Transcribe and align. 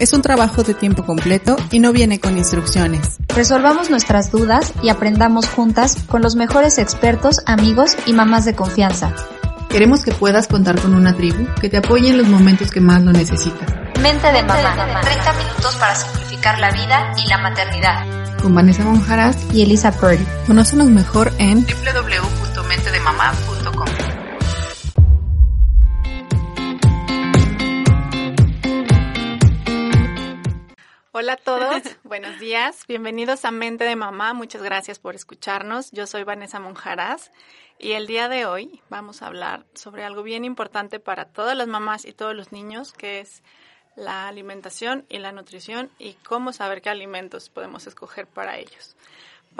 Es 0.00 0.12
un 0.14 0.22
trabajo 0.22 0.62
de 0.62 0.72
tiempo 0.72 1.04
completo 1.04 1.56
y 1.70 1.78
no 1.78 1.92
viene 1.92 2.20
con 2.20 2.38
instrucciones. 2.38 3.18
Resolvamos 3.28 3.90
nuestras 3.90 4.32
dudas 4.32 4.72
y 4.82 4.88
aprendamos 4.88 5.46
juntas 5.46 5.98
con 6.08 6.22
los 6.22 6.36
mejores 6.36 6.78
expertos, 6.78 7.42
amigos 7.44 7.98
y 8.06 8.14
mamás 8.14 8.46
de 8.46 8.54
confianza. 8.54 9.12
Queremos 9.68 10.02
que 10.02 10.12
puedas 10.12 10.48
contar 10.48 10.80
con 10.80 10.94
una 10.94 11.14
tribu 11.14 11.46
que 11.60 11.68
te 11.68 11.76
apoye 11.76 12.08
en 12.08 12.16
los 12.16 12.28
momentos 12.28 12.70
que 12.70 12.80
más 12.80 13.02
lo 13.02 13.12
necesitas. 13.12 13.68
Mente 14.00 14.32
de 14.32 14.42
mamá. 14.42 15.02
30 15.02 15.34
minutos 15.34 15.76
para 15.76 15.94
simplificar 15.94 16.58
la 16.58 16.70
vida 16.70 17.12
y 17.22 17.28
la 17.28 17.36
maternidad. 17.36 18.06
Con 18.40 18.54
Vanessa 18.54 18.82
Monjaras 18.82 19.36
y 19.52 19.60
Elisa 19.60 19.92
Purdy. 19.92 20.26
Conócenos 20.46 20.88
mejor 20.88 21.30
en 21.36 21.66
www.mentedemamá.com. 21.66 24.09
Hola 31.20 31.34
a 31.34 31.36
todos, 31.36 31.82
buenos 32.02 32.40
días, 32.40 32.86
bienvenidos 32.88 33.44
a 33.44 33.50
Mente 33.50 33.84
de 33.84 33.94
Mamá, 33.94 34.32
muchas 34.32 34.62
gracias 34.62 34.98
por 34.98 35.14
escucharnos. 35.14 35.90
Yo 35.90 36.06
soy 36.06 36.24
Vanessa 36.24 36.60
Monjaras 36.60 37.30
y 37.78 37.92
el 37.92 38.06
día 38.06 38.30
de 38.30 38.46
hoy 38.46 38.80
vamos 38.88 39.20
a 39.20 39.26
hablar 39.26 39.66
sobre 39.74 40.02
algo 40.02 40.22
bien 40.22 40.46
importante 40.46 40.98
para 40.98 41.26
todas 41.26 41.54
las 41.58 41.68
mamás 41.68 42.06
y 42.06 42.14
todos 42.14 42.34
los 42.34 42.52
niños, 42.52 42.94
que 42.94 43.20
es 43.20 43.42
la 43.96 44.28
alimentación 44.28 45.04
y 45.10 45.18
la 45.18 45.30
nutrición 45.30 45.90
y 45.98 46.14
cómo 46.14 46.54
saber 46.54 46.80
qué 46.80 46.88
alimentos 46.88 47.50
podemos 47.50 47.86
escoger 47.86 48.26
para 48.26 48.56
ellos. 48.56 48.96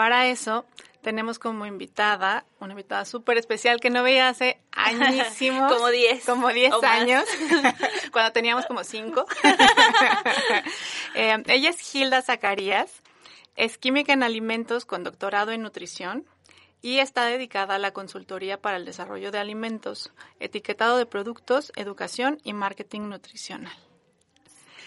Para 0.01 0.29
eso 0.29 0.65
tenemos 1.03 1.39
como 1.39 1.67
invitada, 1.67 2.47
una 2.59 2.73
invitada 2.73 3.05
súper 3.05 3.37
especial 3.37 3.81
que 3.81 3.91
no 3.91 4.03
veía 4.03 4.31
hace 4.31 4.59
añísimos. 4.73 5.71
como 5.71 5.89
10. 5.89 6.25
Como 6.25 6.49
10 6.49 6.73
años, 6.83 7.25
cuando 8.11 8.33
teníamos 8.33 8.65
como 8.65 8.83
5. 8.83 9.27
Eh, 11.15 11.43
ella 11.49 11.69
es 11.69 11.95
Hilda 11.95 12.23
Zacarías, 12.23 13.03
es 13.57 13.77
química 13.77 14.15
en 14.15 14.23
alimentos 14.23 14.87
con 14.87 15.05
doctorado 15.05 15.51
en 15.51 15.61
nutrición 15.61 16.25
y 16.81 17.01
está 17.01 17.27
dedicada 17.27 17.75
a 17.75 17.79
la 17.79 17.93
consultoría 17.93 18.59
para 18.59 18.79
el 18.79 18.87
desarrollo 18.87 19.31
de 19.31 19.39
alimentos, 19.39 20.15
etiquetado 20.39 20.97
de 20.97 21.05
productos, 21.05 21.73
educación 21.77 22.41
y 22.43 22.55
marketing 22.55 23.11
nutricional. 23.11 23.77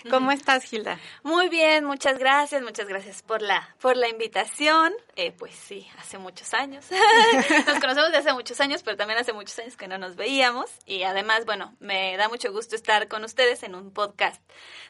¿Cómo 0.09 0.31
estás, 0.31 0.63
Gilda? 0.65 0.99
Muy 1.23 1.49
bien, 1.49 1.85
muchas 1.85 2.17
gracias, 2.19 2.61
muchas 2.61 2.87
gracias 2.87 3.21
por 3.21 3.41
la, 3.41 3.75
por 3.79 3.95
la 3.95 4.09
invitación. 4.09 4.93
Eh, 5.15 5.31
pues 5.31 5.53
sí, 5.53 5.87
hace 5.99 6.17
muchos 6.17 6.53
años. 6.55 6.85
nos 7.67 7.79
conocemos 7.79 8.11
de 8.11 8.17
hace 8.17 8.33
muchos 8.33 8.59
años, 8.59 8.81
pero 8.81 8.97
también 8.97 9.19
hace 9.19 9.31
muchos 9.31 9.57
años 9.59 9.77
que 9.77 9.87
no 9.87 9.99
nos 9.99 10.15
veíamos. 10.15 10.71
Y 10.87 11.03
además, 11.03 11.45
bueno, 11.45 11.75
me 11.79 12.17
da 12.17 12.29
mucho 12.29 12.51
gusto 12.51 12.75
estar 12.75 13.07
con 13.07 13.23
ustedes 13.23 13.61
en 13.61 13.75
un 13.75 13.91
podcast 13.91 14.41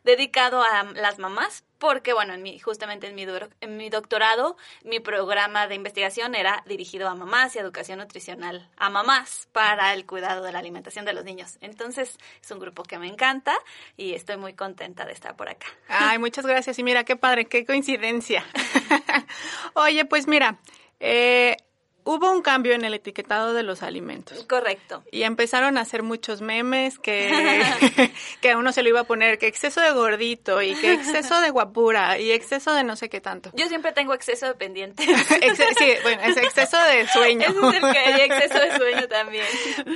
dedicado 0.05 0.63
a 0.63 0.83
las 0.93 1.19
mamás, 1.19 1.65
porque 1.77 2.13
bueno, 2.13 2.33
en 2.33 2.41
mi, 2.41 2.57
justamente 2.57 3.07
en 3.07 3.15
mi, 3.15 3.25
en 3.59 3.75
mi 3.75 3.89
doctorado, 3.89 4.55
mi 4.85 5.01
programa 5.01 5.67
de 5.67 5.75
investigación 5.75 6.35
era 6.35 6.63
dirigido 6.65 7.09
a 7.09 7.15
mamás 7.15 7.55
y 7.55 7.59
educación 7.59 7.99
nutricional 7.99 8.69
a 8.77 8.89
mamás 8.89 9.49
para 9.51 9.93
el 9.93 10.05
cuidado 10.05 10.41
de 10.43 10.53
la 10.53 10.59
alimentación 10.59 11.03
de 11.03 11.11
los 11.11 11.25
niños. 11.25 11.57
Entonces, 11.59 12.17
es 12.41 12.51
un 12.51 12.59
grupo 12.59 12.83
que 12.83 12.97
me 12.97 13.07
encanta 13.07 13.53
y 13.97 14.13
estoy 14.13 14.37
muy 14.37 14.53
contenta 14.53 15.05
de 15.05 15.11
estar 15.11 15.35
por 15.35 15.49
acá. 15.49 15.67
Ay, 15.89 16.17
muchas 16.17 16.45
gracias. 16.45 16.79
Y 16.79 16.83
mira, 16.83 17.03
qué 17.03 17.17
padre, 17.17 17.45
qué 17.45 17.65
coincidencia. 17.65 18.45
Oye, 19.73 20.05
pues 20.13 20.27
mira, 20.27 20.59
eh, 20.99 21.57
hubo 22.03 22.31
un 22.31 22.43
cambio 22.43 22.73
en 22.73 22.85
el 22.85 22.93
etiquetado 22.93 23.55
de 23.55 23.63
los 23.63 23.81
alimentos. 23.81 24.43
Correcto. 24.43 25.03
Y 25.11 25.23
empezaron 25.23 25.75
a 25.75 25.81
hacer 25.81 26.03
muchos 26.03 26.39
memes 26.39 26.99
que, 26.99 27.31
que 28.41 28.51
a 28.51 28.59
uno 28.59 28.71
se 28.71 28.83
lo 28.83 28.89
iba 28.89 28.99
a 28.99 29.03
poner 29.05 29.39
que 29.39 29.47
exceso 29.47 29.81
de 29.81 29.89
gordito 29.89 30.61
y 30.61 30.75
que 30.75 30.93
exceso 30.93 31.41
de 31.41 31.49
guapura 31.49 32.19
y 32.19 32.31
exceso 32.31 32.75
de 32.75 32.83
no 32.83 32.95
sé 32.95 33.09
qué 33.09 33.21
tanto. 33.21 33.49
Yo 33.55 33.67
siempre 33.69 33.91
tengo 33.91 34.13
exceso 34.13 34.45
de 34.45 34.53
pendiente. 34.53 35.03
sí, 35.79 35.93
bueno, 36.03 36.21
es 36.21 36.37
exceso 36.37 36.77
de 36.77 37.07
sueño. 37.07 37.47
Es 37.47 37.73
el 37.73 37.91
que 37.91 37.97
hay 37.97 38.21
exceso 38.21 38.59
de 38.59 38.77
sueño 38.77 39.07
también. 39.07 39.47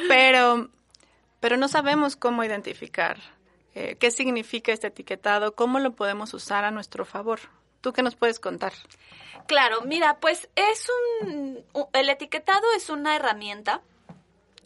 Pero, 0.07 0.67
pero 1.39 1.57
no 1.57 1.67
sabemos 1.67 2.16
cómo 2.16 2.44
identificar 2.44 3.19
eh, 3.75 3.97
qué 3.99 4.09
significa 4.09 4.72
este 4.72 4.88
etiquetado, 4.88 5.53
cómo 5.53 5.78
lo 5.78 5.91
podemos 5.91 6.34
usar 6.34 6.63
a 6.63 6.72
nuestro 6.72 7.05
favor. 7.05 7.39
¿Tú 7.81 7.93
qué 7.93 8.03
nos 8.03 8.15
puedes 8.15 8.39
contar? 8.39 8.73
Claro, 9.47 9.81
mira, 9.81 10.19
pues 10.19 10.49
es 10.55 10.88
un, 11.21 11.63
el 11.93 12.09
etiquetado 12.09 12.65
es 12.75 12.89
una 12.89 13.15
herramienta 13.15 13.81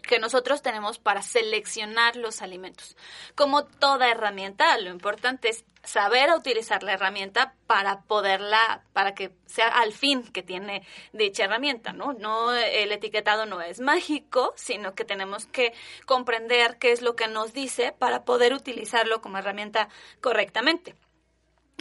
que 0.01 0.19
nosotros 0.19 0.61
tenemos 0.61 0.99
para 0.99 1.21
seleccionar 1.21 2.15
los 2.15 2.41
alimentos. 2.41 2.97
Como 3.35 3.65
toda 3.65 4.09
herramienta, 4.09 4.77
lo 4.79 4.89
importante 4.89 5.49
es 5.49 5.63
saber 5.83 6.31
utilizar 6.33 6.83
la 6.83 6.93
herramienta 6.93 7.55
para 7.65 8.01
poderla, 8.01 8.83
para 8.93 9.15
que 9.15 9.31
sea 9.45 9.67
al 9.67 9.93
fin 9.93 10.23
que 10.23 10.43
tiene 10.43 10.85
dicha 11.13 11.45
herramienta, 11.45 11.93
¿no? 11.93 12.13
No, 12.13 12.53
el 12.53 12.91
etiquetado 12.91 13.45
no 13.45 13.61
es 13.61 13.79
mágico, 13.79 14.53
sino 14.55 14.93
que 14.95 15.05
tenemos 15.05 15.45
que 15.45 15.73
comprender 16.05 16.77
qué 16.77 16.91
es 16.91 17.01
lo 17.01 17.15
que 17.15 17.27
nos 17.27 17.53
dice 17.53 17.93
para 17.97 18.25
poder 18.25 18.53
utilizarlo 18.53 19.21
como 19.21 19.37
herramienta 19.37 19.89
correctamente. 20.21 20.95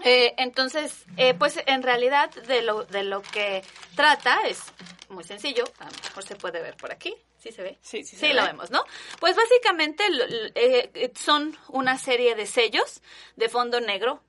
Eh, 0.02 0.34
entonces, 0.38 1.04
eh, 1.16 1.34
pues 1.34 1.60
en 1.66 1.82
realidad 1.82 2.30
de 2.30 2.62
lo, 2.62 2.84
de 2.84 3.02
lo 3.02 3.20
que 3.20 3.62
trata 3.94 4.40
es 4.46 4.62
muy 5.10 5.24
sencillo, 5.24 5.64
a 5.78 5.84
lo 5.84 5.90
mejor 5.90 6.24
se 6.24 6.36
puede 6.36 6.62
ver 6.62 6.76
por 6.76 6.92
aquí, 6.92 7.14
¿sí 7.38 7.52
se 7.52 7.62
ve? 7.62 7.78
Sí, 7.82 8.04
sí, 8.04 8.16
sí 8.16 8.32
lo 8.32 8.44
vemos, 8.44 8.70
¿no? 8.70 8.84
Pues 9.18 9.36
básicamente 9.36 10.04
eh, 10.54 11.12
son 11.14 11.56
una 11.68 11.98
serie 11.98 12.34
de 12.34 12.46
sellos 12.46 13.02
de 13.36 13.48
fondo 13.48 13.80
negro 13.80 14.22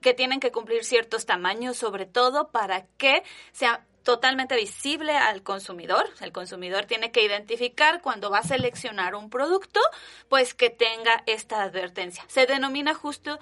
que 0.00 0.14
tienen 0.14 0.40
que 0.40 0.52
cumplir 0.52 0.84
ciertos 0.84 1.26
tamaños, 1.26 1.76
sobre 1.76 2.06
todo 2.06 2.50
para 2.50 2.86
que 2.98 3.22
sea 3.52 3.86
totalmente 4.02 4.54
visible 4.54 5.16
al 5.16 5.42
consumidor. 5.42 6.08
El 6.20 6.32
consumidor 6.32 6.84
tiene 6.84 7.10
que 7.10 7.24
identificar 7.24 8.00
cuando 8.00 8.30
va 8.30 8.38
a 8.38 8.42
seleccionar 8.44 9.16
un 9.16 9.30
producto, 9.30 9.80
pues 10.28 10.54
que 10.54 10.70
tenga 10.70 11.24
esta 11.26 11.62
advertencia. 11.62 12.24
Se 12.28 12.46
denomina 12.46 12.94
justo 12.94 13.40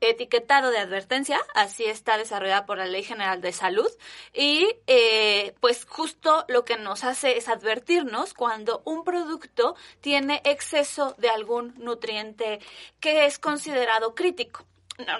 etiquetado 0.00 0.70
de 0.70 0.78
advertencia, 0.78 1.40
así 1.54 1.84
está 1.84 2.18
desarrollada 2.18 2.66
por 2.66 2.78
la 2.78 2.86
Ley 2.86 3.02
General 3.02 3.40
de 3.40 3.52
Salud 3.52 3.90
y 4.32 4.68
eh, 4.86 5.54
pues 5.60 5.84
justo 5.84 6.44
lo 6.48 6.64
que 6.64 6.76
nos 6.76 7.04
hace 7.04 7.36
es 7.36 7.48
advertirnos 7.48 8.34
cuando 8.34 8.82
un 8.84 9.04
producto 9.04 9.76
tiene 10.00 10.40
exceso 10.44 11.14
de 11.18 11.30
algún 11.30 11.74
nutriente 11.78 12.60
que 13.00 13.26
es 13.26 13.38
considerado 13.38 14.14
crítico. 14.14 14.64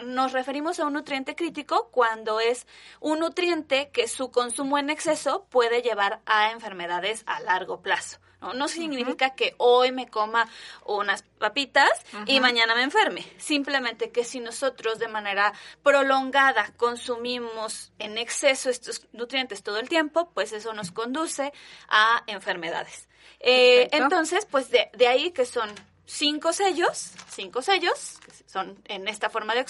Nos 0.04 0.32
referimos 0.32 0.80
a 0.80 0.86
un 0.86 0.94
nutriente 0.94 1.36
crítico 1.36 1.88
cuando 1.92 2.40
es 2.40 2.66
un 3.00 3.20
nutriente 3.20 3.90
que 3.90 4.08
su 4.08 4.32
consumo 4.32 4.76
en 4.76 4.90
exceso 4.90 5.46
puede 5.50 5.82
llevar 5.82 6.20
a 6.26 6.50
enfermedades 6.50 7.22
a 7.26 7.40
largo 7.40 7.80
plazo. 7.80 8.18
No, 8.40 8.54
no 8.54 8.68
significa 8.68 9.34
que 9.34 9.54
hoy 9.58 9.90
me 9.90 10.08
coma 10.08 10.48
unas 10.86 11.22
papitas 11.38 11.90
y 12.26 12.40
mañana 12.40 12.74
me 12.74 12.82
enferme. 12.82 13.26
Simplemente 13.38 14.10
que 14.10 14.24
si 14.24 14.40
nosotros 14.40 14.98
de 14.98 15.08
manera 15.08 15.52
prolongada 15.82 16.72
consumimos 16.76 17.92
en 17.98 18.16
exceso 18.16 18.70
estos 18.70 19.06
nutrientes 19.12 19.62
todo 19.62 19.78
el 19.78 19.88
tiempo, 19.88 20.30
pues 20.34 20.52
eso 20.52 20.72
nos 20.72 20.92
conduce 20.92 21.52
a 21.88 22.22
enfermedades. 22.26 23.08
Eh, 23.40 23.88
entonces, 23.92 24.46
pues 24.46 24.70
de, 24.70 24.90
de 24.94 25.08
ahí 25.08 25.30
que 25.32 25.44
son 25.44 25.70
cinco 26.08 26.52
sellos, 26.52 27.12
cinco 27.30 27.60
sellos, 27.62 28.18
que 28.24 28.32
son 28.50 28.78
en 28.86 29.08
esta 29.08 29.30
forma 29.30 29.54
de 29.54 29.60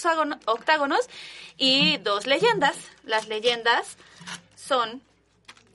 octágonos, 0.47 1.09
y 1.57 1.99
dos 1.99 2.27
leyendas. 2.27 2.77
Las 3.03 3.29
leyendas 3.29 3.97
son 4.57 5.03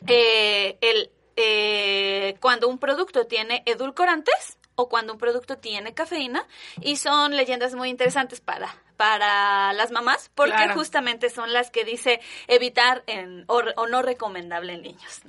eh, 0.07 0.77
el 0.81 1.11
eh, 1.35 2.35
cuando 2.39 2.67
un 2.67 2.77
producto 2.77 3.25
tiene 3.25 3.63
edulcorantes 3.65 4.57
o 4.75 4.89
cuando 4.89 5.13
un 5.13 5.19
producto 5.19 5.57
tiene 5.57 5.93
cafeína 5.93 6.45
y 6.81 6.97
son 6.97 7.35
leyendas 7.35 7.75
muy 7.75 7.89
interesantes 7.89 8.41
para 8.41 8.75
para 8.97 9.73
las 9.73 9.91
mamás 9.91 10.31
porque 10.35 10.69
justamente 10.69 11.29
son 11.29 11.51
las 11.51 11.71
que 11.71 11.83
dice 11.83 12.21
evitar 12.47 13.03
en, 13.07 13.43
o, 13.47 13.61
no 13.87 14.01
recomendable 14.01 14.73
en 14.73 14.81
niños. 14.83 15.21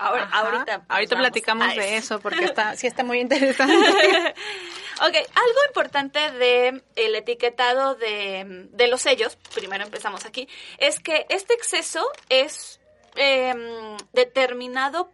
Ahora, 0.00 0.28
ahorita 0.30 0.84
ahorita 0.88 1.16
platicamos 1.16 1.74
de 1.74 1.96
eso 1.96 2.20
porque 2.20 2.44
está 2.44 2.76
sí 2.76 2.86
está 2.86 3.02
muy 3.02 3.20
interesante. 3.20 3.74
ok, 3.76 5.14
algo 5.34 5.60
importante 5.68 6.30
de 6.32 6.82
el 6.96 7.14
etiquetado 7.14 7.94
de, 7.94 8.68
de 8.70 8.88
los 8.88 9.00
sellos, 9.00 9.36
primero 9.54 9.84
empezamos 9.84 10.24
aquí, 10.24 10.48
es 10.78 11.00
que 11.00 11.26
este 11.30 11.54
exceso 11.54 12.06
es 12.28 12.78
eh, 13.16 13.96
determinado 14.12 15.10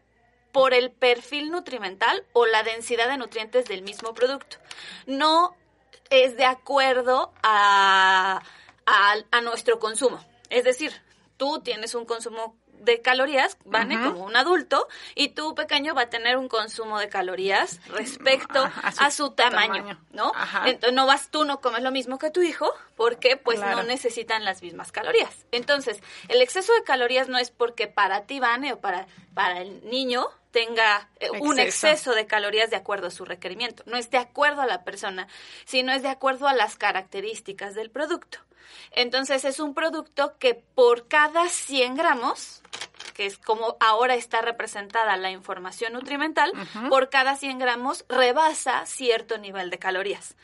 por 0.55 0.73
el 0.73 0.93
perfil 0.93 1.51
nutrimental 1.51 2.25
o 2.33 2.47
la 2.47 2.63
densidad 2.63 3.09
de 3.09 3.19
nutrientes 3.19 3.65
del 3.65 3.83
mismo 3.83 4.15
producto. 4.15 4.59
No 5.05 5.57
es 6.11 6.37
de 6.37 6.45
acuerdo 6.45 7.33
a, 7.43 8.41
a, 8.87 9.41
nuestro 9.41 9.81
consumo. 9.81 10.25
Es 10.51 10.63
decir, 10.63 10.93
tú 11.37 11.61
tienes 11.65 11.97
un 11.97 12.05
consumo 12.05 12.57
de 12.85 13.01
calorías, 13.01 13.59
Vane, 13.65 14.01
como 14.03 14.25
un 14.25 14.37
adulto, 14.37 14.89
y 15.15 15.29
tu 15.31 15.55
pequeño 15.55 15.95
va 15.95 16.03
a 16.03 16.11
tener 16.11 16.37
un 16.37 16.49
consumo 16.49 16.99
de 16.99 17.09
calorías 17.09 17.81
respecto 17.89 18.69
a 18.83 19.11
su, 19.11 19.31
tamaño, 19.31 19.99
¿no? 20.11 20.33
Entonces 20.65 20.93
no 20.93 21.07
vas, 21.07 21.31
tú 21.31 21.45
no 21.45 21.61
comes 21.61 21.83
lo 21.83 21.91
mismo 21.91 22.19
que 22.19 22.31
tu 22.31 22.43
hijo, 22.43 22.71
porque 22.97 23.37
pues 23.37 23.61
no 23.61 23.83
necesitan 23.83 24.45
las 24.45 24.63
mismas 24.63 24.93
calorías. 24.93 25.47
Entonces, 25.53 26.01
el 26.29 26.43
exceso 26.43 26.73
de 26.75 26.83
calorías 26.85 27.29
no 27.29 27.39
es 27.39 27.51
porque 27.51 27.87
para 27.87 28.23
ti, 28.23 28.41
Vane, 28.41 28.73
o 28.73 28.81
para, 28.81 29.07
para 29.35 29.61
el 29.61 29.89
niño, 29.89 30.29
tenga 30.55 31.09
eh, 31.19 31.31
un 31.41 31.59
exceso 31.59 32.15
de 32.15 32.27
calorías 32.27 32.71
de 32.71 32.77
acuerdo 32.77 33.09
a 33.09 33.11
su 33.11 33.25
requerimiento. 33.25 33.83
No 33.87 33.97
es 33.97 34.11
de 34.11 34.19
acuerdo 34.19 34.63
a 34.63 34.67
la 34.67 34.85
persona, 34.85 35.27
sino 35.65 35.93
es 35.93 36.03
de 36.03 36.09
acuerdo 36.09 36.47
a 36.47 36.55
las 36.55 36.77
características 36.77 37.75
del 37.75 37.91
producto. 37.91 38.39
Entonces 38.93 39.45
es 39.45 39.61
un 39.61 39.75
producto 39.75 40.35
que 40.39 40.55
por 40.55 41.09
cada 41.09 41.49
100 41.49 41.95
gramos, 41.95 42.63
que 43.15 43.27
es 43.27 43.39
como 43.39 43.77
ahora 43.81 44.15
está 44.15 44.43
representada 44.43 45.17
la 45.17 45.31
información 45.31 45.93
nutrimental, 45.93 46.53
por 46.89 47.11
cada 47.11 47.37
100 47.37 47.59
gramos 47.59 48.05
rebasa 48.09 48.85
cierto 48.87 49.39
nivel 49.39 49.71
de 49.71 49.79
calorías. 49.79 50.37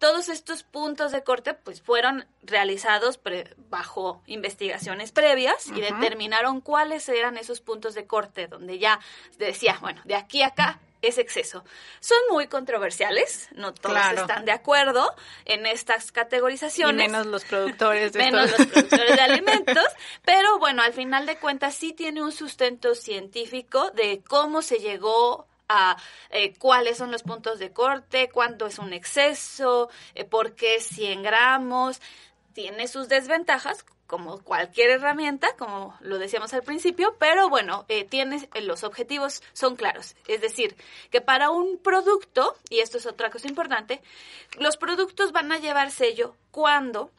Todos 0.00 0.28
estos 0.30 0.62
puntos 0.62 1.12
de 1.12 1.22
corte 1.22 1.54
pues 1.54 1.82
fueron 1.82 2.26
realizados 2.42 3.20
bajo 3.68 4.22
investigaciones 4.26 5.12
previas 5.12 5.68
y 5.68 5.80
determinaron 5.80 6.60
cuáles 6.60 7.08
eran 7.08 7.36
esos 7.36 7.60
puntos 7.60 7.94
de 7.94 8.06
corte 8.06 8.48
donde 8.48 8.78
ya 8.78 8.98
decía, 9.38 9.78
bueno, 9.80 10.00
de 10.04 10.16
aquí 10.16 10.42
a 10.42 10.48
acá 10.48 10.80
es 11.02 11.18
exceso. 11.18 11.64
Son 12.00 12.18
muy 12.30 12.46
controversiales, 12.46 13.48
no 13.52 13.72
todos 13.72 13.98
están 14.16 14.44
de 14.44 14.52
acuerdo 14.52 15.14
en 15.44 15.66
estas 15.66 16.12
categorizaciones. 16.12 17.06
Y 17.06 17.10
menos 17.10 17.26
los 17.26 17.44
productores 17.44 18.12
de 18.12 18.18
Menos 18.18 18.50
los 18.50 18.66
productores 18.66 19.16
de 19.16 19.22
alimentos, 19.22 19.84
pero 20.24 20.58
bueno, 20.58 20.82
al 20.82 20.92
final 20.92 21.26
de 21.26 21.36
cuentas 21.36 21.74
sí 21.74 21.92
tiene 21.92 22.22
un 22.22 22.32
sustento 22.32 22.94
científico 22.94 23.90
de 23.90 24.22
cómo 24.26 24.62
se 24.62 24.78
llegó 24.78 25.46
a 25.70 25.96
eh, 26.30 26.54
cuáles 26.58 26.98
son 26.98 27.12
los 27.12 27.22
puntos 27.22 27.58
de 27.58 27.72
corte, 27.72 28.28
cuánto 28.28 28.66
es 28.66 28.78
un 28.78 28.92
exceso, 28.92 29.88
eh, 30.14 30.24
por 30.24 30.54
qué 30.54 30.80
100 30.80 31.22
gramos. 31.22 32.00
Tiene 32.52 32.88
sus 32.88 33.08
desventajas, 33.08 33.84
como 34.10 34.42
cualquier 34.42 34.90
herramienta, 34.90 35.54
como 35.56 35.96
lo 36.00 36.18
decíamos 36.18 36.52
al 36.52 36.64
principio, 36.64 37.14
pero 37.20 37.48
bueno, 37.48 37.84
eh, 37.88 38.08
eh, 38.10 38.60
los 38.60 38.82
objetivos 38.82 39.40
son 39.52 39.76
claros. 39.76 40.16
Es 40.26 40.40
decir, 40.40 40.74
que 41.12 41.20
para 41.20 41.50
un 41.50 41.78
producto, 41.78 42.56
y 42.68 42.80
esto 42.80 42.98
es 42.98 43.06
otra 43.06 43.30
cosa 43.30 43.46
importante, 43.46 44.02
los 44.58 44.76
productos 44.76 45.30
van 45.30 45.52
a 45.52 45.58
llevar 45.58 45.92
sello 45.92 46.34
cuando 46.50 47.12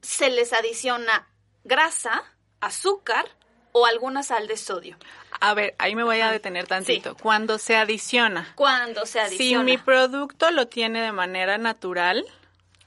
se 0.00 0.30
les 0.30 0.54
adiciona 0.54 1.28
grasa, 1.64 2.24
azúcar 2.60 3.26
o 3.72 3.84
alguna 3.84 4.22
sal 4.22 4.48
de 4.48 4.56
sodio. 4.56 4.96
A 5.40 5.54
ver, 5.54 5.74
ahí 5.78 5.94
me 5.94 6.04
voy 6.04 6.20
a 6.20 6.30
detener 6.30 6.66
tantito. 6.66 7.16
Cuando 7.16 7.58
se 7.58 7.76
adiciona. 7.76 8.52
Cuando 8.54 9.06
se 9.06 9.20
adiciona. 9.20 9.64
Si 9.64 9.64
mi 9.64 9.78
producto 9.78 10.50
lo 10.50 10.68
tiene 10.68 11.00
de 11.00 11.12
manera 11.12 11.58
natural, 11.58 12.24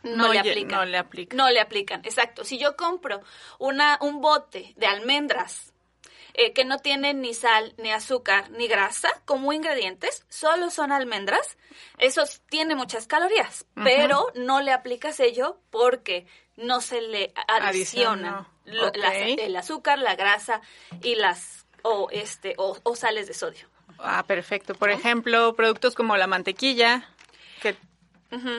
no, 0.04 0.32
le 0.34 0.40
aplican. 0.40 0.80
No 0.80 0.86
le 0.86 0.98
aplican. 0.98 1.38
No 1.38 1.50
le 1.50 1.60
aplican, 1.60 2.02
exacto. 2.04 2.44
Si 2.44 2.58
yo 2.58 2.76
compro 2.76 3.22
una, 3.60 3.98
un 4.02 4.22
bote 4.22 4.74
de 4.76 4.88
almendras 4.88 5.72
eh, 6.34 6.54
que 6.54 6.66
no 6.66 6.80
tiene 6.80 7.14
ni 7.14 7.34
sal, 7.34 7.74
ni 7.78 7.92
azúcar, 7.92 8.50
ni 8.52 8.68
grasa 8.68 9.10
como 9.26 9.54
ingredientes, 9.54 10.26
solo 10.30 10.70
son 10.70 10.92
almendras, 10.92 11.58
eso 11.98 12.24
tiene 12.50 12.76
muchas 12.76 13.06
calorías, 13.06 13.66
pero 13.76 14.28
no 14.36 14.62
le 14.62 14.72
aplica 14.72 15.12
sello 15.12 15.60
porque 15.70 16.26
no 16.56 16.80
se 16.80 17.02
le 17.02 17.34
adiciona 17.48 18.48
el 18.66 19.56
azúcar, 19.56 20.00
la 20.00 20.16
grasa 20.16 20.62
y 21.02 21.16
las 21.16 21.66
o 21.84 22.10
este 22.12 22.56
o, 22.58 22.96
sales 22.96 23.28
de 23.28 23.34
sodio. 23.34 23.68
Ah, 24.00 24.24
perfecto. 24.26 24.74
Por 24.76 24.90
ejemplo, 24.90 25.56
productos 25.56 25.96
como 25.96 26.18
la 26.18 26.28
mantequilla, 26.28 27.08
que 27.62 27.76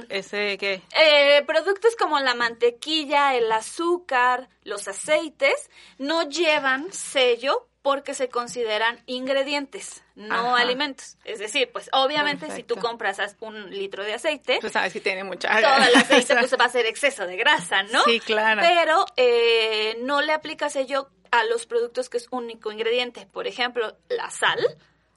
¿Ese 0.08 0.58
qué? 0.58 0.82
Eh, 0.98 1.42
productos 1.46 1.96
como 1.96 2.20
la 2.20 2.34
mantequilla, 2.34 3.34
el 3.34 3.50
azúcar, 3.50 4.48
los 4.64 4.86
aceites 4.86 5.70
no 5.98 6.28
llevan 6.28 6.92
sello 6.92 7.68
porque 7.82 8.14
se 8.14 8.28
consideran 8.28 9.02
ingredientes, 9.06 10.04
no 10.14 10.54
alimentos. 10.54 11.16
Es 11.24 11.40
decir, 11.40 11.70
pues 11.72 11.90
obviamente 11.92 12.48
si 12.52 12.62
tú 12.62 12.76
compras 12.76 13.18
un 13.40 13.70
litro 13.70 14.04
de 14.04 14.14
aceite, 14.14 14.58
tú 14.60 14.68
sabes 14.68 14.92
que 14.92 15.00
tiene 15.00 15.24
mucha 15.24 15.48
todo 15.60 15.88
el 15.88 15.96
aceite 15.96 16.36
pues, 16.36 16.54
va 16.58 16.66
a 16.66 16.68
ser 16.68 16.86
exceso 16.86 17.26
de 17.26 17.36
grasa, 17.36 17.82
¿no? 17.82 18.04
Sí, 18.04 18.20
claro. 18.20 18.62
Pero 18.62 19.04
eh, 19.16 19.96
no 20.00 20.22
le 20.22 20.32
aplica 20.32 20.70
sello 20.70 21.10
a 21.32 21.44
los 21.44 21.66
productos 21.66 22.08
que 22.08 22.18
es 22.18 22.28
único 22.30 22.70
ingrediente. 22.70 23.26
Por 23.32 23.48
ejemplo, 23.48 23.96
la 24.08 24.30
sal 24.30 24.60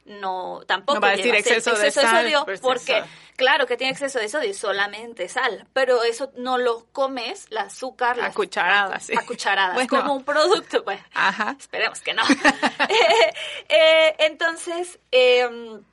no 0.06 0.62
tampoco 0.68 0.96
no 0.96 1.02
va 1.02 1.10
a 1.10 1.16
decir 1.16 1.34
exceso, 1.34 1.76
de, 1.76 1.92
sodio 1.92 2.46
pues, 2.46 2.62
porque 2.62 3.04
claro 3.36 3.66
que 3.66 3.76
tiene 3.76 3.92
exceso 3.92 4.20
de 4.20 4.30
sodio 4.30 4.54
solamente 4.54 5.28
sal 5.28 5.66
pero 5.74 6.04
eso 6.04 6.32
no 6.38 6.60
lo 6.60 6.86
comes 6.92 7.48
el 7.50 7.58
azúcar 7.58 8.22
a 8.22 8.32
cucharadas 8.32 9.10
a 9.10 9.26
cucharadas 9.26 9.88
como 9.88 10.14
un 10.14 10.24
producto 10.24 10.84
pues 10.84 11.00
Ajá. 11.16 11.56
esperemos 11.60 12.02
que 12.02 12.14
no. 12.14 12.22
Eh, 12.22 13.34
eh, 13.70 14.16
entonces 14.20 15.00
em, 15.12 15.84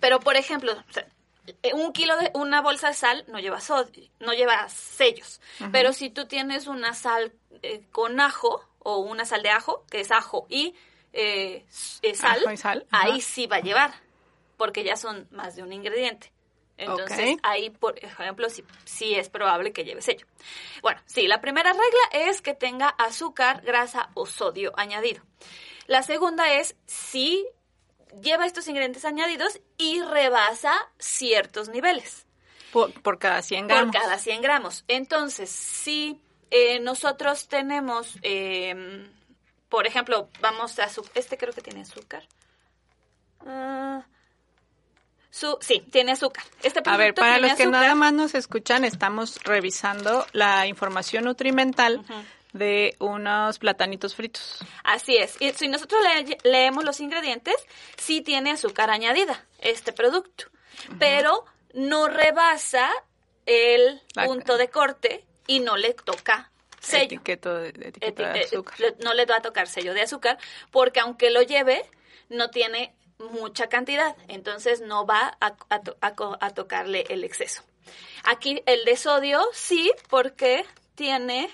pero 0.00 0.18
por 0.18 0.36
ejemplo 0.36 0.72
un 1.74 1.92
kilo 1.92 2.16
de 2.16 2.30
una 2.32 2.62
bolsa 2.62 2.88
de 2.88 2.94
sal 2.94 3.24
no 3.28 3.38
lleva 3.38 3.60
sodio, 3.60 4.08
no 4.18 4.32
lleva 4.32 4.66
sellos 4.70 5.42
pero 5.72 5.92
si 5.92 6.08
tú 6.08 6.26
tienes 6.26 6.68
una 6.68 6.94
sal 6.94 7.32
eh, 7.62 7.82
con 7.92 8.18
ajo 8.18 8.64
o 8.80 8.98
una 8.98 9.24
sal 9.24 9.42
de 9.42 9.50
ajo 9.50 9.84
que 9.90 10.00
es 10.00 10.10
ajo 10.10 10.46
y 10.48 10.74
eh, 11.12 11.64
eh 12.02 12.14
sal, 12.14 12.86
ahí 12.90 13.20
sí 13.20 13.46
va 13.46 13.56
a 13.56 13.60
llevar, 13.60 13.92
porque 14.56 14.84
ya 14.84 14.96
son 14.96 15.26
más 15.30 15.56
de 15.56 15.62
un 15.62 15.72
ingrediente. 15.72 16.32
Entonces, 16.76 17.38
ahí, 17.42 17.70
por 17.70 17.98
ejemplo, 17.98 18.48
sí, 18.48 18.64
sí, 18.84 19.14
es 19.14 19.28
probable 19.28 19.72
que 19.72 19.84
lleve 19.84 20.00
sello. 20.00 20.26
Bueno, 20.80 21.00
sí, 21.06 21.26
la 21.26 21.40
primera 21.40 21.72
regla 21.72 22.28
es 22.28 22.40
que 22.40 22.54
tenga 22.54 22.88
azúcar, 22.88 23.62
grasa 23.62 24.10
o 24.14 24.26
sodio 24.26 24.72
añadido. 24.76 25.22
La 25.88 26.04
segunda 26.04 26.52
es 26.52 26.76
si 26.86 27.44
lleva 28.22 28.46
estos 28.46 28.68
ingredientes 28.68 29.04
añadidos 29.04 29.60
y 29.76 30.00
rebasa 30.02 30.72
ciertos 30.98 31.68
niveles. 31.68 32.26
Por, 32.72 33.18
cada 33.18 33.42
100 33.42 33.66
gramos. 33.66 33.92
Por 33.92 34.02
cada 34.02 34.18
100 34.18 34.42
gramos. 34.42 34.84
Entonces, 34.88 35.50
si 35.50 36.20
eh, 36.50 36.80
nosotros 36.80 37.48
tenemos 37.48 38.18
eh, 38.22 39.08
por 39.68 39.86
ejemplo, 39.86 40.28
vamos 40.40 40.78
a 40.78 40.88
su, 40.88 41.08
este 41.14 41.36
creo 41.36 41.52
que 41.52 41.60
tiene 41.60 41.82
azúcar. 41.82 42.24
Ah, 43.46 44.02
su, 45.30 45.58
sí, 45.60 45.84
tiene 45.90 46.12
azúcar. 46.12 46.44
Este 46.62 46.80
a 46.84 46.96
ver, 46.96 47.14
para 47.14 47.38
los 47.38 47.54
que 47.54 47.66
nada 47.66 47.94
más 47.94 48.12
nos 48.12 48.34
escuchan, 48.34 48.84
estamos 48.84 49.42
revisando 49.44 50.26
la 50.32 50.66
información 50.66 51.24
nutrimental 51.24 52.04
de 52.54 52.96
unos 52.98 53.58
platanitos 53.58 54.14
fritos. 54.14 54.58
Así 54.84 55.16
es. 55.16 55.40
Y 55.40 55.52
si 55.52 55.68
nosotros 55.68 56.00
leemos 56.44 56.82
los 56.82 57.00
ingredientes, 57.00 57.56
sí 57.98 58.22
tiene 58.22 58.52
azúcar 58.52 58.90
añadida 58.90 59.44
este 59.60 59.92
producto, 59.92 60.46
pero 60.98 61.44
no 61.74 62.08
rebasa 62.08 62.90
el 63.44 64.00
punto 64.14 64.56
de 64.56 64.68
corte 64.70 65.27
y 65.48 65.58
no 65.58 65.76
le 65.76 65.94
toca 65.94 66.52
sello. 66.78 67.20
de, 67.24 68.40
azúcar. 68.44 68.76
no 69.02 69.14
le 69.14 69.26
va 69.26 69.38
a 69.38 69.42
tocar 69.42 69.66
sello 69.66 69.94
de 69.94 70.02
azúcar 70.02 70.38
porque 70.70 71.00
aunque 71.00 71.30
lo 71.30 71.42
lleve, 71.42 71.84
no 72.28 72.50
tiene 72.50 72.94
mucha 73.18 73.68
cantidad, 73.68 74.14
entonces 74.28 74.80
no 74.80 75.04
va 75.04 75.36
a, 75.40 75.56
a, 76.40 76.50
tocarle 76.54 77.04
el 77.08 77.24
exceso. 77.24 77.62
Aquí 78.22 78.62
el 78.66 78.84
de 78.84 78.96
sodio 78.96 79.44
sí, 79.52 79.90
porque 80.08 80.64
tiene 80.94 81.50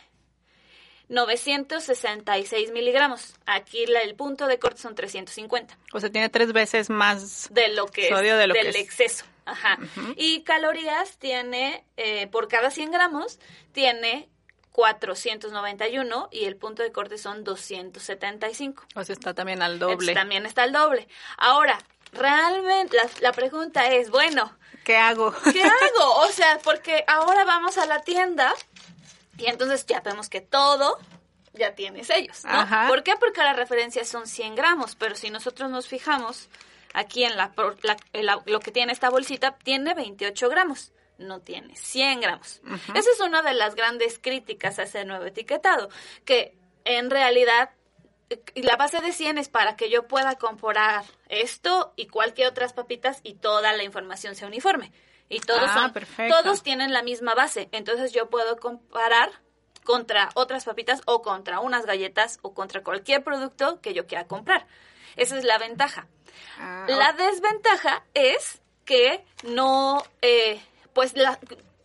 966 1.08 2.72
miligramos. 2.72 3.34
Aquí 3.46 3.84
el 3.84 4.14
punto 4.14 4.46
de 4.46 4.58
corte 4.58 4.82
son 4.82 4.94
350. 4.94 5.78
O 5.92 6.00
sea, 6.00 6.10
tiene 6.10 6.28
tres 6.28 6.52
veces 6.52 6.90
más 6.90 7.48
de 7.50 7.68
lo 7.68 7.86
que 7.86 8.08
sodio 8.08 8.36
de 8.36 8.46
lo 8.46 8.54
del 8.54 8.72
que 8.72 8.80
exceso. 8.80 9.24
Ajá. 9.46 9.78
Y 10.16 10.42
calorías 10.42 11.18
tiene, 11.18 11.84
eh, 11.96 12.26
por 12.28 12.48
cada 12.48 12.70
100 12.70 12.90
gramos, 12.90 13.38
tiene 13.72 14.28
491 14.74 16.28
y 16.32 16.46
el 16.46 16.56
punto 16.56 16.82
de 16.82 16.90
corte 16.90 17.16
son 17.16 17.44
275. 17.44 18.84
O 18.96 19.04
sea, 19.04 19.12
está 19.12 19.32
también 19.32 19.62
al 19.62 19.78
doble. 19.78 20.14
también 20.14 20.46
está 20.46 20.64
al 20.64 20.72
doble. 20.72 21.06
Ahora, 21.36 21.78
realmente 22.12 22.96
la, 23.20 23.32
pregunta 23.32 23.86
es, 23.86 24.10
bueno, 24.10 24.56
¿qué 24.82 24.96
hago? 24.96 25.32
¿Qué 25.52 25.62
hago? 25.62 26.14
O 26.22 26.28
sea, 26.28 26.58
porque 26.64 27.04
ahora 27.06 27.44
vamos 27.44 27.78
a 27.78 27.86
la 27.86 28.00
tienda 28.02 28.52
y 29.38 29.46
entonces 29.46 29.86
ya 29.86 30.00
vemos 30.00 30.28
que 30.28 30.40
todo 30.40 30.98
ya 31.52 31.76
tiene 31.76 32.02
sellos, 32.02 32.44
¿no? 32.44 32.88
¿Por 32.88 33.04
qué? 33.04 33.14
Porque 33.14 33.42
la 33.42 33.52
referencia 33.52 34.04
son 34.04 34.26
100 34.26 34.56
gramos, 34.56 34.96
pero 34.96 35.14
si 35.14 35.30
nosotros 35.30 35.70
nos 35.70 35.86
fijamos 35.86 36.48
aquí 36.94 37.24
en 37.24 37.36
la, 37.36 37.52
lo 38.46 38.60
que 38.60 38.70
tiene 38.72 38.92
esta 38.92 39.10
bolsita, 39.10 39.56
tiene 39.58 39.92
28 39.94 40.48
gramos 40.48 40.92
no 41.16 41.40
tiene 41.40 41.76
100 41.76 42.20
gramos. 42.22 42.60
Esa 42.92 43.10
es 43.10 43.20
una 43.20 43.40
de 43.42 43.54
las 43.54 43.76
grandes 43.76 44.18
críticas 44.18 44.80
a 44.80 44.82
ese 44.82 45.04
nuevo 45.04 45.24
etiquetado, 45.24 45.88
que 46.24 46.56
en 46.84 47.08
realidad 47.08 47.70
la 48.56 48.76
base 48.76 49.00
de 49.00 49.12
100 49.12 49.38
es 49.38 49.48
para 49.48 49.76
que 49.76 49.90
yo 49.90 50.08
pueda 50.08 50.34
comparar 50.34 51.04
esto 51.28 51.92
y 51.94 52.08
cualquier 52.08 52.48
otras 52.48 52.72
papitas 52.72 53.20
y 53.22 53.34
toda 53.34 53.72
la 53.74 53.84
información 53.84 54.34
sea 54.34 54.48
uniforme. 54.48 54.90
Y 55.28 55.38
todos, 55.38 55.62
Ah, 55.68 55.74
son, 55.82 55.92
perfecto. 55.92 56.34
todos 56.42 56.62
tienen 56.64 56.92
la 56.92 57.02
misma 57.02 57.34
base. 57.34 57.68
Entonces 57.70 58.12
yo 58.12 58.28
puedo 58.28 58.56
comparar 58.56 59.30
contra 59.84 60.30
otras 60.34 60.64
papitas 60.64 61.00
o 61.06 61.22
contra 61.22 61.60
unas 61.60 61.86
galletas 61.86 62.38
o 62.42 62.54
contra 62.54 62.82
cualquier 62.82 63.22
producto 63.22 63.80
que 63.80 63.94
yo 63.94 64.06
quiera 64.06 64.26
comprar. 64.26 64.66
Esa 65.16 65.38
es 65.38 65.44
la 65.44 65.58
ventaja. 65.58 66.08
Ah, 66.58 66.86
La 66.88 67.12
desventaja 67.12 68.04
es 68.14 68.60
que 68.84 69.24
no, 69.44 70.02
eh, 70.22 70.60
pues 70.92 71.16
la, 71.16 71.38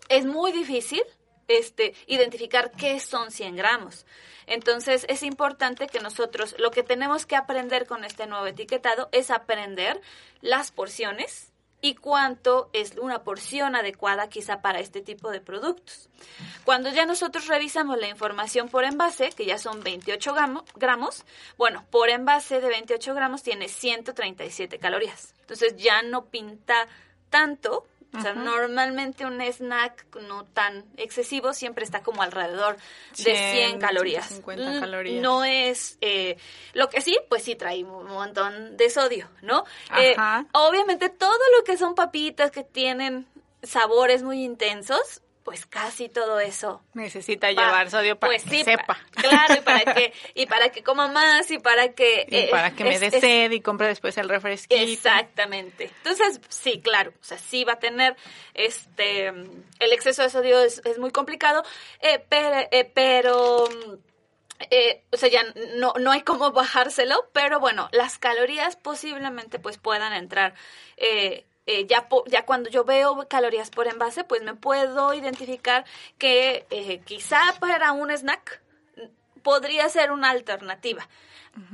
es 0.10 0.26
muy 0.26 0.52
difícil 0.52 1.04
este, 1.48 1.94
identificar 2.08 2.72
qué 2.72 3.00
son 3.00 3.32
100 3.32 3.56
gramos. 3.56 4.06
Entonces 4.48 5.06
es 5.10 5.22
importante 5.24 5.88
que 5.88 6.00
nosotros 6.00 6.56
lo 6.58 6.72
que 6.72 6.84
tenemos 6.84 7.26
que 7.26 7.36
aprender 7.36 7.86
con 7.86 8.04
este 8.04 8.26
nuevo 8.26 8.48
etiquetado 8.48 9.10
es 9.12 9.30
aprender 9.30 10.02
las 10.42 10.72
porciones 10.72 11.52
y 11.82 11.96
cuánto 11.96 12.70
es 12.74 12.98
una 12.98 13.24
porción 13.24 13.76
adecuada 13.76 14.28
quizá 14.30 14.62
para 14.62 14.80
este 14.80 15.02
tipo 15.02 15.32
de 15.32 15.40
productos. 15.42 16.10
Cuando 16.66 16.90
ya 16.90 17.06
nosotros 17.06 17.48
revisamos 17.48 17.98
la 18.00 18.10
información 18.10 18.68
por 18.70 18.84
envase, 18.84 19.30
que 19.30 19.46
ya 19.46 19.58
son 19.58 19.82
28 19.82 20.34
gramo- 20.34 20.66
gramos, 20.76 21.24
bueno, 21.58 21.86
por 21.90 22.10
envase 22.10 22.60
de 22.60 22.68
28 22.68 23.14
gramos 23.14 23.44
tiene 23.44 23.70
137 23.70 24.78
calorías. 24.80 25.34
Entonces 25.42 25.76
ya 25.78 26.02
no 26.02 26.26
pinta 26.26 26.88
tanto. 27.30 27.86
O 28.12 28.22
sea, 28.22 28.34
normalmente 28.34 29.26
un 29.26 29.40
snack 29.40 30.06
no 30.28 30.44
tan 30.46 30.84
excesivo 30.98 31.54
siempre 31.54 31.84
está 31.84 32.02
como 32.02 32.24
alrededor 32.24 32.76
de 33.18 33.24
100, 33.24 33.36
100, 33.36 33.80
calorías. 33.80 34.28
150 34.28 34.72
Mm, 34.72 34.80
calorías. 34.80 35.22
No 35.22 35.44
es... 35.44 35.98
eh, 36.02 36.38
lo 36.74 36.90
que 36.90 37.02
sí, 37.02 37.18
pues 37.30 37.44
sí 37.44 37.56
trae 37.56 37.84
un 37.84 38.08
montón 38.08 38.78
de 38.78 38.90
sodio, 38.90 39.30
¿no? 39.44 39.64
Eh, 39.98 40.16
obviamente 40.54 41.10
todo 41.10 41.38
lo 41.58 41.64
que 41.64 41.78
son 41.78 41.94
papitas 41.94 42.50
que 42.52 42.64
tienen 42.64 43.28
sabores 43.62 44.24
muy 44.24 44.44
intensos, 44.44 45.22
pues 45.50 45.66
casi 45.66 46.10
todo 46.10 46.40
eso 46.40 46.84
necesita 46.94 47.48
va. 47.48 47.54
llevar 47.54 47.90
sodio 47.90 48.20
para 48.20 48.30
Pues 48.34 48.44
que 48.44 48.50
sí, 48.52 48.64
sepa. 48.64 48.84
pa- 48.84 49.00
claro, 49.16 49.56
y 49.56 49.62
para 49.62 49.92
que 49.96 50.14
y 50.36 50.46
para 50.46 50.70
que 50.70 50.84
coma 50.84 51.08
más 51.08 51.50
y 51.50 51.58
para 51.58 51.94
que 51.94 52.28
Y 52.30 52.36
eh, 52.38 52.48
para 52.52 52.70
que 52.70 52.84
me 52.84 53.00
dé 53.00 53.10
sed 53.10 53.50
y 53.50 53.60
compre 53.60 53.88
después 53.88 54.16
el 54.20 54.30
refresquito. 54.30 54.80
Exactamente. 54.80 55.86
Entonces, 55.86 56.40
sí, 56.50 56.82
claro, 56.84 57.14
o 57.20 57.24
sea, 57.24 57.40
sí 57.40 57.64
va 57.64 57.74
a 57.74 57.80
tener 57.80 58.16
este 58.54 59.30
el 59.30 59.92
exceso 59.92 60.22
de 60.22 60.30
sodio 60.30 60.60
es, 60.62 60.84
es 60.86 61.00
muy 61.00 61.10
complicado, 61.10 61.64
eh, 62.02 62.24
pero, 62.30 62.68
eh, 62.70 62.92
pero 62.94 63.68
eh, 64.70 65.02
o 65.12 65.18
sea, 65.18 65.30
ya 65.30 65.42
no, 65.78 65.94
no 66.00 66.12
hay 66.12 66.22
cómo 66.22 66.52
bajárselo, 66.52 67.28
pero 67.34 67.60
bueno, 67.60 67.90
las 67.92 68.20
calorías 68.20 68.76
posiblemente 68.76 69.58
pues 69.58 69.80
puedan 69.80 70.14
entrar. 70.14 70.54
eh, 70.98 71.46
eh, 71.72 71.86
ya, 71.88 72.10
po- 72.10 72.26
ya 72.28 72.46
cuando 72.46 72.70
yo 72.70 72.84
veo 72.84 73.28
calorías 73.30 73.70
por 73.70 73.88
envase, 73.88 74.24
pues 74.24 74.42
me 74.44 74.56
puedo 74.56 75.14
identificar 75.14 75.86
que 76.18 76.66
eh, 76.72 77.00
quizá 77.06 77.42
para 77.60 77.92
un 77.92 78.10
snack 78.12 78.62
podría 79.44 79.88
ser 79.90 80.12
una 80.12 80.30
alternativa. 80.32 81.08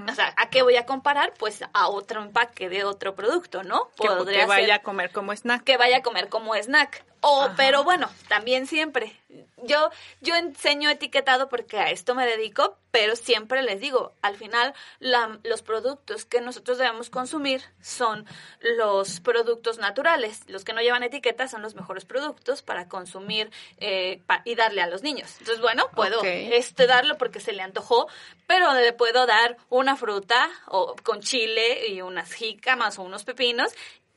O 0.10 0.14
sea, 0.16 0.34
¿a 0.38 0.50
qué 0.50 0.62
voy 0.64 0.78
a 0.78 0.86
comparar? 0.86 1.34
Pues 1.38 1.64
a 1.74 1.88
otro 1.90 2.22
empaque 2.22 2.70
de 2.70 2.84
otro 2.84 3.16
producto, 3.16 3.64
¿no? 3.64 3.90
Que, 4.00 4.08
que 4.08 4.14
Podría 4.16 4.46
vaya 4.48 4.66
ser 4.66 4.74
a 4.74 4.82
comer 4.82 5.12
como 5.12 5.32
snack. 5.34 5.64
que 5.64 5.78
vaya 5.78 5.98
a 5.98 6.02
comer 6.02 6.30
como 6.30 6.56
snack. 6.56 7.04
O, 7.28 7.42
Ajá. 7.44 7.54
pero 7.58 7.84
bueno, 7.84 8.08
también 8.28 8.68
siempre. 8.68 9.16
Yo, 9.64 9.90
yo 10.22 10.36
enseño 10.36 10.90
etiquetado 10.92 11.50
porque 11.50 11.80
a 11.80 11.90
esto 11.90 12.14
me 12.14 12.26
dedico, 12.28 12.78
pero 12.92 13.16
siempre 13.16 13.64
les 13.64 13.80
digo, 13.80 14.14
al 14.22 14.36
final 14.36 14.76
la- 15.00 15.40
los 15.44 15.64
productos 15.64 16.24
que 16.26 16.40
nosotros 16.40 16.78
debemos 16.78 17.10
consumir 17.10 17.64
son 17.82 18.28
los 18.62 19.22
productos 19.22 19.80
naturales. 19.80 20.42
Los 20.48 20.64
que 20.64 20.74
no 20.74 20.82
llevan 20.82 21.02
etiqueta 21.02 21.48
son 21.48 21.64
los 21.64 21.74
mejores 21.74 22.06
productos 22.06 22.62
para 22.62 22.88
consumir 22.88 23.50
eh, 23.80 24.22
pa- 24.28 24.42
y 24.46 24.54
darle 24.54 24.84
a 24.84 24.88
los 24.88 25.02
niños. 25.02 25.32
Entonces, 25.40 25.62
bueno, 25.62 25.90
puedo 25.96 26.22
este 26.24 26.86
darlo 26.86 27.18
porque 27.18 27.40
se 27.40 27.54
le 27.54 27.64
antojó, 27.64 28.08
pero 28.46 28.72
le 28.74 28.94
puedo 28.94 29.26
dar 29.26 29.58
una 29.80 29.96
fruta 29.96 30.50
o 30.68 30.96
con 31.04 31.22
chile 31.22 31.88
y 31.88 32.02
unas 32.02 32.32
jícamas 32.34 32.98
o 33.00 33.04
unos 33.04 33.24
pepinos. 33.24 33.72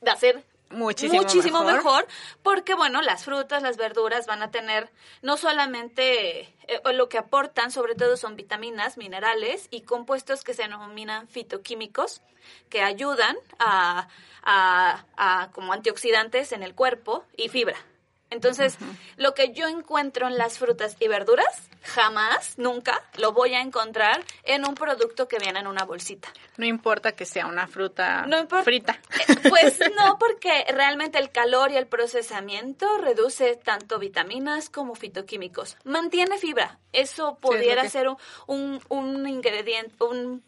Va 0.07 0.13
a 0.13 0.17
ser 0.17 0.45
Muchísimo 0.71 1.23
muchísimo 1.23 1.61
mejor. 1.63 1.77
mejor. 1.77 2.07
porque 2.43 2.75
bueno, 2.75 3.01
las 3.01 3.25
frutas, 3.25 3.63
las 3.63 3.79
verduras 3.79 4.27
van 4.27 4.43
a 4.43 4.51
tener 4.51 4.91
no 5.23 5.39
solamente 5.39 6.41
eh, 6.41 6.81
lo 6.93 7.09
que 7.09 7.17
aportan, 7.17 7.71
sobre 7.71 7.95
todo 7.95 8.19
son 8.19 8.37
vitaminas, 8.37 8.99
minerales 8.99 9.69
y 9.71 9.81
compuestos 9.83 10.45
que 10.45 10.53
se 10.53 10.63
denominan 10.65 11.27
fitoquímicos 11.29 12.21
que 12.69 12.83
ayudan 12.83 13.37
a, 13.59 14.09
a- 14.43 15.05
a- 15.17 15.51
como 15.53 15.73
antioxidantes 15.73 16.53
en 16.53 16.63
el 16.63 16.75
cuerpo 16.75 17.25
y 17.37 17.49
fibra. 17.49 17.77
Entonces, 18.31 18.77
lo 19.17 19.33
que 19.35 19.53
yo 19.53 19.67
encuentro 19.69 20.27
en 20.27 20.37
las 20.37 20.59
frutas 20.59 20.97
y 21.01 21.09
verduras, 21.09 21.69
jamás, 21.83 22.59
nunca 22.59 23.03
lo 23.17 23.33
voy 23.33 23.55
a 23.55 23.61
encontrar 23.61 24.23
en 24.45 24.67
un 24.69 24.75
producto 24.75 25.29
que 25.29 25.39
viene 25.39 25.61
en 25.61 25.67
una 25.67 25.85
bolsita. 25.85 26.29
No 26.59 26.67
importa 26.67 27.13
que 27.13 27.25
sea 27.25 27.47
una 27.47 27.67
fruta 27.67 28.27
No 28.27 28.47
frita. 28.63 29.01
Eh, 29.29 29.49
Pues 29.49 29.79
no, 29.99 30.19
porque 30.19 30.67
realmente 30.69 31.19
el 31.19 31.31
calor 31.31 31.71
y 31.73 31.77
el 31.77 31.87
procesamiento 31.87 32.87
reduce 32.99 33.57
tanto 33.57 33.99
vitaminas 33.99 34.69
como 34.71 34.95
fitoquímicos. 34.95 35.77
Mantiene 35.85 36.37
fibra. 36.39 36.79
Eso 36.93 37.39
pudiera 37.41 37.83
que- 37.83 37.91
ser 37.91 38.09
un, 38.09 38.17
un, 38.47 38.81
un 38.89 39.27
ingrediente, 39.29 39.95
un, 40.05 40.45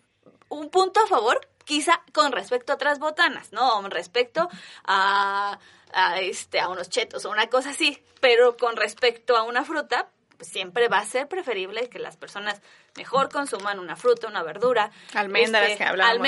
un 0.48 0.68
punto 0.70 1.00
a 1.00 1.06
favor, 1.06 1.40
quizá 1.70 2.02
con 2.12 2.32
respecto 2.32 2.72
a 2.72 2.74
otras 2.74 2.98
botanas, 2.98 3.52
¿no? 3.52 3.80
Respecto 3.88 4.48
a, 4.84 5.56
a, 5.92 6.20
este, 6.20 6.58
a 6.58 6.68
unos 6.68 6.90
chetos 6.90 7.24
o 7.24 7.30
una 7.30 7.46
cosa 7.46 7.70
así. 7.70 8.02
Pero 8.20 8.56
con 8.56 8.74
respecto 8.76 9.36
a 9.36 9.44
una 9.44 9.64
fruta, 9.64 10.08
pues 10.36 10.50
siempre 10.50 10.88
va 10.88 10.98
a 10.98 11.04
ser 11.04 11.28
preferible 11.28 11.88
que 11.88 12.00
las 12.00 12.16
personas 12.16 12.60
mejor 12.96 13.28
consuman 13.28 13.78
una 13.78 13.94
fruta, 13.94 14.26
una 14.26 14.42
verdura. 14.42 14.90
Almendras, 15.14 15.76
que 15.76 15.84
al 15.84 16.20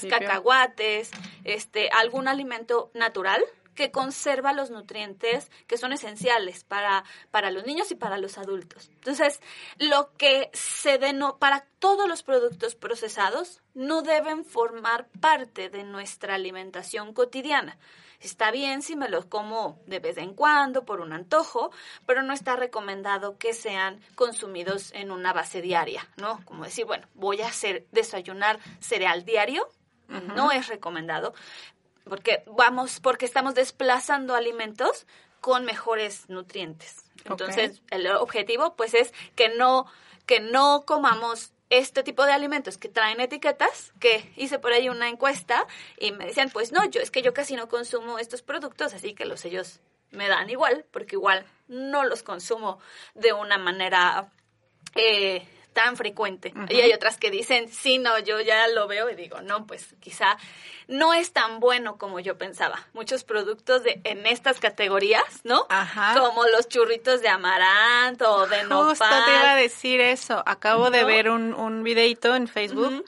principio. 0.00 0.28
cacahuates, 0.28 1.10
este, 1.42 1.90
algún 1.90 2.28
alimento 2.28 2.92
natural 2.94 3.44
que 3.74 3.90
conserva 3.90 4.52
los 4.52 4.70
nutrientes 4.70 5.50
que 5.66 5.78
son 5.78 5.92
esenciales 5.92 6.64
para, 6.64 7.04
para 7.30 7.50
los 7.50 7.66
niños 7.66 7.90
y 7.90 7.94
para 7.94 8.18
los 8.18 8.38
adultos. 8.38 8.88
Entonces, 8.94 9.40
lo 9.78 10.12
que 10.16 10.50
se 10.52 10.98
deno 10.98 11.38
para 11.38 11.66
todos 11.78 12.08
los 12.08 12.22
productos 12.22 12.74
procesados 12.74 13.62
no 13.74 14.02
deben 14.02 14.44
formar 14.44 15.08
parte 15.20 15.68
de 15.68 15.84
nuestra 15.84 16.36
alimentación 16.36 17.12
cotidiana. 17.12 17.78
Está 18.20 18.50
bien 18.50 18.80
si 18.80 18.96
me 18.96 19.10
los 19.10 19.26
como 19.26 19.78
de 19.86 19.98
vez 19.98 20.16
en 20.16 20.32
cuando 20.32 20.86
por 20.86 21.00
un 21.00 21.12
antojo, 21.12 21.70
pero 22.06 22.22
no 22.22 22.32
está 22.32 22.56
recomendado 22.56 23.36
que 23.36 23.52
sean 23.52 24.00
consumidos 24.14 24.92
en 24.92 25.10
una 25.10 25.34
base 25.34 25.60
diaria, 25.60 26.08
¿no? 26.16 26.42
Como 26.46 26.64
decir, 26.64 26.86
bueno, 26.86 27.06
voy 27.14 27.42
a 27.42 27.48
hacer 27.48 27.86
desayunar 27.92 28.58
cereal 28.80 29.26
diario, 29.26 29.68
no 30.08 30.52
es 30.52 30.68
recomendado 30.68 31.34
porque 32.04 32.44
vamos 32.46 33.00
porque 33.00 33.26
estamos 33.26 33.54
desplazando 33.54 34.34
alimentos 34.34 35.06
con 35.40 35.64
mejores 35.64 36.28
nutrientes. 36.28 37.04
Entonces, 37.24 37.82
el 37.90 38.06
objetivo 38.08 38.74
pues 38.76 38.94
es 38.94 39.12
que 39.34 39.48
no 39.48 39.86
que 40.26 40.40
no 40.40 40.84
comamos 40.86 41.52
este 41.70 42.02
tipo 42.02 42.24
de 42.24 42.32
alimentos 42.32 42.78
que 42.78 42.88
traen 42.88 43.20
etiquetas, 43.20 43.92
que 44.00 44.32
hice 44.36 44.58
por 44.58 44.72
ahí 44.72 44.88
una 44.88 45.08
encuesta 45.08 45.66
y 45.98 46.12
me 46.12 46.26
decían, 46.26 46.50
pues 46.50 46.72
no, 46.72 46.84
yo 46.84 47.00
es 47.00 47.10
que 47.10 47.22
yo 47.22 47.34
casi 47.34 47.56
no 47.56 47.68
consumo 47.68 48.18
estos 48.18 48.42
productos, 48.42 48.94
así 48.94 49.14
que 49.14 49.24
los 49.24 49.40
sellos 49.40 49.80
me 50.10 50.28
dan 50.28 50.48
igual, 50.50 50.86
porque 50.90 51.16
igual 51.16 51.44
no 51.66 52.04
los 52.04 52.22
consumo 52.22 52.78
de 53.14 53.32
una 53.32 53.58
manera 53.58 54.30
eh, 54.94 55.46
tan 55.74 55.98
frecuente. 55.98 56.54
Y 56.70 56.80
hay 56.80 56.92
otras 56.94 57.18
que 57.18 57.30
dicen, 57.30 57.68
sí, 57.68 57.98
no, 57.98 58.18
yo 58.20 58.40
ya 58.40 58.66
lo 58.68 58.88
veo 58.88 59.10
y 59.10 59.14
digo, 59.14 59.42
no, 59.42 59.66
pues 59.66 59.94
quizá 60.00 60.38
no 60.88 61.12
es 61.12 61.32
tan 61.32 61.60
bueno 61.60 61.98
como 61.98 62.20
yo 62.20 62.38
pensaba. 62.38 62.86
Muchos 62.94 63.24
productos 63.24 63.82
de 63.82 64.00
en 64.04 64.26
estas 64.26 64.60
categorías, 64.60 65.24
¿no? 65.44 65.66
Ajá. 65.68 66.14
Como 66.18 66.44
los 66.46 66.68
churritos 66.68 67.20
de 67.20 67.28
amaranto 67.28 68.30
o 68.32 68.46
de 68.46 68.62
nopal. 68.64 68.88
Justo 68.88 69.04
te 69.26 69.32
iba 69.32 69.52
a 69.52 69.56
decir 69.56 70.00
eso. 70.00 70.42
Acabo 70.46 70.90
de 70.90 71.02
¿No? 71.02 71.06
ver 71.08 71.28
un, 71.28 71.52
un 71.52 71.82
videito 71.82 72.34
en 72.34 72.48
Facebook 72.48 72.92
Ujú. 72.92 73.04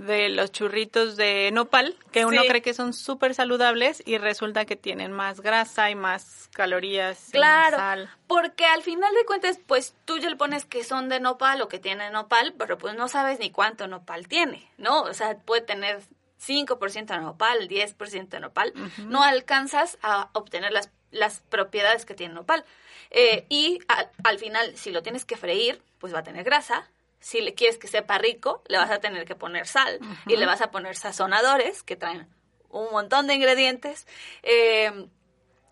De 0.00 0.30
los 0.30 0.50
churritos 0.50 1.16
de 1.16 1.50
nopal, 1.52 1.94
que 2.10 2.24
uno 2.24 2.40
Sí. 2.42 2.48
cree 2.48 2.62
que 2.62 2.72
son 2.74 2.92
súper 2.94 3.34
saludables 3.34 4.02
y 4.06 4.16
resulta 4.18 4.64
que 4.64 4.74
tienen 4.74 5.12
más 5.12 5.40
grasa 5.42 5.90
y 5.90 5.94
más 5.94 6.48
calorías 6.54 7.28
y 7.28 7.32
Claro, 7.32 7.76
más 7.76 7.86
sal. 7.86 8.10
porque 8.26 8.64
al 8.64 8.82
final 8.82 9.14
de 9.14 9.24
cuentas, 9.26 9.58
pues 9.66 9.94
tú 10.06 10.18
ya 10.18 10.30
le 10.30 10.36
pones 10.36 10.64
que 10.64 10.84
son 10.84 11.08
de 11.10 11.20
nopal 11.20 11.60
o 11.60 11.68
que 11.68 11.78
tienen 11.78 12.12
nopal, 12.14 12.54
pero 12.58 12.78
pues 12.78 12.94
no 12.94 13.08
sabes 13.08 13.38
ni 13.40 13.50
cuánto 13.50 13.86
nopal 13.88 14.26
tiene, 14.26 14.70
¿no? 14.78 15.02
O 15.02 15.12
sea, 15.12 15.36
puede 15.36 15.60
tener 15.62 16.00
5% 16.38 17.12
de 17.14 17.20
nopal, 17.20 17.68
10% 17.68 18.28
de 18.36 18.40
nopal. 18.40 18.72
No 19.06 19.22
alcanzas 19.22 19.98
a 20.02 20.30
obtener 20.32 20.72
las, 20.72 20.90
las 21.10 21.40
propiedades 21.40 22.06
que 22.06 22.14
tiene 22.14 22.32
nopal. 22.34 22.64
Eh, 23.10 23.44
y 23.50 23.80
al, 23.88 24.08
al 24.24 24.38
final, 24.38 24.74
si 24.76 24.90
lo 24.92 25.02
tienes 25.02 25.26
que 25.26 25.36
freír, 25.36 25.82
pues 25.98 26.14
va 26.14 26.20
a 26.20 26.22
tener 26.22 26.44
grasa. 26.44 26.88
Si 27.20 27.40
le 27.40 27.54
quieres 27.54 27.78
que 27.78 27.86
sepa 27.86 28.18
rico, 28.18 28.62
le 28.68 28.78
vas 28.78 28.90
a 28.90 28.98
tener 28.98 29.24
que 29.26 29.34
poner 29.34 29.66
sal 29.66 30.00
y 30.26 30.36
le 30.36 30.46
vas 30.46 30.60
a 30.62 30.70
poner 30.70 30.96
sazonadores 30.96 31.82
que 31.82 31.96
traen 31.96 32.28
un 32.70 32.90
montón 32.90 33.26
de 33.26 33.34
ingredientes. 33.34 34.06
Eh, 34.42 35.08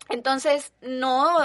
entonces, 0.09 0.73
no 0.81 1.37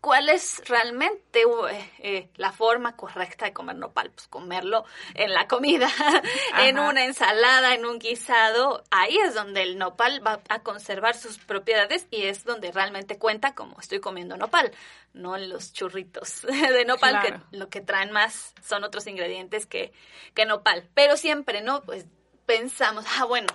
cuál 0.00 0.28
es 0.28 0.62
realmente 0.66 1.42
eh, 1.42 1.90
eh, 1.98 2.28
la 2.36 2.52
forma 2.52 2.96
correcta 2.96 3.46
de 3.46 3.52
comer 3.52 3.76
nopal. 3.76 4.10
Pues 4.10 4.28
comerlo 4.28 4.84
en 5.14 5.32
la 5.32 5.48
comida, 5.48 5.88
en 6.58 6.78
una 6.78 7.04
ensalada, 7.04 7.74
en 7.74 7.86
un 7.86 7.98
guisado. 7.98 8.84
Ahí 8.90 9.16
es 9.18 9.34
donde 9.34 9.62
el 9.62 9.78
nopal 9.78 10.24
va 10.26 10.40
a 10.48 10.60
conservar 10.60 11.16
sus 11.16 11.38
propiedades 11.38 12.06
y 12.10 12.24
es 12.24 12.44
donde 12.44 12.72
realmente 12.72 13.18
cuenta 13.18 13.54
como 13.54 13.78
estoy 13.80 14.00
comiendo 14.00 14.36
nopal, 14.36 14.72
no 15.12 15.36
en 15.36 15.48
los 15.48 15.72
churritos 15.72 16.42
de 16.42 16.84
nopal, 16.84 17.20
que 17.22 17.56
lo 17.56 17.68
que 17.68 17.80
traen 17.80 18.12
más 18.12 18.54
son 18.62 18.84
otros 18.84 19.06
ingredientes 19.06 19.66
que, 19.66 19.92
que 20.34 20.46
nopal. 20.46 20.88
Pero 20.94 21.16
siempre, 21.16 21.62
¿no? 21.62 21.82
Pues 21.82 22.06
pensamos, 22.46 23.04
ah, 23.18 23.24
bueno, 23.24 23.48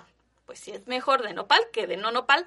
pues 0.46 0.58
si 0.58 0.72
es 0.72 0.86
mejor 0.88 1.22
de 1.22 1.32
nopal 1.32 1.60
que 1.72 1.86
de 1.86 1.96
no 1.96 2.10
nopal 2.10 2.44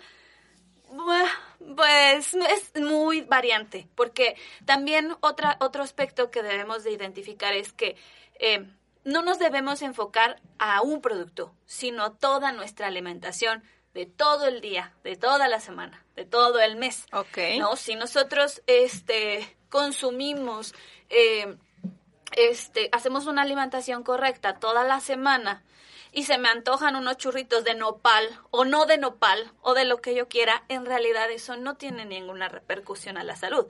pues 1.75 2.33
es 2.33 2.81
muy 2.81 3.21
variante, 3.21 3.87
porque 3.95 4.35
también 4.65 5.15
otra, 5.21 5.57
otro 5.59 5.83
aspecto 5.83 6.31
que 6.31 6.43
debemos 6.43 6.83
de 6.83 6.91
identificar 6.91 7.53
es 7.53 7.73
que 7.73 7.95
eh, 8.39 8.67
no 9.03 9.21
nos 9.21 9.39
debemos 9.39 9.81
enfocar 9.81 10.41
a 10.59 10.81
un 10.81 11.01
producto, 11.01 11.53
sino 11.65 12.13
toda 12.13 12.51
nuestra 12.51 12.87
alimentación 12.87 13.63
de 13.93 14.05
todo 14.05 14.47
el 14.47 14.61
día, 14.61 14.93
de 15.03 15.15
toda 15.15 15.47
la 15.47 15.59
semana, 15.59 16.03
de 16.15 16.25
todo 16.25 16.59
el 16.59 16.75
mes. 16.75 17.05
Ok. 17.11 17.37
¿No? 17.59 17.75
Si 17.75 17.95
nosotros 17.95 18.61
este, 18.65 19.55
consumimos, 19.69 20.73
eh, 21.09 21.57
este, 22.37 22.89
hacemos 22.91 23.27
una 23.27 23.41
alimentación 23.41 24.03
correcta 24.03 24.59
toda 24.59 24.83
la 24.83 24.99
semana, 24.99 25.63
y 26.13 26.23
se 26.23 26.37
me 26.37 26.47
antojan 26.47 26.95
unos 26.95 27.17
churritos 27.17 27.63
de 27.63 27.73
nopal 27.73 28.29
o 28.51 28.65
no 28.65 28.85
de 28.85 28.97
nopal 28.97 29.51
o 29.61 29.73
de 29.73 29.83
lo 29.83 29.99
que 29.99 30.13
yo 30.13 30.27
quiera, 30.27 30.63
en 30.69 30.85
realidad 30.85 31.29
eso 31.31 31.57
no 31.57 31.75
tiene 31.75 32.05
ninguna 32.05 32.47
repercusión 32.49 33.17
a 33.17 33.23
la 33.23 33.35
salud. 33.35 33.65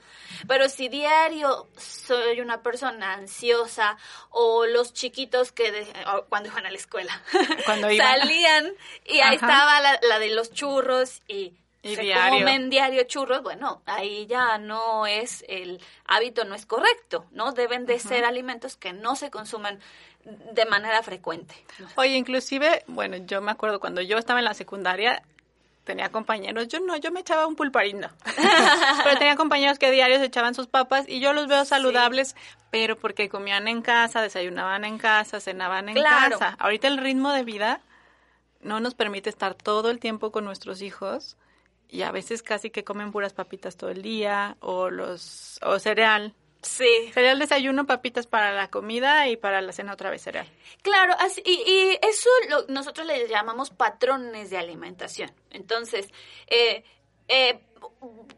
Pero 0.48 0.68
si 0.68 0.90
diario 0.90 1.70
soy 1.78 2.42
una 2.42 2.62
persona 2.62 3.14
ansiosa 3.14 3.98
o 4.30 4.66
los 4.66 4.94
chiquitos 4.94 5.54
que 5.54 5.88
cuando 6.28 6.50
iban 6.50 6.66
a 6.66 6.72
la 6.72 6.78
escuela 6.78 7.22
cuando 7.66 7.88
salían 7.98 8.74
y 9.06 9.22
ahí 9.22 9.36
estaba 9.36 9.80
la, 9.80 10.20
de 10.20 10.30
los 10.30 10.52
churros 10.52 11.22
y 11.28 11.54
se 11.84 12.02
diario. 12.02 12.40
comen 12.40 12.70
diario 12.70 13.04
churros, 13.04 13.44
bueno, 13.44 13.82
ahí 13.86 14.26
ya 14.26 14.58
no 14.58 15.06
es 15.06 15.44
el 15.50 15.82
hábito 16.06 16.46
no 16.46 16.56
es 16.56 16.66
correcto, 16.66 17.26
¿no? 17.32 17.52
Deben 17.52 17.86
de 17.86 18.00
ser 18.00 18.24
alimentos 18.24 18.78
que 18.78 18.94
no 18.94 19.16
se 19.16 19.30
consuman 19.30 19.80
de 20.24 20.66
manera 20.66 21.04
frecuente. 21.04 21.54
Oye, 21.96 22.16
inclusive, 22.16 22.84
bueno, 22.88 23.18
yo 23.18 23.42
me 23.42 23.52
acuerdo 23.52 23.80
cuando 23.80 24.02
yo 24.02 24.18
estaba 24.18 24.40
en 24.40 24.46
la 24.46 24.54
secundaria, 24.54 25.22
tenía 25.84 26.10
compañeros, 26.10 26.70
yo 26.70 26.80
no, 26.80 26.96
yo 26.96 27.12
me 27.12 27.20
echaba 27.20 27.46
un 27.46 27.58
pulparindo, 27.58 28.08
pero 29.04 29.18
tenía 29.18 29.36
compañeros 29.36 29.78
que 29.78 29.92
diarios 29.92 30.22
echaban 30.22 30.56
sus 30.56 30.68
papas 30.68 31.06
y 31.10 31.20
yo 31.20 31.34
los 31.34 31.48
veo 31.48 31.66
saludables, 31.66 32.38
pero 32.72 32.96
porque 32.96 33.28
comían 33.28 33.68
en 33.68 33.82
casa, 33.82 34.22
desayunaban 34.22 34.86
en 34.86 34.98
casa, 34.98 35.42
cenaban 35.42 35.90
en 35.90 36.02
casa. 36.02 36.56
Ahorita 36.60 36.88
el 36.88 36.98
ritmo 36.98 37.34
de 37.34 37.44
vida 37.44 37.82
no 38.62 38.80
nos 38.80 38.96
permite 38.96 39.30
estar 39.30 39.54
todo 39.56 39.90
el 39.90 40.00
tiempo 40.00 40.32
con 40.32 40.46
nuestros 40.46 40.82
hijos 40.82 41.36
y 41.94 42.02
a 42.02 42.12
veces 42.12 42.42
casi 42.42 42.72
que 42.72 42.84
comen 42.84 43.12
puras 43.12 43.34
papitas 43.34 43.78
todo 43.78 43.92
el 43.92 44.02
día 44.02 44.58
o 44.60 44.90
los 44.90 45.60
o 45.62 45.78
cereal 45.80 46.34
Sí. 46.64 47.12
Sería 47.14 47.34
el 47.34 47.40
desayuno, 47.40 47.86
papitas 47.86 48.26
para 48.26 48.54
la 48.54 48.70
comida 48.70 49.28
y 49.28 49.36
para 49.36 49.60
la 49.60 49.74
cena 49.74 49.92
otra 49.92 50.10
vez 50.10 50.22
cereal. 50.22 50.48
Claro, 50.82 51.14
así, 51.20 51.44
y, 51.46 52.00
eso 52.02 52.30
lo, 52.50 52.66
nosotros 52.68 53.06
le 53.06 53.28
llamamos 53.28 53.70
patrones 53.70 54.50
de 54.50 54.58
alimentación. 54.58 55.30
Entonces, 55.50 56.08
eh, 56.48 56.86
eh, 57.28 57.60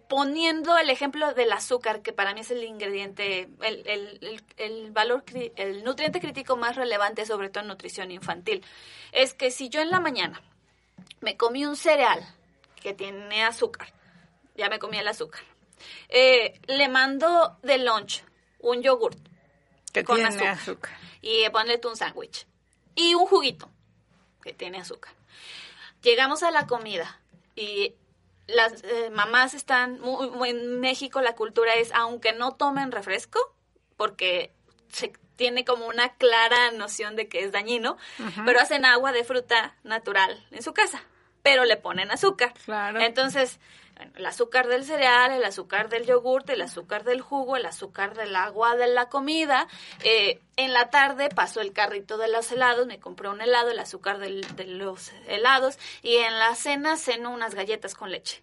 poniendo 0.08 0.76
el 0.76 0.90
ejemplo 0.90 1.36
del 1.36 1.52
azúcar, 1.52 2.02
que 2.02 2.14
para 2.14 2.34
mí 2.34 2.40
es 2.40 2.50
el 2.50 2.64
ingrediente, 2.64 3.48
el, 3.62 3.88
el, 3.88 4.42
el, 4.58 4.90
valor, 4.90 5.24
el 5.56 5.84
nutriente 5.84 6.20
crítico 6.20 6.58
más 6.58 6.76
relevante, 6.76 7.28
sobre 7.28 7.50
todo 7.50 7.62
en 7.62 7.68
nutrición 7.68 8.10
infantil, 8.10 8.66
es 9.12 9.36
que 9.36 9.52
si 9.52 9.70
yo 9.70 9.82
en 9.82 9.92
la 9.92 10.00
mañana 10.00 10.42
me 11.22 11.38
comí 11.38 11.64
un 11.64 11.76
cereal 11.76 12.26
que 12.86 12.94
tiene 12.94 13.44
azúcar, 13.44 13.92
ya 14.56 14.70
me 14.70 14.78
comí 14.78 15.00
el 15.00 15.08
azúcar, 15.08 15.42
eh, 16.08 16.62
le 16.68 16.88
mando 16.88 17.58
de 17.64 17.80
lunch 17.80 18.24
un 18.60 18.84
yogurt 18.84 19.18
que 19.92 20.04
con 20.04 20.18
tiene 20.18 20.48
azúcar. 20.50 20.96
Y 21.20 21.50
ponle 21.50 21.80
tú 21.80 21.90
un 21.90 21.98
sándwich. 21.98 22.46
Y 22.94 23.16
un 23.16 23.26
juguito 23.26 23.72
que 24.44 24.54
tiene 24.54 24.78
azúcar. 24.78 25.12
Llegamos 26.04 26.44
a 26.44 26.52
la 26.52 26.68
comida 26.68 27.20
y 27.56 27.96
las 28.46 28.84
eh, 28.84 29.10
mamás 29.10 29.56
están, 29.56 30.00
en 30.46 30.80
México 30.80 31.22
la 31.22 31.34
cultura 31.34 31.74
es, 31.74 31.92
aunque 31.92 32.34
no 32.34 32.54
tomen 32.54 32.92
refresco, 32.92 33.40
porque 33.98 34.54
se 34.90 35.12
tiene 35.38 35.66
como 35.66 35.88
una 35.88 36.14
clara 36.14 36.70
noción 36.70 37.16
de 37.16 37.28
que 37.30 37.44
es 37.44 37.52
dañino, 37.52 37.98
pero 38.46 38.60
hacen 38.60 38.86
agua 38.86 39.12
de 39.12 39.24
fruta 39.24 39.76
natural 39.84 40.46
en 40.52 40.62
su 40.62 40.72
casa, 40.72 41.04
pero 41.46 41.64
le 41.64 41.78
ponen 41.78 42.10
azúcar. 42.10 42.56
Claro. 42.66 43.00
Entonces, 43.00 43.60
el 44.16 44.26
azúcar 44.26 44.68
del 44.68 44.84
cereal, 44.84 45.32
el 45.32 45.44
azúcar 45.44 45.90
del 45.90 46.08
yogurt, 46.08 46.50
el 46.50 46.64
azúcar 46.64 47.04
del 47.04 47.22
jugo, 47.22 47.56
el 47.56 47.68
azúcar 47.68 48.16
del 48.16 48.36
agua 48.36 48.76
de 48.76 48.88
la 48.88 49.10
comida. 49.10 49.68
Eh, 50.04 50.42
en 50.58 50.74
la 50.74 50.90
tarde 50.90 51.30
pasó 51.30 51.62
el 51.62 51.72
carrito 51.72 52.18
de 52.18 52.30
los 52.30 52.52
helados, 52.52 52.88
me 52.88 53.00
compré 53.00 53.30
un 53.30 53.42
helado, 53.42 53.70
el 53.70 53.78
azúcar 53.78 54.18
de 54.18 54.66
los 54.66 55.12
helados, 55.28 55.78
y 56.02 56.16
en 56.16 56.40
la 56.40 56.56
cena 56.56 56.98
ceno 56.98 57.30
unas 57.30 57.54
galletas 57.54 57.94
con 57.94 58.10
leche. 58.10 58.42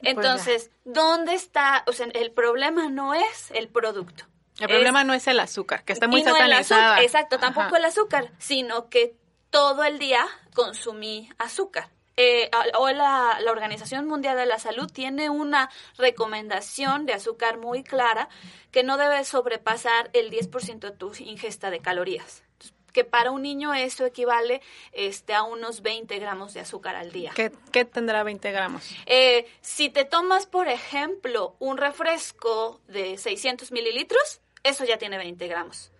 Pues 0.00 0.16
Entonces, 0.16 0.70
¿dónde 0.86 1.34
está? 1.34 1.84
O 1.86 1.92
sea, 1.92 2.06
el 2.14 2.30
problema 2.30 2.88
no 2.88 3.12
es 3.12 3.50
el 3.50 3.68
producto. 3.68 4.24
El 4.58 4.68
problema 4.68 5.04
no 5.04 5.12
es 5.12 5.26
el 5.26 5.38
azúcar, 5.38 5.84
que 5.84 5.92
está 5.92 6.08
muy 6.08 6.22
satanizada. 6.22 7.02
exacto, 7.02 7.38
tampoco 7.38 7.76
el 7.76 7.84
azúcar, 7.84 8.30
sino 8.38 8.88
que 8.88 9.14
todo 9.50 9.84
el 9.84 9.98
día 9.98 10.26
consumí 10.54 11.28
azúcar 11.36 11.90
eh, 12.16 12.50
o 12.78 12.88
la, 12.90 13.38
la, 13.40 13.52
Organización 13.52 14.06
Mundial 14.06 14.36
de 14.36 14.46
la 14.46 14.58
Salud 14.58 14.90
tiene 14.90 15.30
una 15.30 15.70
recomendación 15.98 17.06
de 17.06 17.12
azúcar 17.12 17.58
muy 17.58 17.82
clara 17.82 18.28
que 18.70 18.82
no 18.82 18.96
debe 18.96 19.24
sobrepasar 19.24 20.10
el 20.12 20.30
10% 20.30 20.78
de 20.78 20.90
tu 20.92 21.12
ingesta 21.18 21.70
de 21.70 21.80
calorías 21.80 22.42
que 22.96 23.04
para 23.04 23.30
un 23.30 23.42
niño 23.42 23.74
eso 23.74 24.06
equivale 24.06 24.62
este, 24.92 25.34
a 25.34 25.42
unos 25.42 25.82
20 25.82 26.18
gramos 26.18 26.54
de 26.54 26.60
azúcar 26.60 26.96
al 26.96 27.12
día. 27.12 27.30
¿Qué, 27.34 27.84
tendrá 27.84 28.22
20 28.22 28.50
gramos? 28.52 28.90
Eh, 29.04 29.46
si 29.60 29.90
te 29.90 30.06
tomas, 30.06 30.46
por 30.46 30.66
ejemplo, 30.68 31.56
un 31.58 31.76
refresco 31.76 32.80
de 32.88 33.18
600 33.18 33.70
mililitros, 33.70 34.40
eso 34.62 34.86
ya 34.86 34.96
tiene 34.96 35.18
20 35.18 35.46
gramos. 35.46 35.92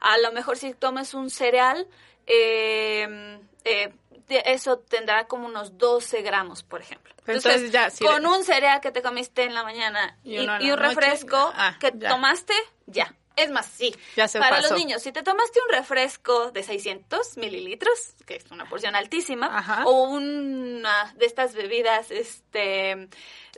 A 0.00 0.18
lo 0.18 0.32
mejor 0.32 0.58
si 0.58 0.74
tomas 0.74 1.14
un 1.14 1.30
cereal, 1.30 1.88
eh, 2.26 3.38
eh, 3.64 3.94
eso 4.28 4.78
tendrá 4.78 5.26
como 5.26 5.46
unos 5.46 5.78
12 5.78 6.22
gramos, 6.22 6.62
por 6.62 6.80
ejemplo. 6.80 7.14
Entonces, 7.26 7.70
ya, 7.70 7.90
con 8.00 8.26
un 8.26 8.44
cereal 8.44 8.80
que 8.80 8.90
te 8.90 9.02
comiste 9.02 9.44
en 9.44 9.54
la 9.54 9.62
mañana 9.62 10.18
y, 10.24 10.38
un 10.38 10.78
refresco 10.78 11.36
ah, 11.54 11.76
que 11.80 11.92
tomaste, 11.92 12.54
ya. 12.86 13.14
Es 13.36 13.50
más, 13.50 13.66
sí. 13.66 13.94
Ya 14.14 14.28
se 14.28 14.38
Para 14.38 14.60
los 14.60 14.72
niños, 14.72 15.02
si 15.02 15.10
te 15.10 15.22
tomaste 15.22 15.58
un 15.66 15.74
refresco 15.74 16.52
de 16.52 16.62
600 16.62 17.36
mililitros, 17.36 18.14
que 18.26 18.36
es 18.36 18.48
una 18.52 18.68
porción 18.68 18.94
altísima, 18.94 19.84
o 19.86 20.04
una 20.04 21.12
de 21.16 21.26
estas 21.26 21.54
bebidas, 21.54 22.12
este, 22.12 23.08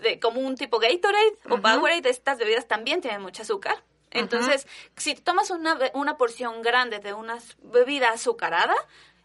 de, 0.00 0.18
como 0.18 0.40
un 0.40 0.56
tipo 0.56 0.78
Gatorade 0.78 1.36
o 1.50 1.60
Powerade, 1.60 2.00
de 2.00 2.10
estas 2.10 2.38
bebidas 2.38 2.66
también 2.66 3.02
tienen 3.02 3.20
mucho 3.20 3.42
azúcar. 3.42 3.82
Entonces, 4.10 4.66
si 4.96 5.14
tomas 5.14 5.50
una, 5.50 5.78
una 5.92 6.16
porción 6.16 6.62
grande 6.62 7.00
de 7.00 7.12
una 7.12 7.38
bebida 7.62 8.10
azucarada, 8.10 8.74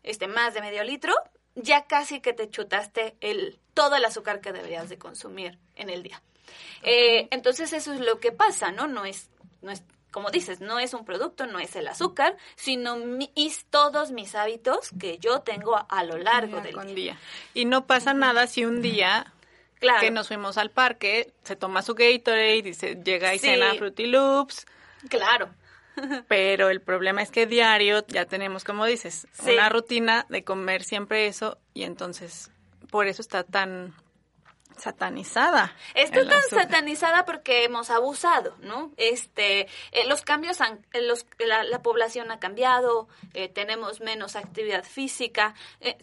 este, 0.03 0.27
más 0.27 0.53
de 0.53 0.61
medio 0.61 0.83
litro, 0.83 1.13
ya 1.55 1.85
casi 1.85 2.21
que 2.21 2.33
te 2.33 2.49
chutaste 2.49 3.15
el, 3.21 3.59
todo 3.73 3.95
el 3.95 4.05
azúcar 4.05 4.41
que 4.41 4.53
deberías 4.53 4.89
de 4.89 4.97
consumir 4.97 5.57
en 5.75 5.89
el 5.89 6.03
día. 6.03 6.21
Eh, 6.83 7.27
entonces 7.31 7.73
eso 7.73 7.93
es 7.93 7.99
lo 7.99 8.19
que 8.19 8.31
pasa, 8.31 8.71
¿no? 8.71 8.87
No 8.87 9.05
es, 9.05 9.29
no 9.61 9.71
es, 9.71 9.83
como 10.11 10.31
dices, 10.31 10.59
no 10.59 10.79
es 10.79 10.93
un 10.93 11.05
producto, 11.05 11.45
no 11.45 11.59
es 11.59 11.75
el 11.75 11.87
azúcar, 11.87 12.37
sino 12.55 12.97
mis, 12.97 13.65
todos 13.65 14.11
mis 14.11 14.35
hábitos 14.35 14.89
que 14.99 15.17
yo 15.17 15.41
tengo 15.41 15.85
a, 15.87 16.03
lo 16.03 16.17
largo 16.17 16.61
del 16.61 16.95
día. 16.95 17.17
Y 17.53 17.65
no 17.65 17.85
pasa 17.85 18.13
nada 18.13 18.47
si 18.47 18.65
un 18.65 18.81
día 18.81 19.31
claro. 19.79 20.01
que 20.01 20.11
nos 20.11 20.27
fuimos 20.27 20.57
al 20.57 20.71
parque, 20.71 21.31
se 21.43 21.55
toma 21.55 21.81
su 21.81 21.95
Gatorade 21.95 22.69
y 22.69 22.73
se 22.73 22.95
llega 22.95 23.33
y 23.33 23.39
cena 23.39 23.73
Fruity 23.75 24.07
Loops. 24.07 24.65
Claro. 25.09 25.49
Pero 26.27 26.69
el 26.69 26.81
problema 26.81 27.21
es 27.21 27.31
que 27.31 27.45
diario 27.45 28.05
ya 28.07 28.25
tenemos, 28.25 28.63
como 28.63 28.85
dices, 28.85 29.27
una 29.43 29.69
rutina 29.69 30.25
de 30.29 30.43
comer 30.43 30.83
siempre 30.83 31.27
eso 31.27 31.57
y 31.73 31.83
entonces 31.83 32.51
por 32.89 33.07
eso 33.07 33.21
está 33.21 33.43
tan 33.43 33.93
satanizada. 34.81 35.75
Está 35.93 36.27
tan 36.27 36.41
satanizada 36.49 37.23
porque 37.23 37.63
hemos 37.63 37.91
abusado, 37.91 38.55
¿no? 38.61 38.91
Este, 38.97 39.67
eh, 39.91 40.07
los 40.07 40.23
cambios 40.23 40.59
han, 40.59 40.83
eh, 40.93 41.01
los, 41.03 41.27
la, 41.37 41.81
población 41.83 42.31
ha 42.31 42.39
cambiado, 42.39 43.07
eh, 43.35 43.47
tenemos 43.47 44.01
menos 44.01 44.35
actividad 44.35 44.83
física. 44.83 45.53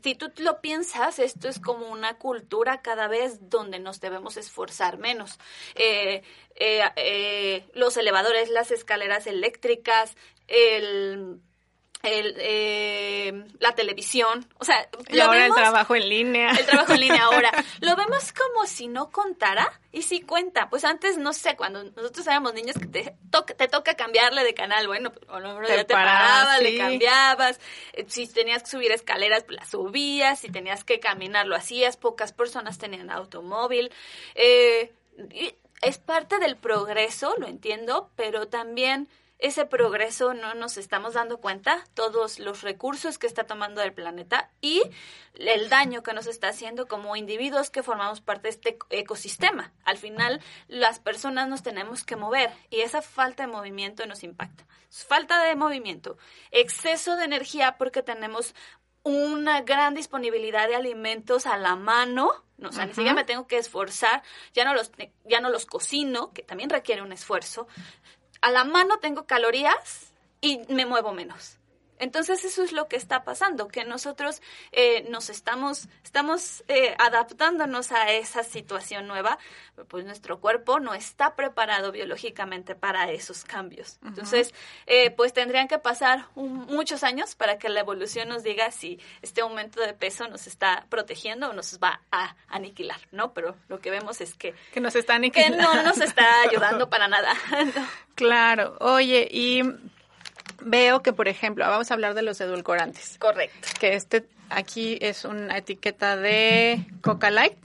si 0.02 0.14
tú 0.14 0.30
lo 0.38 0.60
piensas, 0.60 1.18
esto 1.18 1.48
es 1.48 1.58
como 1.58 1.88
una 1.88 2.18
cultura 2.18 2.80
cada 2.80 3.08
vez 3.08 3.50
donde 3.50 3.80
nos 3.80 4.00
debemos 4.00 4.36
esforzar 4.36 4.98
menos. 4.98 5.38
los 7.74 7.96
elevadores, 7.96 8.48
las 8.48 8.70
escaleras 8.70 9.26
eléctricas, 9.26 10.16
el 10.46 11.40
el, 12.02 12.34
eh, 12.38 13.44
la 13.58 13.74
televisión, 13.74 14.46
o 14.58 14.64
sea, 14.64 14.88
y 15.08 15.18
ahora 15.18 15.46
el 15.46 15.52
trabajo 15.52 15.96
en 15.96 16.08
línea. 16.08 16.50
El 16.50 16.64
trabajo 16.64 16.92
en 16.92 17.00
línea 17.00 17.24
ahora. 17.24 17.50
Lo 17.80 17.96
vemos 17.96 18.32
como 18.32 18.66
si 18.66 18.86
no 18.86 19.10
contara 19.10 19.68
y 19.90 20.02
si 20.02 20.20
cuenta. 20.20 20.70
Pues 20.70 20.84
antes, 20.84 21.18
no 21.18 21.32
sé, 21.32 21.56
cuando 21.56 21.82
nosotros 21.84 22.26
éramos 22.26 22.54
niños 22.54 22.76
que 22.78 22.86
te, 22.86 23.16
toca, 23.30 23.54
te 23.54 23.66
toca 23.66 23.94
cambiarle 23.94 24.44
de 24.44 24.54
canal, 24.54 24.86
bueno, 24.86 25.12
pues, 25.12 25.28
o 25.28 25.40
no, 25.40 25.66
ya 25.66 25.84
te 25.84 25.94
parabas, 25.94 26.62
le 26.62 26.78
cambiabas. 26.78 27.58
Eh, 27.92 28.04
si 28.08 28.28
tenías 28.28 28.62
que 28.62 28.70
subir 28.70 28.92
escaleras, 28.92 29.42
pues 29.44 29.58
las 29.58 29.68
subías. 29.68 30.38
Si 30.38 30.50
tenías 30.50 30.84
que 30.84 31.00
caminar, 31.00 31.46
lo 31.46 31.56
hacías. 31.56 31.96
Pocas 31.96 32.32
personas 32.32 32.78
tenían 32.78 33.10
automóvil. 33.10 33.90
Eh, 34.36 34.92
es 35.82 35.98
parte 35.98 36.38
del 36.38 36.56
progreso, 36.56 37.34
lo 37.38 37.48
entiendo, 37.48 38.10
pero 38.14 38.46
también 38.46 39.08
ese 39.38 39.66
progreso 39.66 40.34
no 40.34 40.54
nos 40.54 40.76
estamos 40.76 41.14
dando 41.14 41.38
cuenta, 41.38 41.84
todos 41.94 42.40
los 42.40 42.62
recursos 42.62 43.18
que 43.18 43.28
está 43.28 43.44
tomando 43.44 43.80
el 43.82 43.92
planeta 43.92 44.50
y 44.60 44.82
el 45.34 45.68
daño 45.68 46.02
que 46.02 46.12
nos 46.12 46.26
está 46.26 46.48
haciendo 46.48 46.88
como 46.88 47.14
individuos 47.14 47.70
que 47.70 47.84
formamos 47.84 48.20
parte 48.20 48.44
de 48.44 48.48
este 48.50 48.78
ecosistema. 48.90 49.72
Al 49.84 49.96
final, 49.96 50.40
las 50.66 50.98
personas 50.98 51.48
nos 51.48 51.62
tenemos 51.62 52.02
que 52.02 52.16
mover 52.16 52.50
y 52.68 52.80
esa 52.80 53.00
falta 53.00 53.44
de 53.44 53.52
movimiento 53.52 54.04
nos 54.06 54.24
impacta. 54.24 54.66
Falta 54.90 55.44
de 55.44 55.54
movimiento, 55.54 56.18
exceso 56.50 57.16
de 57.16 57.24
energía 57.24 57.76
porque 57.78 58.02
tenemos 58.02 58.54
una 59.04 59.62
gran 59.62 59.94
disponibilidad 59.94 60.68
de 60.68 60.74
alimentos 60.74 61.46
a 61.46 61.56
la 61.56 61.76
mano, 61.76 62.30
no, 62.56 62.70
o 62.70 62.72
sea, 62.72 62.84
ni 62.84 62.92
siquiera 62.92 63.14
me 63.14 63.24
tengo 63.24 63.46
que 63.46 63.56
esforzar, 63.56 64.22
ya 64.52 64.64
no 64.64 64.74
los 64.74 64.90
ya 65.24 65.40
no 65.40 65.48
los 65.48 65.64
cocino, 65.64 66.32
que 66.32 66.42
también 66.42 66.70
requiere 66.70 67.02
un 67.02 67.12
esfuerzo 67.12 67.68
a 68.40 68.50
la 68.50 68.64
mano 68.64 68.98
tengo 68.98 69.26
calorías 69.26 70.12
y 70.40 70.60
me 70.68 70.86
muevo 70.86 71.12
menos. 71.12 71.57
Entonces 71.98 72.44
eso 72.44 72.62
es 72.62 72.72
lo 72.72 72.88
que 72.88 72.96
está 72.96 73.24
pasando, 73.24 73.68
que 73.68 73.84
nosotros 73.84 74.42
eh, 74.72 75.06
nos 75.08 75.30
estamos, 75.30 75.88
estamos 76.04 76.64
eh, 76.68 76.94
adaptándonos 76.98 77.92
a 77.92 78.12
esa 78.12 78.42
situación 78.42 79.06
nueva, 79.06 79.38
pues 79.88 80.04
nuestro 80.04 80.40
cuerpo 80.40 80.80
no 80.80 80.94
está 80.94 81.36
preparado 81.36 81.92
biológicamente 81.92 82.74
para 82.74 83.10
esos 83.10 83.44
cambios. 83.44 83.98
Entonces, 84.04 84.54
eh, 84.86 85.10
pues 85.10 85.32
tendrían 85.32 85.68
que 85.68 85.78
pasar 85.78 86.26
muchos 86.34 87.04
años 87.04 87.34
para 87.34 87.58
que 87.58 87.68
la 87.68 87.80
evolución 87.80 88.28
nos 88.28 88.42
diga 88.42 88.70
si 88.70 88.98
este 89.22 89.40
aumento 89.40 89.80
de 89.80 89.94
peso 89.94 90.28
nos 90.28 90.46
está 90.46 90.86
protegiendo 90.88 91.50
o 91.50 91.52
nos 91.52 91.78
va 91.78 92.00
a 92.10 92.36
aniquilar, 92.48 93.00
¿no? 93.12 93.32
Pero 93.32 93.56
lo 93.68 93.80
que 93.80 93.90
vemos 93.90 94.20
es 94.20 94.34
que... 94.34 94.54
Que 94.72 94.80
nos 94.80 94.94
está 94.96 95.14
aniquilando. 95.14 95.58
Que 95.58 95.62
no 95.62 95.82
nos 95.82 96.00
está 96.00 96.42
ayudando 96.42 96.88
para 96.88 97.08
nada. 97.08 97.34
Claro. 98.18 98.76
Oye, 98.80 99.28
y 99.30 99.62
veo 100.60 101.02
que, 101.02 101.12
por 101.12 101.28
ejemplo, 101.28 101.66
vamos 101.66 101.90
a 101.90 101.94
hablar 101.94 102.14
de 102.14 102.22
los 102.22 102.40
edulcorantes. 102.40 103.16
Correcto. 103.18 103.68
Que 103.80 103.94
este 103.94 104.26
aquí 104.50 104.98
es 105.00 105.24
una 105.24 105.58
etiqueta 105.58 106.16
de 106.16 106.86
Coca 107.02 107.30
Light. 107.30 107.56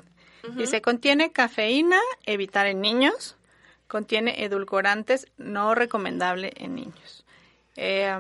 y 0.58 0.68
se 0.68 0.82
contiene 0.82 1.32
cafeína, 1.32 2.00
evitar 2.26 2.68
en 2.68 2.82
niños. 2.82 3.38
Contiene 3.88 4.44
edulcorantes, 4.44 5.28
no 5.38 5.76
recomendable 5.76 6.52
en 6.56 6.76
niños. 6.76 7.26
Eh, 7.76 8.14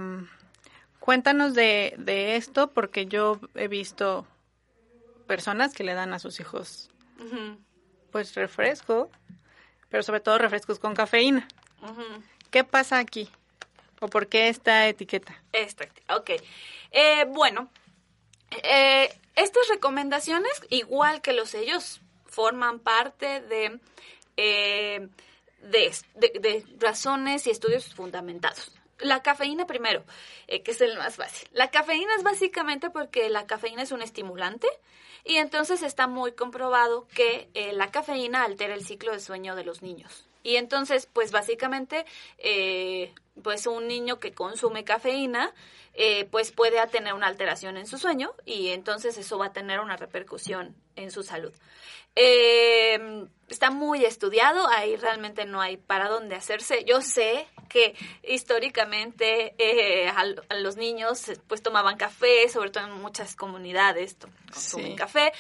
cuéntanos 0.99 1.54
de, 1.54 1.95
de, 1.97 2.36
esto 2.36 2.71
porque 2.71 3.08
yo 3.08 3.39
he 3.56 3.67
visto 3.67 4.26
personas 5.28 5.73
que 5.73 5.84
le 5.84 5.93
dan 5.93 6.13
a 6.13 6.19
sus 6.19 6.39
hijos 6.39 6.89
pues 8.12 8.36
refresco, 8.36 9.10
pero 9.89 10.04
sobre 10.04 10.19
todo 10.19 10.38
refrescos 10.38 10.80
con 10.80 10.93
cafeína. 10.93 11.47
¿Qué 12.52 12.63
pasa 12.63 12.99
aquí? 12.99 13.30
¿O 14.03 14.09
por 14.09 14.27
qué 14.27 14.49
esta 14.49 14.89
etiqueta? 14.89 15.41
Esta, 15.53 15.85
ok. 16.13 16.31
Eh, 16.91 17.25
bueno, 17.29 17.69
eh, 18.61 19.17
estas 19.33 19.69
recomendaciones, 19.69 20.51
igual 20.69 21.21
que 21.21 21.31
los 21.31 21.51
sellos, 21.51 22.01
forman 22.25 22.79
parte 22.79 23.39
de, 23.39 23.79
eh, 24.35 25.07
de, 25.61 26.65
razones 26.79 27.47
y 27.47 27.51
estudios 27.51 27.95
fundamentados. 27.95 28.73
La 28.99 29.23
cafeína 29.23 29.67
primero, 29.67 30.03
que 30.47 30.71
es 30.71 30.81
el 30.81 30.97
más 30.97 31.15
fácil. 31.15 31.47
La 31.53 31.71
cafeína 31.71 32.13
es 32.17 32.23
básicamente 32.23 32.89
porque 32.89 33.29
la 33.29 33.47
cafeína 33.47 33.83
es 33.83 33.93
un 33.93 34.01
estimulante 34.01 34.67
y 35.23 35.37
entonces 35.37 35.81
está 35.81 36.07
muy 36.07 36.33
comprobado 36.33 37.07
que 37.07 37.47
la 37.73 37.89
cafeína 37.89 38.43
altera 38.43 38.73
el 38.73 38.85
ciclo 38.85 39.13
de 39.13 39.21
sueño 39.21 39.55
de 39.55 39.63
los 39.63 39.81
niños. 39.81 40.25
Y 40.43 40.57
entonces, 40.57 41.07
pues 41.11 41.31
básicamente, 41.31 42.05
pues 43.41 43.65
un 43.67 43.87
niño 43.87 44.19
que 44.19 44.33
consume 44.33 44.83
cafeína, 44.83 45.53
eh, 45.93 46.25
pues 46.25 46.51
puede 46.51 46.85
tener 46.87 47.13
una 47.13 47.27
alteración 47.27 47.77
en 47.77 47.87
su 47.87 47.97
sueño 47.97 48.33
y 48.45 48.69
entonces 48.69 49.17
eso 49.17 49.37
va 49.37 49.47
a 49.47 49.53
tener 49.53 49.79
una 49.79 49.97
repercusión 49.97 50.75
en 50.95 51.11
su 51.11 51.23
salud. 51.23 51.53
Eh, 52.15 53.25
está 53.47 53.71
muy 53.71 54.05
estudiado, 54.05 54.67
ahí 54.67 54.95
realmente 54.97 55.45
no 55.45 55.61
hay 55.61 55.77
para 55.77 56.09
dónde 56.09 56.35
hacerse. 56.35 56.83
Yo 56.85 57.01
sé 57.01 57.47
que 57.69 57.95
históricamente 58.27 59.55
a, 60.15 60.55
los 60.55 60.77
niños 60.77 61.31
pues 61.47 61.63
tomaban 61.63 61.97
café, 61.97 62.47
sobre 62.49 62.69
todo 62.69 62.85
en 62.85 63.01
muchas 63.01 63.35
comunidades 63.35 64.17
consumen 64.51 64.95
café, 64.95 65.31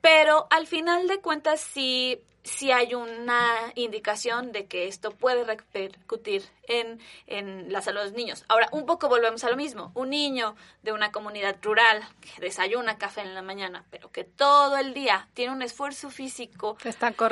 pero 0.00 0.46
al 0.50 0.68
final 0.68 1.08
de 1.08 1.18
cuentas 1.20 1.60
sí 1.60 2.20
si 2.44 2.72
hay 2.72 2.94
una 2.94 3.72
indicación 3.74 4.52
de 4.52 4.66
que 4.66 4.88
esto 4.88 5.10
puede 5.10 5.44
repercutir 5.44 6.44
en, 6.64 7.00
en 7.26 7.72
la 7.72 7.82
salud 7.82 8.00
de 8.00 8.06
los 8.06 8.14
niños. 8.14 8.44
Ahora, 8.48 8.68
un 8.72 8.86
poco 8.86 9.08
volvemos 9.08 9.44
a 9.44 9.50
lo 9.50 9.56
mismo. 9.56 9.92
Un 9.94 10.10
niño 10.10 10.56
de 10.82 10.92
una 10.92 11.12
comunidad 11.12 11.56
rural 11.62 12.02
que 12.20 12.40
desayuna 12.40 12.98
café 12.98 13.22
en 13.22 13.34
la 13.34 13.42
mañana, 13.42 13.84
pero 13.90 14.10
que 14.10 14.24
todo 14.24 14.76
el 14.76 14.94
día 14.94 15.28
tiene 15.34 15.52
un 15.52 15.62
esfuerzo 15.62 16.10
físico. 16.10 16.76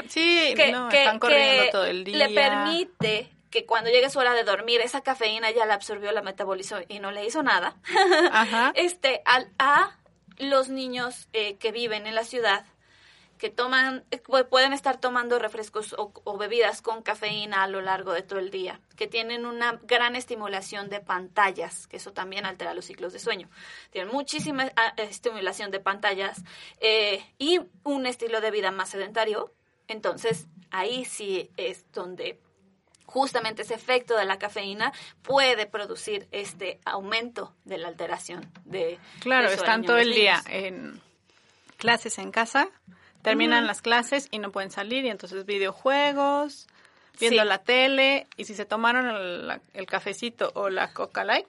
Sí, 0.08 0.54
que, 0.54 0.68
están 0.68 1.18
corriendo 1.18 1.70
todo 1.70 1.84
el 1.84 2.04
día. 2.04 2.28
Le 2.28 2.34
permite 2.34 3.30
que 3.50 3.64
cuando 3.64 3.90
llegue 3.90 4.10
su 4.10 4.18
hora 4.18 4.34
de 4.34 4.44
dormir, 4.44 4.80
esa 4.80 5.00
cafeína 5.00 5.50
ya 5.50 5.64
la 5.66 5.74
absorbió, 5.74 6.12
la 6.12 6.22
metabolizó 6.22 6.78
y 6.88 6.98
no 6.98 7.10
le 7.10 7.24
hizo 7.24 7.42
nada. 7.42 7.76
Este, 8.74 9.22
al, 9.24 9.48
a 9.58 9.96
los 10.38 10.68
niños 10.68 11.28
eh, 11.32 11.56
que 11.56 11.72
viven 11.72 12.06
en 12.06 12.14
la 12.14 12.24
ciudad 12.24 12.66
que 13.38 13.50
toman, 13.50 14.04
pueden 14.50 14.72
estar 14.72 14.98
tomando 15.00 15.38
refrescos 15.38 15.94
o, 15.98 16.38
bebidas 16.38 16.82
con 16.82 17.02
cafeína 17.02 17.62
a 17.62 17.68
lo 17.68 17.80
largo 17.80 18.12
de 18.12 18.22
todo 18.22 18.38
el 18.38 18.50
día, 18.50 18.80
que 18.96 19.06
tienen 19.06 19.46
una 19.46 19.80
gran 19.82 20.16
estimulación 20.16 20.88
de 20.88 21.00
pantallas, 21.00 21.86
que 21.86 21.98
eso 21.98 22.12
también 22.12 22.46
altera 22.46 22.74
los 22.74 22.86
ciclos 22.86 23.12
de 23.12 23.18
sueño. 23.18 23.48
Tienen 23.90 24.12
muchísima 24.12 24.70
ah, 24.76 24.94
estimulación 24.96 25.70
de 25.70 25.80
pantallas 25.80 26.42
eh, 26.80 27.24
y 27.38 27.60
un 27.84 28.06
estilo 28.06 28.40
de 28.40 28.50
vida 28.50 28.70
más 28.70 28.90
sedentario. 28.90 29.52
Entonces, 29.88 30.46
ahí 30.70 31.04
sí 31.04 31.50
es 31.56 31.90
donde 31.92 32.40
justamente 33.04 33.62
ese 33.62 33.74
efecto 33.74 34.16
de 34.16 34.24
la 34.24 34.38
cafeína 34.38 34.92
puede 35.22 35.66
producir 35.66 36.26
este 36.32 36.80
aumento 36.84 37.54
de 37.64 37.78
la 37.78 37.88
alteración 37.88 38.50
de... 38.64 38.98
Claro, 39.20 39.48
están 39.48 39.84
todo 39.84 39.98
el 39.98 40.12
día 40.12 40.42
en 40.48 41.00
clases 41.76 42.18
en 42.18 42.32
casa 42.32 42.68
terminan 43.26 43.66
las 43.66 43.82
clases 43.82 44.28
y 44.30 44.38
no 44.38 44.52
pueden 44.52 44.70
salir 44.70 45.04
y 45.04 45.08
entonces 45.08 45.44
videojuegos, 45.44 46.68
viendo 47.18 47.44
la 47.44 47.58
tele 47.58 48.28
y 48.36 48.44
si 48.44 48.54
se 48.54 48.64
tomaron 48.64 49.08
el, 49.74 49.86
cafecito 49.86 50.52
o 50.54 50.70
la 50.70 50.92
Coca 50.92 51.24
Light, 51.24 51.48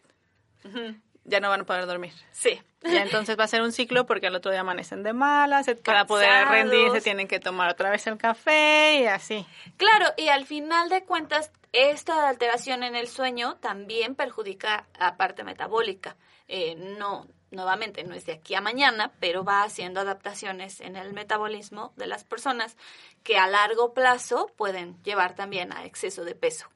ya 1.23 1.39
no 1.39 1.49
van 1.49 1.61
a 1.61 1.63
poder 1.65 1.85
dormir. 1.85 2.13
Sí. 2.31 2.59
Y 2.83 2.95
entonces 2.95 3.37
va 3.37 3.43
a 3.43 3.47
ser 3.47 3.61
un 3.61 3.71
ciclo 3.71 4.07
porque 4.07 4.25
al 4.25 4.33
otro 4.33 4.49
día 4.49 4.61
amanecen 4.61 5.03
de 5.03 5.13
malas, 5.13 5.67
para 5.85 6.05
poder 6.05 6.47
rendir 6.47 6.89
se 6.91 7.01
tienen 7.01 7.27
que 7.27 7.39
tomar 7.39 7.69
otra 7.69 7.91
vez 7.91 8.07
el 8.07 8.17
café 8.17 9.01
y 9.01 9.05
así. 9.05 9.45
Claro, 9.77 10.07
y 10.17 10.29
al 10.29 10.47
final 10.47 10.89
de 10.89 11.03
cuentas 11.03 11.51
esta 11.73 12.27
alteración 12.27 12.81
en 12.81 12.95
el 12.95 13.07
sueño 13.07 13.57
también 13.57 14.15
perjudica 14.15 14.87
la 14.99 15.15
parte 15.15 15.43
metabólica. 15.43 16.15
Eh, 16.47 16.73
no, 16.97 17.27
nuevamente 17.51 18.03
no 18.03 18.13
es 18.13 18.25
de 18.25 18.33
aquí 18.33 18.55
a 18.55 18.61
mañana, 18.61 19.11
pero 19.19 19.43
va 19.43 19.63
haciendo 19.63 20.01
adaptaciones 20.01 20.81
en 20.81 20.95
el 20.95 21.13
metabolismo 21.13 21.93
de 21.95 22.07
las 22.07 22.23
personas 22.23 22.77
que 23.23 23.37
a 23.37 23.47
largo 23.47 23.93
plazo 23.93 24.51
pueden 24.57 25.01
llevar 25.03 25.35
también 25.35 25.73
a 25.73 25.85
exceso 25.85 26.23
de 26.23 26.35
peso. 26.35 26.67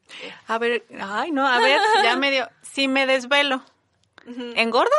A 0.47 0.57
ver, 0.57 0.85
ay 0.99 1.31
no, 1.31 1.47
a 1.47 1.59
ver, 1.59 1.79
ya 2.03 2.15
medio, 2.15 2.49
si 2.61 2.87
me 2.87 3.05
desvelo, 3.05 3.63
¿engordo? 4.55 4.95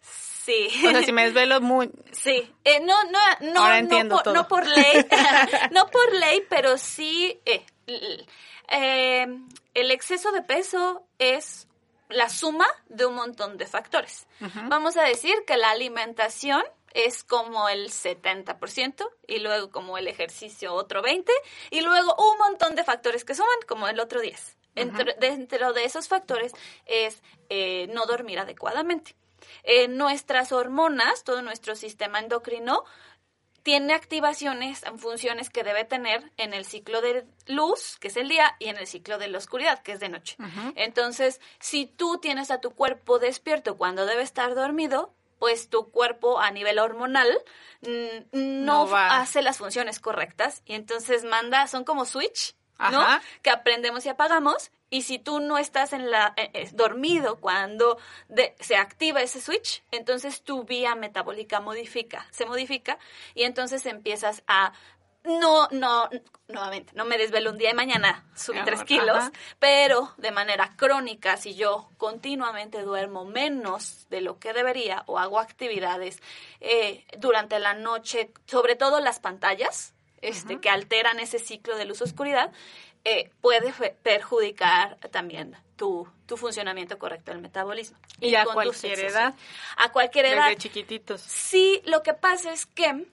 Sí. 0.00 0.68
O 0.86 0.90
sea, 0.90 1.02
si 1.02 1.12
me 1.12 1.24
desvelo 1.24 1.60
muy... 1.60 1.90
Sí. 2.12 2.50
Eh, 2.64 2.80
no, 2.80 3.04
no, 3.04 3.52
no, 3.52 3.60
Ahora 3.60 3.82
no, 3.82 4.08
por, 4.08 4.22
todo. 4.22 4.34
no 4.34 4.48
por 4.48 4.66
ley, 4.66 5.06
no 5.70 5.86
por 5.88 6.12
ley, 6.14 6.42
pero 6.48 6.78
sí, 6.78 7.40
eh, 7.44 7.64
eh, 8.68 9.26
el 9.74 9.90
exceso 9.90 10.32
de 10.32 10.42
peso 10.42 11.06
es 11.18 11.68
la 12.10 12.28
suma 12.28 12.66
de 12.86 13.06
un 13.06 13.14
montón 13.14 13.56
de 13.56 13.66
factores. 13.66 14.26
Vamos 14.68 14.96
a 14.96 15.02
decir 15.02 15.34
que 15.46 15.56
la 15.56 15.70
alimentación 15.70 16.62
es 16.92 17.22
como 17.24 17.68
el 17.68 17.90
70% 17.90 19.08
y 19.28 19.38
luego 19.38 19.70
como 19.70 19.96
el 19.96 20.08
ejercicio 20.08 20.74
otro 20.74 21.02
20% 21.02 21.24
y 21.70 21.80
luego 21.82 22.14
un 22.18 22.38
montón 22.38 22.74
de 22.74 22.84
factores 22.84 23.24
que 23.24 23.34
suman 23.34 23.58
como 23.68 23.88
el 23.88 24.00
otro 24.00 24.20
10%. 24.20 24.56
Entre- 24.76 25.14
dentro 25.18 25.72
de 25.72 25.84
esos 25.84 26.06
factores 26.08 26.52
es 26.86 27.22
eh, 27.48 27.86
no 27.90 28.06
dormir 28.06 28.38
adecuadamente. 28.38 29.16
Eh, 29.64 29.88
nuestras 29.88 30.52
hormonas, 30.52 31.24
todo 31.24 31.42
nuestro 31.42 31.74
sistema 31.74 32.18
endocrino, 32.20 32.84
tiene 33.62 33.94
activaciones, 33.94 34.82
funciones 34.96 35.50
que 35.50 35.64
debe 35.64 35.84
tener 35.84 36.30
en 36.36 36.54
el 36.54 36.64
ciclo 36.64 37.00
de 37.00 37.26
luz, 37.46 37.98
que 38.00 38.08
es 38.08 38.16
el 38.16 38.28
día, 38.28 38.56
y 38.58 38.68
en 38.68 38.76
el 38.76 38.86
ciclo 38.86 39.18
de 39.18 39.28
la 39.28 39.38
oscuridad, 39.38 39.82
que 39.82 39.92
es 39.92 40.00
de 40.00 40.08
noche. 40.08 40.36
Entonces, 40.76 41.40
si 41.58 41.86
tú 41.86 42.18
tienes 42.18 42.50
a 42.50 42.60
tu 42.60 42.70
cuerpo 42.70 43.18
despierto 43.18 43.76
cuando 43.76 44.06
debe 44.06 44.22
estar 44.22 44.54
dormido, 44.54 45.14
pues 45.38 45.70
tu 45.70 45.90
cuerpo 45.90 46.38
a 46.38 46.50
nivel 46.50 46.78
hormonal 46.78 47.26
mm, 47.80 48.64
no, 48.64 48.94
hace 48.94 49.40
las 49.42 49.58
funciones 49.58 49.98
correctas 49.98 50.62
y 50.66 50.74
entonces 50.74 51.24
manda, 51.24 51.66
son 51.66 51.84
como 51.84 52.04
switch, 52.04 52.54
¿no? 52.78 53.00
Ajá. 53.00 53.22
Que 53.42 53.50
aprendemos 53.50 54.04
y 54.04 54.10
apagamos 54.10 54.70
y 54.90 55.02
si 55.02 55.18
tú 55.18 55.40
no 55.40 55.56
estás 55.56 55.92
en 55.92 56.10
la 56.10 56.34
eh, 56.36 56.50
eh, 56.52 56.68
dormido 56.72 57.40
cuando 57.40 57.96
de- 58.28 58.54
se 58.60 58.76
activa 58.76 59.22
ese 59.22 59.40
switch, 59.40 59.82
entonces 59.90 60.42
tu 60.42 60.64
vía 60.64 60.94
metabólica 60.94 61.60
modifica, 61.60 62.26
se 62.30 62.44
modifica 62.44 62.98
y 63.34 63.44
entonces 63.44 63.86
empiezas 63.86 64.42
a 64.46 64.72
no, 65.22 65.68
no, 65.70 66.08
nuevamente, 66.48 66.92
no 66.94 67.04
me 67.04 67.18
desvelo 67.18 67.50
un 67.50 67.58
día 67.58 67.70
y 67.70 67.74
mañana 67.74 68.24
subí 68.34 68.58
tres 68.64 68.84
kilos, 68.84 69.18
pero 69.58 70.14
de 70.16 70.30
manera 70.30 70.74
crónica, 70.76 71.36
si 71.36 71.54
yo 71.54 71.90
continuamente 71.98 72.80
duermo 72.82 73.26
menos 73.26 74.06
de 74.08 74.22
lo 74.22 74.38
que 74.38 74.54
debería 74.54 75.02
o 75.06 75.18
hago 75.18 75.38
actividades 75.38 76.22
eh, 76.60 77.04
durante 77.18 77.58
la 77.58 77.74
noche, 77.74 78.32
sobre 78.46 78.76
todo 78.76 79.00
las 79.00 79.20
pantallas, 79.20 79.92
este, 80.22 80.58
que 80.60 80.70
alteran 80.70 81.18
ese 81.20 81.38
ciclo 81.38 81.76
de 81.76 81.84
luz-oscuridad, 81.84 82.50
eh, 83.04 83.30
puede 83.40 83.72
perjudicar 84.02 84.96
también 85.10 85.56
tu, 85.76 86.06
tu 86.26 86.36
funcionamiento 86.36 86.98
correcto 86.98 87.30
del 87.32 87.40
metabolismo. 87.40 87.98
¿Y 88.20 88.34
a 88.34 88.44
cualquier 88.44 88.98
edad? 89.12 89.34
A 89.76 89.92
cualquier 89.92 90.26
edad. 90.26 90.44
Desde 90.48 90.56
chiquititos. 90.58 91.20
Sí, 91.22 91.80
lo 91.86 92.02
que 92.02 92.12
pasa 92.14 92.52
es 92.52 92.66
que 92.66 93.06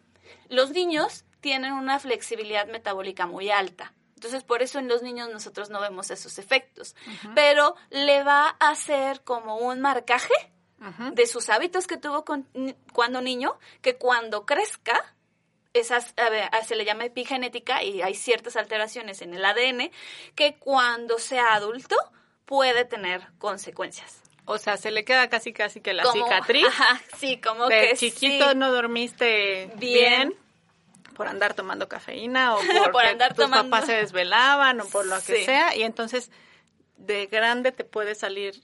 los 0.50 0.72
niños 0.72 1.24
tienen 1.40 1.74
una 1.74 2.00
flexibilidad 2.00 2.68
metabólica 2.68 3.26
muy 3.26 3.50
alta. 3.50 3.94
Entonces, 4.16 4.44
por 4.44 4.62
eso 4.64 4.80
en 4.80 4.88
los 4.88 5.04
niños 5.04 5.30
nosotros 5.30 5.70
no 5.70 5.80
vemos 5.80 6.10
esos 6.10 6.40
efectos. 6.40 6.96
Pero 7.36 7.76
le 7.92 8.24
va 8.24 8.56
a 8.60 8.70
hacer 8.72 9.22
como 9.24 9.58
un 9.58 9.80
marcaje 9.80 10.34
de 11.14 11.26
sus 11.28 11.50
hábitos 11.50 11.88
que 11.88 11.98
tuvo 11.98 12.24
con- 12.26 12.48
cuando 12.94 13.22
niño, 13.22 13.58
que 13.82 13.96
cuando 13.96 14.46
crezca, 14.46 15.16
esas, 15.80 16.14
se 16.68 16.76
le 16.76 16.86
llama 16.86 17.06
epigenética 17.06 17.84
y 17.84 18.02
hay 18.02 18.14
ciertas 18.16 18.56
alteraciones 18.56 19.22
en 19.22 19.34
el 19.34 19.44
ADN 19.46 19.92
que 20.36 20.56
cuando 20.56 21.20
sea 21.20 21.54
adulto 21.54 21.96
puede 22.46 22.86
tener 22.86 23.22
consecuencias. 23.40 24.22
O 24.46 24.58
sea, 24.58 24.78
se 24.78 24.92
le 24.92 25.04
queda 25.04 25.28
casi 25.30 25.52
casi 25.52 25.82
que 25.82 25.94
la 25.94 26.04
Como- 26.04 26.26
cicatriz. 26.26 26.66
Ajá, 26.68 27.02
sí, 27.18 27.40
como 27.42 27.68
de 27.68 27.90
que 27.90 27.98
chiquito 27.98 28.52
sí. 28.52 28.56
no 28.58 28.72
dormiste 28.72 29.70
Bien. 29.76 30.30
bien. 30.30 30.36
por 31.16 31.28
andar 31.28 31.54
tomando 31.54 31.90
cafeína 31.90 32.54
o 32.56 32.58
porque 32.60 32.90
Por 32.92 33.06
andar 33.06 33.34
tus 33.34 33.44
tomando. 33.46 33.70
papás 33.72 33.88
se 33.88 33.94
desvelaban 33.94 34.80
o 34.82 34.86
por 34.88 35.06
lo 35.06 35.16
que 35.18 35.38
Sí. 35.40 35.46
sea 35.46 35.76
y 35.76 35.84
entonces 35.84 36.32
de 36.98 37.26
grande 37.26 37.72
te 37.72 37.84
puede 37.84 38.16
salir 38.16 38.62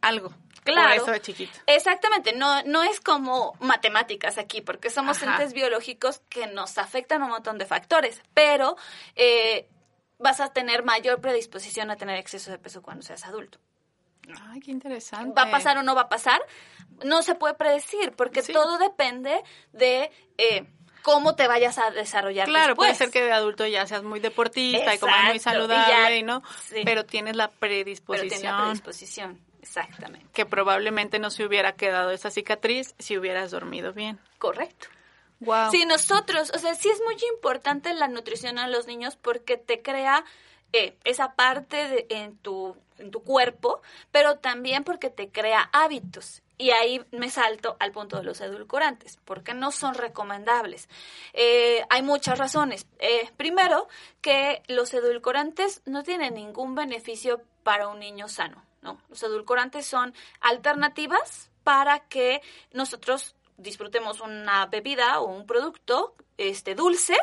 algo. 0.00 0.32
Claro. 0.72 0.88
Por 0.90 1.02
eso 1.02 1.10
de 1.12 1.20
chiquito. 1.20 1.58
Exactamente, 1.66 2.32
no, 2.32 2.62
no 2.64 2.82
es 2.82 3.00
como 3.00 3.54
matemáticas 3.60 4.38
aquí, 4.38 4.60
porque 4.60 4.90
somos 4.90 5.22
Ajá. 5.22 5.32
entes 5.32 5.52
biológicos 5.52 6.20
que 6.28 6.46
nos 6.46 6.78
afectan 6.78 7.22
un 7.22 7.30
montón 7.30 7.58
de 7.58 7.66
factores, 7.66 8.22
pero 8.34 8.76
eh, 9.16 9.68
vas 10.18 10.40
a 10.40 10.52
tener 10.52 10.84
mayor 10.84 11.20
predisposición 11.20 11.90
a 11.90 11.96
tener 11.96 12.16
exceso 12.18 12.50
de 12.50 12.58
peso 12.58 12.82
cuando 12.82 13.02
seas 13.02 13.24
adulto. 13.24 13.58
Ay, 14.48 14.60
qué 14.60 14.70
interesante. 14.70 15.32
¿Va 15.36 15.48
a 15.48 15.50
pasar 15.50 15.78
o 15.78 15.82
no 15.82 15.94
va 15.94 16.02
a 16.02 16.08
pasar? 16.08 16.40
No 17.04 17.22
se 17.22 17.34
puede 17.34 17.54
predecir, 17.54 18.12
porque 18.12 18.42
Sí. 18.42 18.52
todo 18.52 18.78
depende 18.78 19.42
de 19.72 20.10
eh, 20.38 20.66
cómo 21.02 21.34
te 21.34 21.48
vayas 21.48 21.78
a 21.78 21.90
desarrollar 21.90 22.46
Claro, 22.46 22.76
puede 22.76 22.94
ser 22.94 23.10
que 23.10 23.22
de 23.22 23.32
adulto 23.32 23.66
ya 23.66 23.86
seas 23.86 24.02
muy 24.02 24.20
deportista 24.20 24.94
y 24.94 24.98
comas 24.98 25.24
muy 25.24 25.36
Exacto, 25.36 25.58
y 25.58 25.62
saludable, 25.62 25.88
ya- 25.88 26.16
y 26.16 26.22
¿no? 26.22 26.42
sí. 26.68 26.82
Pero 26.84 27.06
tienes 27.06 27.34
la 27.36 27.48
Pero 27.48 27.58
predisposición, 27.60 28.28
tiene 28.28 28.50
la 28.52 28.56
predisposición, 28.58 29.40
exactamente. 29.62 30.26
que 30.32 30.46
probablemente 30.46 31.18
no 31.18 31.30
se 31.30 31.44
hubiera 31.44 31.72
quedado 31.72 32.10
esa 32.10 32.30
cicatriz 32.30 32.94
si 32.98 33.16
hubieras 33.18 33.50
dormido 33.50 33.92
bien. 33.92 34.18
Correcto. 34.38 34.88
Wow. 35.40 35.70
Sí, 35.70 35.86
nosotros, 35.86 36.50
o 36.54 36.58
sea, 36.58 36.74
sí 36.74 36.90
es 36.90 37.00
muy 37.04 37.16
importante 37.34 37.94
la 37.94 38.08
nutrición 38.08 38.58
a 38.58 38.68
los 38.68 38.86
niños 38.86 39.16
porque 39.16 39.56
te 39.56 39.80
crea 39.80 40.24
eh, 40.72 40.96
esa 41.04 41.34
parte 41.34 41.88
de- 41.88 42.06
en, 42.10 42.36
tu, 42.36 42.76
en 42.98 43.10
tu 43.10 43.22
cuerpo, 43.24 43.80
pero 44.12 44.36
también 44.38 44.84
porque 44.84 45.10
te 45.10 45.28
crea 45.30 45.68
hábitos. 45.72 46.42
Y 46.58 46.70
ahí 46.72 47.02
me 47.10 47.30
salto 47.30 47.76
al 47.80 47.90
punto 47.90 48.18
de 48.18 48.22
los 48.22 48.40
edulcorantes, 48.42 49.18
porque 49.24 49.54
no 49.54 49.72
son 49.72 49.94
recomendables. 49.94 50.90
Eh, 51.32 51.82
hay 51.88 52.02
muchas 52.02 52.38
razones. 52.38 52.86
Eh, 52.98 53.30
primero, 53.38 53.88
que 54.20 54.62
los 54.68 54.92
edulcorantes 54.92 55.80
no 55.86 56.02
tienen 56.02 56.34
ningún 56.34 56.74
beneficio 56.74 57.40
para 57.62 57.88
un 57.88 57.98
niño 57.98 58.28
sano. 58.28 58.62
¿No? 58.82 59.00
Los 59.08 59.22
edulcorantes 59.22 59.86
son 59.86 60.14
alternativas 60.40 61.50
para 61.64 62.00
que 62.08 62.40
nosotros 62.72 63.34
disfrutemos 63.56 64.20
una 64.20 64.66
bebida 64.66 65.20
o 65.20 65.26
un 65.26 65.46
producto 65.46 66.14
este 66.38 66.74
dulce, 66.74 67.16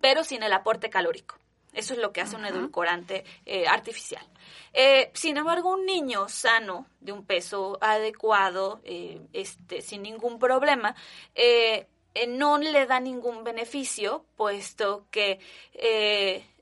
pero 0.00 0.24
sin 0.24 0.42
el 0.42 0.52
aporte 0.52 0.90
calórico. 0.90 1.36
Eso 1.72 1.94
es 1.94 2.00
lo 2.00 2.12
que 2.12 2.20
hace 2.20 2.36
un 2.36 2.44
edulcorante 2.44 3.24
eh, 3.46 3.66
artificial. 3.66 4.26
Eh, 4.72 5.10
sin 5.14 5.36
embargo, 5.36 5.70
un 5.70 5.86
niño 5.86 6.28
sano, 6.28 6.86
de 7.00 7.12
un 7.12 7.24
peso 7.24 7.78
adecuado, 7.80 8.80
eh, 8.84 9.20
este, 9.32 9.82
sin 9.82 10.02
ningún 10.02 10.38
problema, 10.38 10.94
eh, 11.34 11.88
no 12.28 12.58
le 12.58 12.86
da 12.86 13.00
ningún 13.00 13.42
beneficio, 13.42 14.26
puesto 14.36 15.06
que 15.10 15.40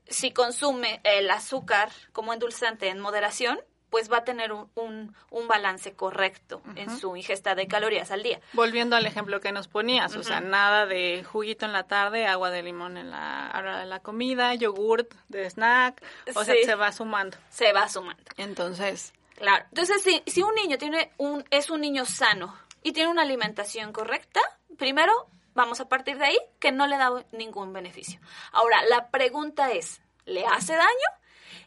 si 0.07 0.31
consume 0.31 1.01
el 1.03 1.29
azúcar 1.29 1.91
como 2.13 2.31
endulzante 2.33 2.87
en 2.87 2.99
moderación, 2.99 3.59
pues 3.91 4.11
va 4.11 4.17
a 4.17 4.23
tener 4.23 4.51
un, 4.51 4.71
un- 4.73 5.15
un 5.29 5.47
balance 5.47 5.93
correcto 5.93 6.63
en 6.75 6.97
su 6.97 7.15
ingesta 7.15 7.53
de 7.53 7.67
calorías 7.67 8.09
al 8.09 8.23
día. 8.23 8.39
Volviendo 8.53 8.95
al 8.95 9.05
ejemplo 9.05 9.39
que 9.41 9.51
nos 9.51 9.67
ponías, 9.67 10.15
o 10.15 10.23
sea, 10.23 10.39
nada 10.41 10.87
de 10.87 11.23
juguito 11.23 11.65
en 11.67 11.73
la 11.73 11.83
tarde, 11.83 12.25
agua 12.25 12.49
de 12.49 12.63
limón 12.63 12.97
en 12.97 13.11
la 13.11 13.53
hora 13.55 13.77
de 13.79 13.85
la 13.85 13.99
comida, 13.99 14.55
yogurt 14.55 15.13
de 15.27 15.47
snack, 15.49 16.01
o 16.33 16.43
sea, 16.43 16.55
se 16.65 16.73
va 16.75 16.91
sumando. 16.91 17.37
Se 17.51 17.71
va 17.73 17.87
sumando. 17.87 18.23
Entonces, 18.37 19.13
Claro. 19.35 19.65
Entonces, 19.69 20.01
si, 20.03 20.23
si 20.27 20.41
un 20.43 20.53
niño 20.55 20.77
tiene 20.77 21.11
un, 21.17 21.43
es 21.49 21.69
un 21.69 21.81
niño 21.81 22.05
sano 22.05 22.55
y 22.83 22.91
tiene 22.93 23.09
una 23.09 23.23
alimentación 23.23 23.91
correcta, 23.91 24.39
primero 24.77 25.11
vamos 25.55 25.81
a 25.81 25.89
partir 25.89 26.17
de 26.17 26.25
ahí 26.25 26.37
que 26.59 26.71
no 26.71 26.85
le 26.87 26.95
da 26.97 27.11
ningún 27.31 27.73
beneficio. 27.73 28.19
Ahora, 28.51 28.83
la 28.85 29.09
pregunta 29.09 29.71
es, 29.71 29.99
¿le 30.25 30.45
hace 30.45 30.75
daño? 30.75 30.89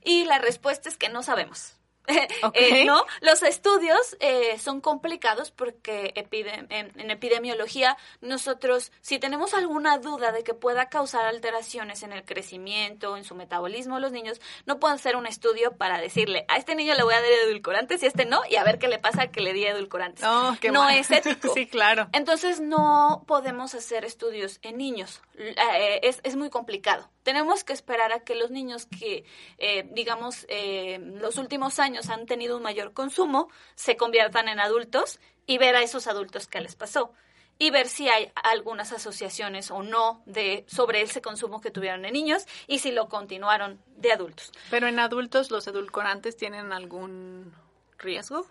Y 0.05 0.25
la 0.25 0.39
respuesta 0.39 0.89
es 0.89 0.97
que 0.97 1.09
no 1.09 1.23
sabemos. 1.25 1.75
Eh, 2.55 2.85
no, 2.85 3.05
los 3.21 3.43
estudios 3.43 4.17
eh, 4.21 4.59
son 4.59 4.81
complicados 4.81 5.51
porque 5.51 6.13
en, 6.15 6.93
en 6.99 7.11
epidemiología 7.11 7.97
nosotros, 8.21 8.93
si 9.01 9.19
tenemos 9.19 9.55
alguna 9.55 9.99
duda 9.99 10.31
de 10.31 10.45
que 10.45 10.55
pueda 10.55 10.89
causar 10.89 11.27
alteraciones 11.27 12.03
en 12.03 12.13
el 12.13 12.25
crecimiento, 12.25 13.17
en 13.17 13.25
su 13.25 13.35
metabolismo, 13.35 13.99
los 13.99 14.13
niños 14.13 14.41
no 14.67 14.79
pueden 14.79 14.97
hacer 14.97 15.17
un 15.17 15.27
estudio 15.27 15.77
para 15.77 16.01
decirle 16.01 16.45
a 16.49 16.57
este 16.57 16.75
niño 16.75 16.95
le 16.95 17.03
voy 17.03 17.15
a 17.15 17.21
dar 17.21 17.31
edulcorantes 17.31 18.03
y 18.03 18.07
a 18.07 18.09
este 18.09 18.25
no 18.25 18.43
y 18.49 18.57
a 18.57 18.65
ver 18.65 18.79
qué 18.79 18.89
le 18.89 18.99
pasa 18.99 19.29
que 19.29 19.41
le 19.41 19.53
di 19.53 19.65
edulcorantes. 19.65 20.25
oh, 20.25 20.57
qué 20.61 20.71
no 20.71 20.85
mal. 20.85 20.97
es 20.97 21.11
ético. 21.11 21.49
sí, 21.55 21.67
claro. 21.67 22.09
Entonces 22.13 22.61
no 22.61 23.25
podemos 23.27 23.75
hacer 23.75 24.05
estudios 24.05 24.59
en 24.63 24.79
niños. 24.79 25.23
Eh, 25.37 26.01
es, 26.03 26.21
es 26.23 26.37
muy 26.37 26.51
complicado. 26.51 27.09
Tenemos 27.25 27.65
que 27.65 27.73
esperar 27.73 28.13
a 28.13 28.21
que 28.21 28.37
los 28.37 28.51
niños 28.53 28.87
que, 28.87 29.25
eh, 29.59 29.89
digamos, 29.91 30.47
eh, 30.49 31.01
los 31.01 31.39
últimos 31.39 31.81
años 31.81 32.09
han 32.11 32.27
tenido 32.27 32.57
un 32.57 32.63
mayor 32.63 32.93
consumo, 32.93 33.49
se 33.75 33.97
conviertan 33.97 34.49
en 34.49 34.61
adultos 34.61 35.19
y 35.47 35.59
ver 35.59 35.75
a 35.75 35.83
esos 35.83 36.07
adultos 36.07 36.47
qué 36.47 36.61
les 36.61 36.77
pasó. 36.77 37.13
Y 37.59 37.71
ver 37.71 37.89
si 37.89 38.09
hay 38.09 38.31
algunas 38.35 38.93
asociaciones 38.93 39.71
o 39.71 39.83
no 39.83 40.23
de, 40.27 40.65
sobre 40.67 41.03
ese 41.03 41.23
consumo 41.23 41.61
que 41.61 41.71
tuvieron 41.71 42.05
en 42.05 42.13
niños 42.13 42.47
y 42.67 42.81
si 42.81 42.93
lo 42.93 43.09
continuaron 43.09 43.81
de 43.97 44.13
adultos. 44.13 44.53
Pero 44.71 44.87
en 44.89 44.99
adultos 44.99 45.51
los 45.51 45.67
edulcorantes 45.67 46.37
tienen 46.37 46.73
algún 46.73 47.55
riesgo? 47.99 48.47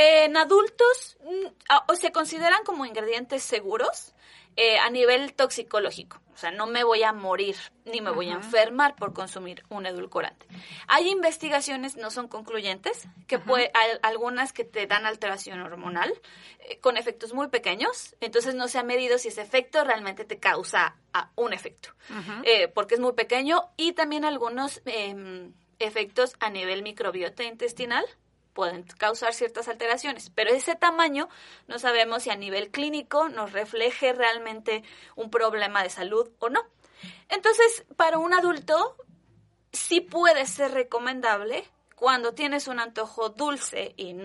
En 0.00 0.36
adultos 0.36 1.18
mm, 1.24 1.94
se 1.96 2.12
consideran 2.12 2.62
como 2.64 2.86
ingredientes 2.86 3.42
seguros 3.42 4.14
eh, 4.54 4.78
a 4.78 4.90
nivel 4.90 5.34
toxicológico. 5.34 6.20
O 6.34 6.36
sea, 6.36 6.52
no 6.52 6.68
me 6.68 6.84
voy 6.84 7.02
a 7.02 7.12
morir 7.12 7.56
ni 7.84 8.00
me 8.00 8.12
voy 8.12 8.28
a 8.28 8.34
enfermar 8.34 8.94
por 8.94 9.12
consumir 9.12 9.64
un 9.70 9.86
edulcorante. 9.86 10.46
Hay 10.86 11.08
investigaciones, 11.08 11.96
no 11.96 12.12
son 12.12 12.28
concluyentes, 12.28 13.08
que 13.26 13.40
puede, 13.40 13.72
hay 13.74 13.98
algunas 14.02 14.52
que 14.52 14.62
te 14.62 14.86
dan 14.86 15.04
alteración 15.04 15.60
hormonal 15.60 16.12
eh, 16.60 16.78
con 16.78 16.96
efectos 16.96 17.34
muy 17.34 17.48
pequeños. 17.48 18.14
Entonces 18.20 18.54
no 18.54 18.68
se 18.68 18.78
ha 18.78 18.84
medido 18.84 19.18
si 19.18 19.28
ese 19.28 19.42
efecto 19.42 19.82
realmente 19.82 20.24
te 20.24 20.38
causa 20.38 20.94
ah, 21.12 21.32
un 21.34 21.52
efecto, 21.52 21.90
eh, 22.44 22.68
porque 22.68 22.94
es 22.94 23.00
muy 23.00 23.14
pequeño. 23.14 23.64
Y 23.76 23.94
también 23.94 24.24
algunos 24.24 24.80
em, 24.84 25.52
efectos 25.80 26.36
a 26.38 26.50
nivel 26.50 26.84
microbiota 26.84 27.42
intestinal 27.42 28.04
pueden 28.52 28.82
causar 28.82 29.34
ciertas 29.34 29.68
alteraciones, 29.68 30.30
pero 30.34 30.50
ese 30.50 30.74
tamaño 30.74 31.28
no 31.66 31.78
sabemos 31.78 32.24
si 32.24 32.30
a 32.30 32.36
nivel 32.36 32.70
clínico 32.70 33.28
nos 33.28 33.52
refleje 33.52 34.12
realmente 34.12 34.82
un 35.16 35.30
problema 35.30 35.82
de 35.82 35.90
salud 35.90 36.28
o 36.38 36.48
no. 36.48 36.60
Entonces, 37.28 37.84
para 37.96 38.18
un 38.18 38.34
adulto, 38.34 38.96
sí 39.72 40.00
puede 40.00 40.46
ser 40.46 40.72
recomendable 40.72 41.64
cuando 41.94 42.32
tienes 42.32 42.68
un 42.68 42.78
antojo 42.78 43.30
dulce 43.30 43.94
y, 43.96 44.16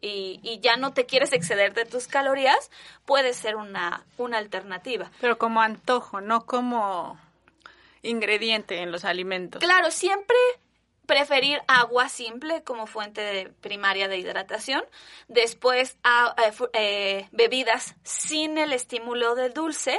y, 0.00 0.60
ya 0.60 0.76
no 0.76 0.94
te 0.94 1.04
quieres 1.04 1.32
exceder 1.32 1.74
de 1.74 1.84
tus 1.84 2.08
calorías, 2.08 2.70
puede 3.04 3.34
ser 3.34 3.56
una, 3.56 4.06
una 4.16 4.38
alternativa. 4.38 5.10
Pero 5.20 5.36
como 5.36 5.60
antojo, 5.60 6.22
no 6.22 6.46
como 6.46 7.20
ingrediente 8.02 8.78
en 8.80 8.90
los 8.90 9.04
alimentos. 9.04 9.60
Claro, 9.60 9.90
siempre 9.90 10.36
preferir 11.08 11.62
agua 11.68 12.10
simple 12.10 12.62
como 12.62 12.86
fuente 12.86 13.50
primaria 13.62 14.08
de 14.08 14.18
hidratación, 14.18 14.84
después 15.26 15.96
eh, 16.04 16.52
eh, 16.74 17.28
bebidas 17.32 17.96
sin 18.02 18.58
el 18.58 18.74
estímulo 18.74 19.34
de 19.34 19.48
dulce, 19.48 19.98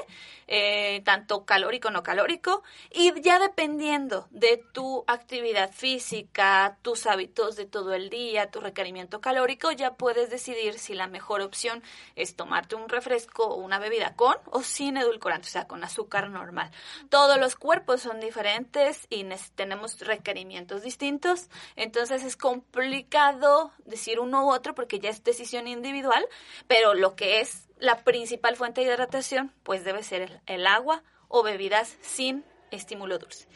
eh, 0.51 1.03
tanto 1.05 1.45
calórico 1.45 1.91
no 1.91 2.01
calórico, 2.01 2.63
y 2.91 3.21
ya 3.21 3.37
dependiendo 3.37 4.27
de 4.31 4.57
tu 4.73 5.03
actividad 5.05 5.71
física, 5.71 6.79
tus 6.81 7.05
hábitos 7.05 7.55
de 7.55 7.67
todo 7.67 7.93
el 7.93 8.09
día, 8.09 8.49
tu 8.49 8.59
requerimiento 8.59 9.21
calórico, 9.21 9.71
ya 9.71 9.93
puedes 9.93 10.31
decidir 10.31 10.79
si 10.79 10.95
la 10.95 11.05
mejor 11.05 11.41
opción 11.41 11.83
es 12.15 12.35
tomarte 12.35 12.73
un 12.73 12.89
refresco 12.89 13.43
o 13.45 13.57
una 13.57 13.77
bebida 13.77 14.15
con 14.15 14.35
o 14.47 14.63
sin 14.63 14.97
edulcorante, 14.97 15.47
o 15.47 15.51
sea, 15.51 15.67
con 15.67 15.83
azúcar 15.83 16.31
normal. 16.31 16.71
Todos 17.09 17.39
los 17.39 17.55
cuerpos 17.55 18.01
son 18.01 18.19
diferentes 18.19 19.05
y 19.11 19.27
tenemos 19.53 19.99
requerimientos 19.99 20.81
distintos, 20.81 21.47
entonces 21.75 22.23
es 22.23 22.35
complicado 22.35 23.71
decir 23.85 24.19
uno 24.19 24.47
u 24.47 24.51
otro 24.51 24.73
porque 24.73 24.99
ya 24.99 25.11
es 25.11 25.23
decisión 25.23 25.67
individual, 25.67 26.25
pero 26.67 26.95
lo 26.95 27.15
que 27.15 27.41
es 27.41 27.68
la 27.79 28.03
principal 28.03 28.55
fuente 28.55 28.81
de 28.81 28.87
hidratación 28.87 29.53
pues 29.63 29.83
debe 29.83 30.03
ser 30.03 30.41
el, 30.45 30.67
agua 30.67 31.03
o 31.27 31.43
bebidas 31.43 31.97
sin 32.01 32.43
estímulo 32.71 33.17
dulce. 33.17 33.47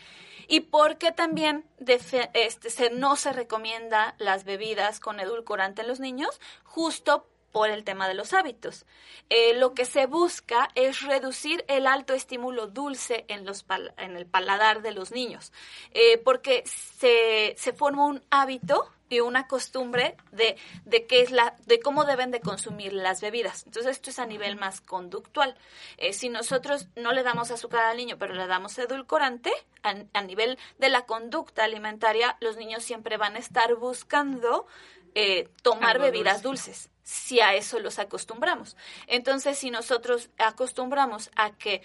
Y 0.47 0.61
porque 0.61 1.11
también 1.11 1.65
este, 1.85 2.69
se, 2.69 2.89
no 2.89 3.15
se 3.15 3.31
recomienda 3.31 4.15
las 4.17 4.43
bebidas 4.43 4.99
con 4.99 5.19
edulcorante 5.19 5.81
en 5.81 5.87
los 5.87 5.99
niños, 5.99 6.41
justo 6.63 7.27
por 7.53 7.69
el 7.69 7.83
tema 7.83 8.07
de 8.07 8.15
los 8.15 8.33
hábitos. 8.33 8.85
Eh, 9.29 9.53
lo 9.53 9.73
que 9.73 9.85
se 9.85 10.07
busca 10.07 10.69
es 10.75 11.01
reducir 11.01 11.63
el 11.67 11.87
alto 11.87 12.13
estímulo 12.13 12.67
dulce 12.67 13.25
en, 13.29 13.45
los 13.45 13.65
en 13.97 14.17
el 14.17 14.25
paladar 14.25 14.81
de 14.81 14.91
los 14.91 15.11
niños, 15.11 15.53
eh, 15.91 16.17
porque 16.17 16.63
se, 16.65 17.55
se 17.57 17.71
forma 17.71 18.05
un 18.05 18.23
hábito 18.31 18.91
y 19.09 19.19
una 19.19 19.47
costumbre 19.47 20.17
de, 20.31 20.57
de 20.85 21.05
qué 21.05 21.21
es 21.21 21.31
la, 21.31 21.55
de 21.65 21.79
cómo 21.79 22.05
deben 22.05 22.31
de 22.31 22.41
consumir 22.41 22.93
las 22.93 23.21
bebidas. 23.21 23.63
Entonces 23.65 23.91
esto 23.91 24.09
es 24.09 24.19
a 24.19 24.25
nivel 24.25 24.55
más 24.55 24.81
conductual. 24.81 25.55
Eh, 25.97 26.13
si 26.13 26.29
nosotros 26.29 26.87
no 26.95 27.11
le 27.11 27.23
damos 27.23 27.51
azúcar 27.51 27.85
al 27.85 27.97
niño, 27.97 28.17
pero 28.17 28.33
le 28.33 28.47
damos 28.47 28.77
edulcorante, 28.77 29.51
a, 29.83 30.21
nivel 30.21 30.57
de 30.79 30.89
la 30.89 31.05
conducta 31.05 31.65
alimentaria, 31.65 32.37
los 32.39 32.55
niños 32.55 32.83
siempre 32.83 33.17
van 33.17 33.35
a 33.35 33.39
estar 33.39 33.75
buscando 33.75 34.65
eh, 35.13 35.49
tomar 35.61 35.99
bebidas 35.99 36.41
dulces 36.41 36.89
si 37.03 37.41
a 37.41 37.53
eso 37.53 37.79
los 37.79 37.99
acostumbramos. 37.99 38.77
Entonces, 39.07 39.57
si 39.57 39.69
nosotros 39.69 40.29
acostumbramos 40.37 41.29
a 41.35 41.51
que 41.51 41.81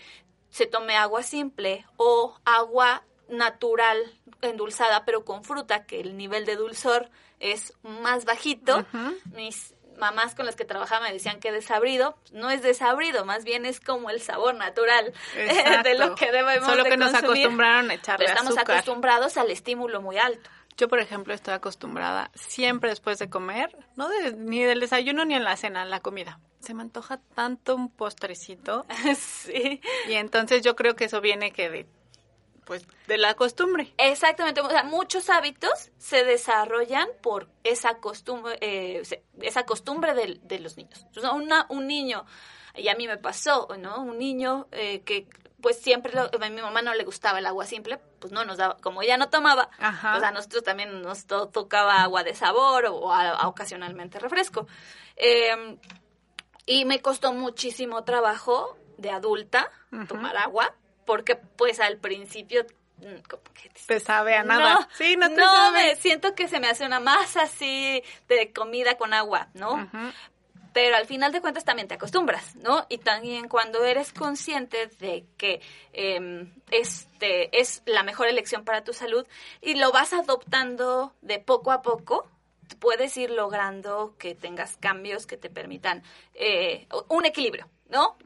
se 0.49 0.67
tome 0.67 0.97
agua 0.97 1.23
simple 1.23 1.85
o 1.97 2.37
agua 2.45 3.05
natural 3.29 3.99
endulzada, 4.43 5.05
pero 5.05 5.25
con 5.25 5.45
fruta, 5.45 5.85
que 5.85 6.01
el 6.01 6.17
nivel 6.17 6.47
de 6.47 6.57
dulzor 6.57 7.11
es 7.41 7.75
más 7.83 8.25
bajito. 8.25 8.87
Mis 9.35 9.75
mamás 9.99 10.35
con 10.35 10.47
las 10.47 10.57
que 10.57 10.65
trabajaba 10.65 11.07
me 11.07 11.13
decían 11.13 11.41
que 11.41 11.53
desabrido, 11.53 12.17
no 12.33 12.51
es 12.51 12.63
desabrido, 12.63 13.25
más 13.25 13.45
bien 13.45 13.67
es 13.67 13.81
como 13.81 14.11
el 14.11 14.21
sabor 14.21 14.55
natural 14.55 15.13
de 15.85 15.95
lo 15.95 16.15
que 16.15 16.31
debemos 16.31 16.69
Solo 16.69 16.85
que 16.85 16.97
nos 16.97 17.13
acostumbraron 17.15 17.91
a 17.91 17.95
echarle 17.95 18.27
estamos 18.27 18.57
acostumbrados 18.57 19.37
al 19.37 19.51
estímulo 19.51 20.01
muy 20.01 20.19
alto. 20.19 20.49
Yo, 20.77 20.87
por 20.87 21.01
ejemplo, 21.01 21.35
estoy 21.35 21.55
acostumbrada 21.55 22.31
siempre 22.35 22.91
después 22.91 23.19
de 23.19 23.29
comer, 23.29 23.77
no 23.97 24.09
ni 24.37 24.63
del 24.63 24.79
desayuno 24.79 25.25
ni 25.25 25.35
en 25.35 25.43
la 25.43 25.57
cena, 25.57 25.83
en 25.83 25.91
la 25.91 25.99
comida. 25.99 26.39
Se 26.61 26.73
me 26.73 26.83
antoja 26.83 27.21
tanto 27.35 27.75
un 27.75 27.91
postrecito. 27.91 28.87
sí. 29.17 29.81
Y 30.09 30.15
entonces 30.15 30.63
yo 30.63 30.77
creo 30.77 30.95
que 30.95 31.07
eso 31.07 31.21
viene 31.21 31.51
que 31.51 31.69
de 31.69 31.87
pues 32.69 32.87
de 33.07 33.17
la 33.17 33.33
costumbre. 33.33 33.95
Exactamente, 33.97 34.61
o 34.61 34.69
sea, 34.69 34.85
muchos 34.85 35.31
hábitos 35.31 35.91
se 35.97 36.23
desarrollan 36.23 37.09
por 37.23 37.49
esa 37.65 37.95
costumbre, 37.95 38.59
eh, 38.61 39.03
esa 39.41 39.65
costumbre 39.65 40.13
de, 40.13 40.39
de 40.43 40.59
los 40.59 40.77
niños. 40.77 41.07
Una, 41.33 41.65
un 41.71 41.87
niño, 41.87 42.27
y 42.75 42.89
a 42.89 42.95
mí 42.95 43.07
me 43.09 43.17
pasó, 43.17 43.69
¿no? 43.79 44.03
Un 44.03 44.19
niño 44.19 44.69
eh, 44.73 45.01
que 45.01 45.27
pues 45.63 45.81
siempre 45.81 46.13
a 46.21 46.51
mi 46.51 46.61
mamá 46.61 46.83
no 46.83 46.93
le 46.93 47.05
gustaba 47.05 47.39
el 47.39 47.47
agua 47.47 47.65
simple, 47.65 47.99
pues 48.21 48.35
no 48.35 48.45
nos 48.45 48.59
daba, 48.59 48.77
como 48.77 49.01
ella 49.01 49.17
no 49.17 49.31
tomaba, 49.31 49.71
pues 49.79 50.23
a 50.23 50.31
nosotros 50.31 50.63
también 50.63 51.01
nos 51.01 51.25
tocaba 51.27 52.03
agua 52.03 52.23
de 52.23 52.35
sabor 52.35 52.85
o 52.85 53.11
ocasionalmente 53.49 54.19
refresco. 54.19 54.67
Em, 55.17 55.79
y 56.67 56.85
me 56.85 57.01
costó 57.01 57.33
muchísimo 57.33 58.05
trabajo 58.05 58.77
de 58.99 59.11
adulta 59.11 59.73
tomar 60.07 60.37
agua 60.37 60.75
porque 61.09 61.37
pues 61.37 61.81
al 61.81 61.97
principio 61.97 62.67
mm, 62.99 63.87
te 63.87 63.99
sabe 63.99 64.37
a 64.37 64.45
nada. 64.45 64.75
No, 64.75 64.89
sí, 64.93 65.17
no, 65.17 65.31
te 65.31 65.37
no 65.37 65.73
me 65.73 65.97
siento 65.97 66.35
que 66.35 66.49
se 66.49 66.61
me 66.61 66.69
hace 66.69 66.85
una 66.85 67.01
masa 67.01 67.45
así 67.45 68.03
de 68.29 68.53
comida 68.53 68.99
con 68.99 69.15
agua, 69.15 69.49
¿no? 69.55 69.91
Pero 70.75 70.97
al 70.97 71.07
final 71.07 71.33
de 71.33 71.41
cuentas 71.41 71.65
también 71.65 71.89
te 71.89 71.95
acostumbras, 71.95 72.57
¿no? 72.57 72.85
Y 72.91 72.99
también 72.99 73.49
cuando 73.49 73.87
eres 73.87 74.13
consciente 74.13 74.89
de 74.99 75.25
que 75.39 75.63
em, 75.95 76.53
este 76.71 77.59
es 77.59 77.83
la 77.87 78.03
mejor 78.03 78.29
elección 78.29 78.67
para 78.67 78.85
tu 78.85 78.93
salud 78.93 79.27
y 79.63 79.77
lo 79.77 79.91
vas 79.93 80.13
adoptando 80.13 81.15
de 81.23 81.39
poco 81.39 81.73
a 81.73 81.81
poco, 81.81 82.29
puedes 82.77 83.17
ir 83.17 83.31
logrando 83.31 84.15
que 84.19 84.35
tengas 84.35 84.77
cambios 84.77 85.27
que 85.27 85.37
te 85.37 85.51
permitan 85.51 86.03
eh, 86.35 86.87
un 87.09 87.25
equilibrio, 87.25 87.69
¿no? 87.89 88.17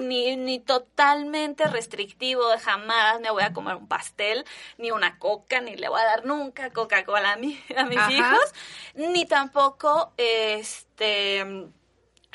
ni, 0.00 0.36
ni 0.36 0.60
totalmente 0.60 1.64
restrictivo, 1.64 2.48
de 2.48 2.58
jamás 2.58 3.20
me 3.20 3.30
voy 3.30 3.42
a 3.42 3.52
comer 3.52 3.76
un 3.76 3.88
pastel, 3.88 4.44
ni 4.78 4.90
una 4.90 5.18
coca, 5.18 5.60
ni 5.60 5.76
le 5.76 5.88
voy 5.88 6.00
a 6.00 6.04
dar 6.04 6.26
nunca 6.26 6.70
Coca-Cola 6.70 7.32
a, 7.32 7.36
mi, 7.36 7.58
a 7.76 7.84
mis 7.84 8.08
hijos, 8.10 8.52
ni 8.94 9.24
tampoco, 9.24 10.12
este, 10.16 11.40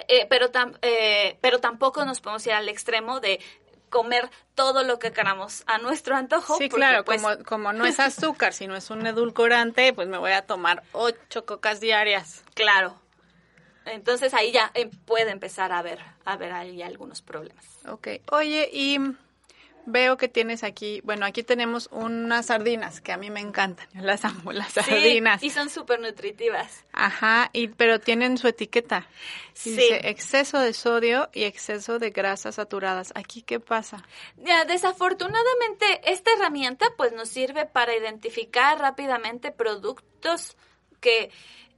eh, 0.07 0.25
pero, 0.29 0.49
eh, 0.81 1.37
pero 1.41 1.59
tampoco 1.59 2.05
nos 2.05 2.21
podemos 2.21 2.45
ir 2.47 2.53
al 2.53 2.69
extremo 2.69 3.19
de 3.19 3.39
comer 3.91 4.27
todo 4.55 4.81
lo 4.83 4.97
que 4.97 5.11
queramos 5.11 5.63
a 5.67 5.77
nuestro 5.77 6.15
antojo. 6.15 6.57
Sí, 6.57 6.69
claro, 6.69 7.05
pues, 7.05 7.21
como, 7.21 7.43
como 7.43 7.73
no 7.73 7.85
es 7.85 7.99
azúcar, 7.99 8.53
sino 8.53 8.75
es 8.75 8.89
un 8.89 9.05
edulcorante, 9.05 9.93
pues 9.93 10.07
me 10.07 10.17
voy 10.17 10.31
a 10.31 10.41
tomar 10.41 10.81
ocho 10.93 11.45
cocas 11.45 11.79
diarias. 11.79 12.43
Claro, 12.55 12.99
entonces 13.85 14.33
ahí 14.33 14.51
ya 14.51 14.71
em, 14.73 14.89
puede 14.89 15.29
empezar 15.29 15.71
a 15.71 15.83
ver, 15.83 15.99
a 16.25 16.37
ver 16.37 16.53
ahí 16.53 16.81
algunos 16.81 17.21
problemas. 17.21 17.65
Ok. 17.87 18.07
Oye, 18.31 18.69
y 18.71 18.97
veo 19.85 20.17
que 20.17 20.27
tienes 20.27 20.63
aquí, 20.63 21.01
bueno, 21.03 21.25
aquí 21.25 21.43
tenemos 21.43 21.89
unas 21.91 22.47
sardinas 22.47 23.01
que 23.01 23.11
a 23.11 23.17
mí 23.17 23.29
me 23.29 23.39
encantan. 23.39 23.87
Yo 23.93 24.01
las 24.01 24.25
amo, 24.25 24.51
las 24.53 24.73
sardinas. 24.73 25.43
Y 25.43 25.49
son 25.49 25.69
súper 25.69 25.99
nutritivas. 25.99 26.85
Ajá, 26.93 27.49
y, 27.53 27.67
pero 27.67 27.99
tienen 27.99 28.37
su 28.37 28.47
etiqueta. 28.47 29.07
Sí. 29.53 29.71
Dice 29.71 30.09
exceso 30.09 30.59
de 30.59 30.73
sodio 30.73 31.29
y 31.33 31.43
exceso 31.43 31.99
de 31.99 32.09
grasas 32.11 32.55
saturadas. 32.55 33.11
¿Aquí 33.15 33.41
qué 33.41 33.59
pasa? 33.59 34.03
Ya, 34.37 34.65
desafortunadamente, 34.65 36.01
esta 36.05 36.31
herramienta 36.33 36.87
pues 36.97 37.13
nos 37.13 37.29
sirve 37.29 37.65
para 37.65 37.95
identificar 37.95 38.79
rápidamente 38.79 39.51
productos 39.51 40.55
que 40.99 41.31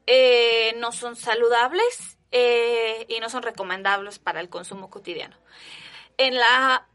eh, 0.05 0.75
no 0.77 0.91
son 0.91 1.15
saludables 1.15 2.17
eh, 2.31 3.05
y 3.07 3.19
no 3.19 3.29
son 3.29 3.43
recomendables 3.43 4.19
para 4.19 4.39
el 4.39 4.49
consumo 4.49 4.89
cotidiano. 4.89 5.35
En 6.17 6.35
la, 6.35 6.87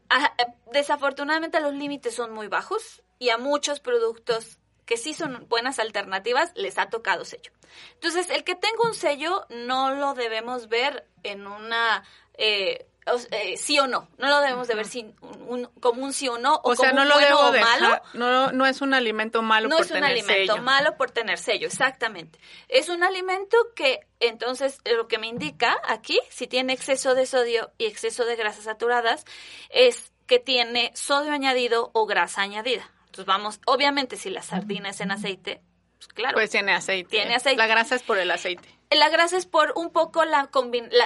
desafortunadamente 0.71 1.59
los 1.59 1.73
límites 1.73 2.15
son 2.15 2.33
muy 2.33 2.47
bajos 2.47 3.03
y 3.17 3.29
a 3.29 3.37
muchos 3.37 3.79
productos 3.79 4.59
que 4.85 4.97
sí 4.97 5.13
son 5.13 5.45
buenas 5.49 5.77
alternativas, 5.77 6.51
les 6.55 6.79
ha 6.79 6.89
tocado 6.89 7.23
sello. 7.23 7.51
Entonces, 7.93 8.29
el 8.31 8.43
que 8.43 8.55
tenga 8.55 8.83
un 8.83 8.95
sello 8.95 9.45
no 9.49 9.93
lo 9.93 10.15
debemos 10.15 10.67
ver 10.67 11.07
en 11.23 11.45
una... 11.45 12.03
Eh, 12.33 12.87
eh, 13.31 13.57
sí 13.57 13.79
o 13.79 13.87
no. 13.87 14.07
No 14.17 14.27
lo 14.27 14.39
debemos 14.41 14.67
de 14.67 14.75
ver 14.75 14.85
sin 14.85 15.15
un, 15.47 15.65
como 15.79 16.03
un 16.03 16.13
sí 16.13 16.27
o 16.27 16.37
no 16.37 16.59
o, 16.63 16.75
sea, 16.75 16.91
como 16.91 17.03
no 17.03 17.09
lo 17.09 17.15
bueno 17.15 17.39
o 17.39 17.51
malo. 17.51 18.01
No, 18.13 18.51
no 18.51 18.65
es 18.65 18.81
un 18.81 18.93
alimento 18.93 19.41
malo 19.41 19.69
por 19.69 19.85
tener 19.85 20.01
sello. 20.01 20.01
No 20.01 20.13
es 20.15 20.25
un 20.25 20.31
alimento 20.33 20.57
malo 20.63 20.97
por 20.97 21.11
tener 21.11 21.37
sello, 21.37 21.67
exactamente. 21.67 22.39
Es 22.67 22.89
un 22.89 23.03
alimento 23.03 23.57
que 23.75 24.01
entonces 24.19 24.79
lo 24.85 25.07
que 25.07 25.17
me 25.17 25.27
indica 25.27 25.77
aquí, 25.85 26.19
si 26.29 26.47
tiene 26.47 26.73
exceso 26.73 27.15
de 27.15 27.25
sodio 27.25 27.71
y 27.77 27.85
exceso 27.85 28.25
de 28.25 28.35
grasas 28.35 28.65
saturadas, 28.65 29.25
es 29.69 30.11
que 30.27 30.39
tiene 30.39 30.91
sodio 30.95 31.31
añadido 31.31 31.91
o 31.93 32.05
grasa 32.05 32.41
añadida. 32.41 32.91
Entonces 33.05 33.25
vamos, 33.25 33.59
obviamente 33.65 34.15
si 34.15 34.29
la 34.29 34.43
sardina 34.43 34.89
es 34.89 35.01
en 35.01 35.11
aceite, 35.11 35.61
pues 35.97 36.07
claro. 36.09 36.35
Pues 36.35 36.49
tiene 36.49 36.73
aceite. 36.73 37.09
Tiene 37.09 37.35
aceite. 37.35 37.57
La 37.57 37.67
grasa 37.67 37.95
es 37.95 38.03
por 38.03 38.17
el 38.17 38.31
aceite. 38.31 38.78
La 38.91 39.09
grasa 39.09 39.37
es 39.37 39.45
por 39.45 39.73
un 39.75 39.91
poco 39.91 40.25
la, 40.25 40.49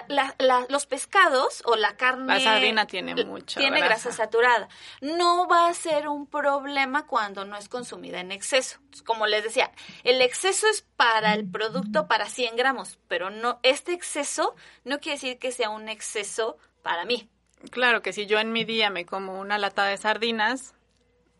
la, 0.08 0.36
la, 0.40 0.66
los 0.70 0.86
pescados 0.86 1.62
o 1.66 1.76
la 1.76 1.98
carne. 1.98 2.28
La 2.28 2.40
sardina 2.40 2.88
tiene 2.88 3.14
mucha 3.26 3.60
Tiene 3.60 3.82
grasa. 3.82 4.14
saturada. 4.14 4.70
No 5.02 5.50
va 5.50 5.68
a 5.68 5.74
ser 5.74 6.08
un 6.08 6.26
problema 6.26 7.06
cuando 7.06 7.44
no 7.44 7.58
es 7.58 7.68
consumida 7.68 8.22
en 8.22 8.32
exceso. 8.32 8.80
Como 9.06 9.28
les 9.28 9.44
decía, 9.44 9.70
el 10.06 10.22
exceso 10.22 10.66
es 10.68 10.84
para 10.96 11.34
el 11.34 11.46
producto 11.50 12.08
para 12.08 12.30
100 12.30 12.56
gramos, 12.56 13.00
pero 13.10 13.30
no 13.30 13.60
este 13.64 13.92
exceso 13.92 14.56
no 14.86 15.00
quiere 15.02 15.18
decir 15.18 15.38
que 15.38 15.52
sea 15.52 15.70
un 15.70 15.90
exceso 15.90 16.58
para 16.84 17.04
mí. 17.04 17.30
Claro 17.70 18.02
que 18.02 18.14
si 18.14 18.28
yo 18.28 18.40
en 18.40 18.54
mi 18.54 18.64
día 18.64 18.90
me 18.92 19.06
como 19.06 19.40
una 19.40 19.58
lata 19.58 19.86
de 19.86 19.98
sardinas, 19.98 20.74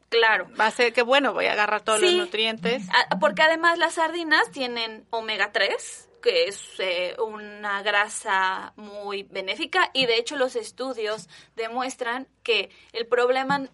Claro. 0.10 0.48
Va 0.60 0.68
a 0.68 0.72
ser 0.72 0.94
que, 0.94 1.02
bueno, 1.02 1.34
voy 1.34 1.48
a 1.48 1.54
agarrar 1.54 1.82
todos 1.82 2.00
los 2.00 2.14
nutrientes. 2.14 2.84
Porque 3.20 3.42
además 3.42 3.80
las 3.80 3.96
sardinas 3.96 4.52
tienen 4.52 5.08
omega 5.10 5.52
3, 5.52 6.08
que 6.24 6.46
es 6.48 6.80
eh, 6.80 7.18
una 7.20 7.84
grasa 7.84 8.72
muy 8.78 9.24
benéfica 9.24 9.92
y 9.94 10.06
de 10.06 10.16
hecho 10.16 10.38
los 10.38 10.56
estudios 10.56 11.28
demuestran 11.58 12.30
que 12.44 12.70
el 12.94 13.06
problema 13.06 13.70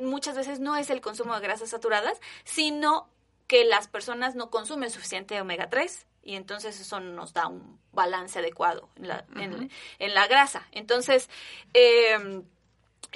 muchas 0.00 0.34
veces 0.34 0.60
no 0.60 0.76
es 0.76 0.88
el 0.88 1.02
consumo 1.02 1.34
de 1.34 1.42
grasas 1.42 1.68
saturadas, 1.68 2.18
sino 2.44 3.10
que 3.46 3.66
las 3.66 3.86
personas 3.86 4.34
no 4.34 4.50
consumen 4.50 4.90
suficiente 4.90 5.38
omega 5.38 5.68
3 5.68 6.06
y 6.22 6.36
entonces 6.36 6.80
eso 6.80 7.00
nos 7.00 7.34
da 7.34 7.48
un 7.48 7.78
balance 7.92 8.38
adecuado 8.38 8.88
en 8.96 9.08
la, 9.08 9.26
en, 9.36 10.14
la 10.14 10.26
grasa. 10.26 10.66
Entonces, 10.72 11.28
eh, 11.74 12.42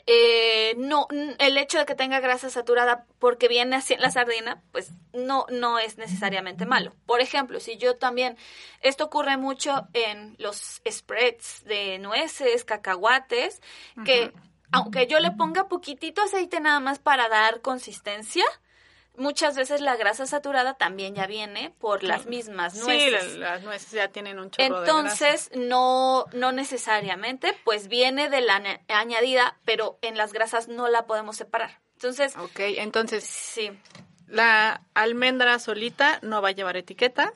eh, 0.06 0.74
no, 0.76 1.06
el 1.38 1.58
hecho 1.58 1.78
de 1.78 1.86
que 1.86 1.94
tenga 1.94 2.20
grasa 2.20 2.50
saturada 2.50 3.06
porque 3.18 3.48
viene 3.48 3.76
así 3.76 3.94
en 3.94 4.00
la 4.00 4.10
sardina, 4.10 4.62
pues 4.72 4.92
no, 5.12 5.46
no 5.50 5.78
es 5.78 5.98
necesariamente 5.98 6.66
malo. 6.66 6.94
Por 7.06 7.20
ejemplo, 7.20 7.60
si 7.60 7.76
yo 7.76 7.96
también, 7.96 8.36
esto 8.80 9.04
ocurre 9.04 9.36
mucho 9.36 9.88
en 9.92 10.36
los 10.38 10.80
spreads 10.88 11.64
de 11.64 11.98
nueces, 11.98 12.64
cacahuates, 12.64 13.60
que 14.04 14.32
aunque 14.70 15.06
yo 15.06 15.18
le 15.20 15.30
ponga 15.30 15.68
poquitito 15.68 16.22
aceite 16.22 16.60
nada 16.60 16.80
más 16.80 16.98
para 16.98 17.28
dar 17.28 17.60
consistencia, 17.60 18.44
muchas 19.18 19.56
veces 19.56 19.80
la 19.80 19.96
grasa 19.96 20.26
saturada 20.26 20.74
también 20.74 21.14
ya 21.14 21.26
viene 21.26 21.74
por 21.78 22.02
las 22.02 22.26
mismas 22.26 22.74
nueces. 22.76 23.32
Sí, 23.32 23.38
las, 23.38 23.62
nueces 23.62 23.90
ya 23.90 24.08
tienen 24.08 24.38
un 24.38 24.50
chorro 24.50 24.80
Entonces, 24.80 25.50
de 25.50 25.56
grasa. 25.56 25.68
no 25.68 26.24
no 26.32 26.52
necesariamente, 26.52 27.54
pues 27.64 27.88
viene 27.88 28.28
de 28.28 28.40
la 28.40 28.62
añadida, 28.88 29.56
pero 29.64 29.98
en 30.02 30.16
las 30.16 30.32
grasas 30.32 30.68
no 30.68 30.88
la 30.88 31.06
podemos 31.06 31.36
separar. 31.36 31.80
Entonces, 31.94 32.36
Ok, 32.36 32.60
entonces 32.60 33.24
sí. 33.24 33.72
La 34.28 34.82
almendra 34.94 35.58
solita 35.58 36.18
no 36.22 36.42
va 36.42 36.50
a 36.50 36.52
llevar 36.52 36.76
etiqueta, 36.76 37.32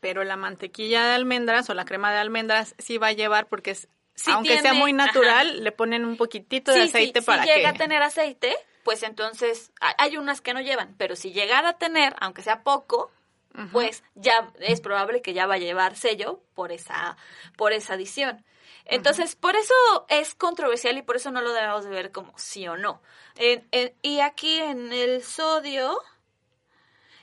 pero 0.00 0.24
la 0.24 0.36
mantequilla 0.36 1.06
de 1.06 1.12
almendras 1.14 1.70
o 1.70 1.74
la 1.74 1.84
crema 1.84 2.12
de 2.12 2.18
almendras 2.18 2.74
sí 2.78 2.98
va 2.98 3.08
a 3.08 3.12
llevar 3.12 3.46
porque 3.46 3.70
es 3.70 3.88
aunque 4.26 4.60
sea 4.60 4.74
muy 4.74 4.92
natural, 4.92 5.64
le 5.64 5.72
ponen 5.72 6.04
un 6.04 6.16
poquitito 6.16 6.72
de 6.72 6.82
aceite 6.82 7.22
para 7.22 7.42
si 7.42 7.48
que 7.48 7.56
llega 7.56 7.70
a 7.70 7.74
tener 7.74 8.02
aceite, 8.02 8.54
pues 8.84 9.02
entonces 9.02 9.72
hay 9.80 10.16
unas 10.16 10.40
que 10.40 10.54
no 10.54 10.60
llevan, 10.60 10.94
pero 10.98 11.16
si 11.16 11.32
llegara 11.32 11.70
a 11.70 11.78
tener, 11.78 12.14
aunque 12.20 12.42
sea 12.42 12.62
poco, 12.62 13.10
pues 13.70 14.02
ya 14.14 14.50
es 14.60 14.80
probable 14.80 15.20
que 15.20 15.34
ya 15.34 15.46
va 15.46 15.54
a 15.54 15.58
llevar 15.58 15.96
sello 15.96 16.40
por 16.54 16.72
esa, 16.72 17.16
por 17.56 17.72
esa 17.72 17.94
adición. 17.94 18.44
Entonces, 18.84 19.36
por 19.36 19.54
eso 19.54 19.74
es 20.08 20.34
controversial 20.34 20.96
y 20.98 21.02
por 21.02 21.16
eso 21.16 21.30
no 21.30 21.40
lo 21.40 21.52
debemos 21.52 21.84
de 21.84 21.90
ver 21.90 22.10
como 22.10 22.36
sí 22.36 22.66
o 22.66 22.76
no. 22.76 23.00
y 24.02 24.20
aquí 24.20 24.58
en 24.58 24.92
el 24.92 25.22
sodio 25.22 25.98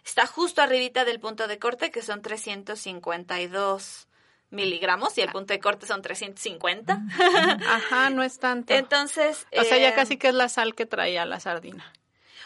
está 0.04 0.26
justo 0.26 0.62
arribita 0.62 1.04
del 1.04 1.20
punto 1.20 1.48
de 1.48 1.60
corte, 1.60 1.92
que 1.92 2.02
son 2.02 2.22
352 2.22 4.09
miligramos 4.52 5.18
y 5.18 5.22
el 5.22 5.30
ah. 5.30 5.34
punto 5.34 5.54
de 5.54 5.60
corte 5.60 5.86
son 5.86 6.02
350. 6.02 7.02
Ajá, 7.68 8.10
no 8.10 8.24
es 8.24 8.40
tanto. 8.40 8.74
Entonces... 8.74 9.46
O 9.58 9.64
sea, 9.64 9.78
ya 9.78 9.90
eh, 9.90 9.94
casi 9.94 10.18
que 10.18 10.30
es 10.30 10.34
la 10.34 10.50
sal 10.50 10.76
que 10.76 10.86
traía 10.86 11.26
la 11.26 11.40
sardina. 11.40 11.94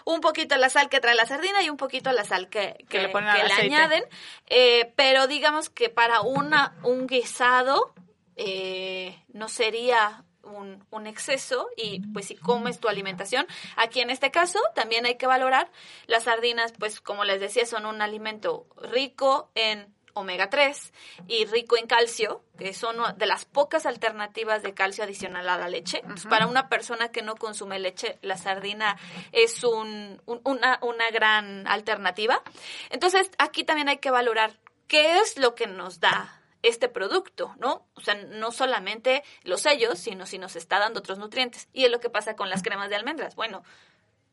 Un 0.05 0.19
poquito 0.19 0.57
la 0.57 0.69
sal 0.69 0.89
que 0.89 0.99
trae 0.99 1.15
la 1.15 1.25
sardina 1.25 1.61
y 1.63 1.69
un 1.69 1.77
poquito 1.77 2.11
la 2.11 2.25
sal 2.25 2.49
que, 2.49 2.85
que, 2.89 2.99
le, 2.99 3.11
añaden. 3.13 4.03
Eh, 4.47 4.91
pero 4.97 5.27
digamos 5.27 5.69
que 5.69 5.89
para 5.89 6.21
una, 6.21 6.75
un 6.83 7.07
guisado 7.07 7.93
eh, 8.35 9.17
no 9.31 9.47
sería 9.47 10.25
un, 10.43 10.85
un, 10.91 11.07
exceso 11.07 11.69
y 11.77 12.01
pues 12.11 12.25
si 12.25 12.35
comes 12.35 12.79
tu 12.79 12.89
alimentación. 12.89 13.47
Aquí 13.77 14.01
en 14.01 14.09
este 14.09 14.29
caso 14.29 14.59
también 14.75 15.05
hay 15.05 15.15
que 15.15 15.25
valorar 15.25 15.71
las 16.07 16.23
sardinas, 16.23 16.73
pues 16.77 16.99
como 16.99 17.23
les 17.23 17.39
decía, 17.39 17.65
son 17.65 17.85
un 17.85 18.01
alimento 18.01 18.67
rico 18.81 19.51
en 19.55 19.93
omega 20.13 20.49
3 20.49 20.93
y 21.27 21.45
rico 21.45 21.77
en 21.77 21.87
calcio, 21.87 22.43
que 22.57 22.73
son 22.73 22.97
de 23.17 23.25
las 23.25 23.45
pocas 23.45 23.85
alternativas 23.85 24.63
de 24.63 24.73
calcio 24.73 25.03
adicional 25.03 25.49
a 25.49 25.57
la 25.57 25.69
leche. 25.69 26.01
para 26.29 26.47
una 26.47 26.69
persona 26.69 27.09
que 27.09 27.21
no 27.21 27.35
consume 27.35 27.79
leche, 27.79 28.17
la 28.21 28.37
sardina 28.37 28.97
es 29.31 29.63
un, 29.63 30.21
una, 30.25 30.79
una 30.81 31.09
gran 31.11 31.67
alternativa. 31.67 32.41
Entonces, 32.89 33.29
aquí 33.37 33.63
también 33.63 33.89
hay 33.89 33.97
que 33.97 34.11
valorar 34.11 34.59
qué 34.87 35.19
es 35.19 35.37
lo 35.37 35.55
que 35.55 35.67
nos 35.67 35.99
da 35.99 36.39
este 36.63 36.87
producto, 36.87 37.53
¿no? 37.59 37.85
O 37.93 38.01
sea, 38.01 38.15
no 38.15 38.51
solamente 38.51 39.23
los 39.43 39.61
sellos, 39.61 39.99
sino 39.99 40.25
si 40.25 40.37
nos 40.37 40.55
está 40.55 40.79
dando 40.79 41.01
otros 41.01 41.19
nutrientes. 41.19 41.67
Y 41.73 41.85
es 41.85 41.91
lo 41.91 41.99
que 41.99 42.09
pasa 42.09 42.35
con 42.35 42.49
las 42.49 42.63
cremas 42.63 42.89
de 42.89 42.95
almendras. 42.95 43.35
Bueno, 43.35 43.63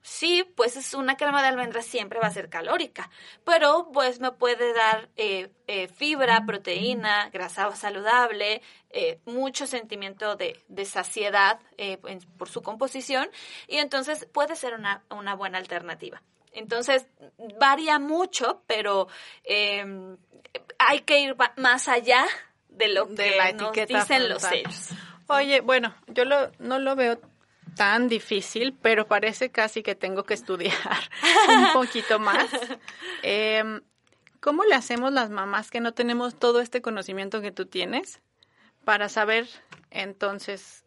Sí, 0.02 0.44
pues 0.56 0.76
es 0.76 0.94
una 0.94 1.16
crema 1.16 1.42
de 1.42 1.48
almendras 1.48 1.84
siempre 1.84 2.18
va 2.20 2.28
a 2.28 2.32
ser 2.32 2.48
calórica, 2.48 3.10
pero 3.44 3.90
pues 3.92 4.18
me 4.18 4.32
puede 4.32 4.72
dar 4.72 5.10
eh, 5.16 5.50
eh, 5.66 5.88
fibra, 5.88 6.44
proteína, 6.46 7.28
grasa 7.30 7.70
saludable, 7.76 8.62
eh, 8.88 9.20
mucho 9.26 9.66
sentimiento 9.66 10.36
de, 10.36 10.58
de 10.68 10.84
saciedad 10.86 11.60
por 12.38 12.48
su 12.48 12.62
composición 12.62 13.28
y 13.68 13.76
entonces 13.76 14.26
puede 14.32 14.56
ser 14.56 14.74
una, 14.74 15.02
una 15.10 15.34
buena 15.34 15.58
alternativa. 15.58 16.22
Entonces 16.52 17.06
varía 17.58 17.98
mucho, 17.98 18.62
pero 18.66 19.08
em, 19.44 20.16
hay 20.78 21.00
que 21.00 21.20
ir 21.20 21.36
más 21.56 21.88
allá 21.88 22.26
de 22.68 22.88
lo 22.88 23.06
que 23.14 23.52
nos 23.54 23.72
dicen 23.72 24.28
los 24.28 24.42
sellos. 24.42 24.90
Oye, 25.28 25.60
bueno, 25.60 25.94
yo 26.08 26.24
lo, 26.24 26.50
no 26.58 26.78
lo 26.78 26.96
veo 26.96 27.20
tan 27.76 28.08
difícil, 28.08 28.76
pero 28.80 29.06
parece 29.06 29.50
casi 29.50 29.82
que 29.82 29.94
tengo 29.94 30.24
que 30.24 30.34
estudiar 30.34 30.74
un 31.48 31.72
poquito 31.72 32.18
más. 32.18 32.48
Em, 33.22 33.80
¿Cómo 34.40 34.64
le 34.64 34.74
hacemos 34.74 35.12
las 35.12 35.30
mamás 35.30 35.70
que 35.70 35.80
no 35.80 35.92
tenemos 35.92 36.38
todo 36.38 36.60
este 36.60 36.80
conocimiento 36.80 37.42
que 37.42 37.52
tú 37.52 37.66
tienes 37.66 38.20
para 38.84 39.08
saber 39.08 39.46
entonces 39.90 40.84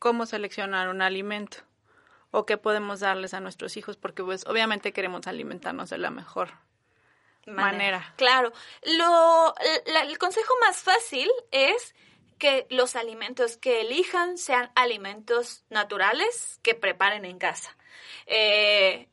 cómo 0.00 0.26
seleccionar 0.26 0.88
un 0.88 1.02
alimento 1.02 1.58
o 2.32 2.46
qué 2.46 2.56
podemos 2.56 2.98
darles 3.00 3.32
a 3.32 3.40
nuestros 3.40 3.76
hijos? 3.76 3.96
Porque 3.96 4.24
pues 4.24 4.44
obviamente 4.46 4.92
queremos 4.92 5.28
alimentarnos 5.28 5.90
de 5.90 5.98
la 5.98 6.10
mejor 6.10 6.50
manera. 7.46 8.12
Claro. 8.16 8.52
Lo, 8.82 9.54
el 9.84 10.18
consejo 10.18 10.52
más 10.60 10.78
fácil 10.78 11.30
es 11.50 11.94
que 12.40 12.66
los 12.70 12.96
alimentos 12.96 13.56
que 13.56 13.82
elijan 13.82 14.36
sean 14.38 14.72
alimentos 14.74 15.62
naturales 15.70 16.58
que 16.62 16.74
preparen 16.74 17.24
en 17.24 17.38
casa. 17.38 17.76
Eh, 18.26 19.08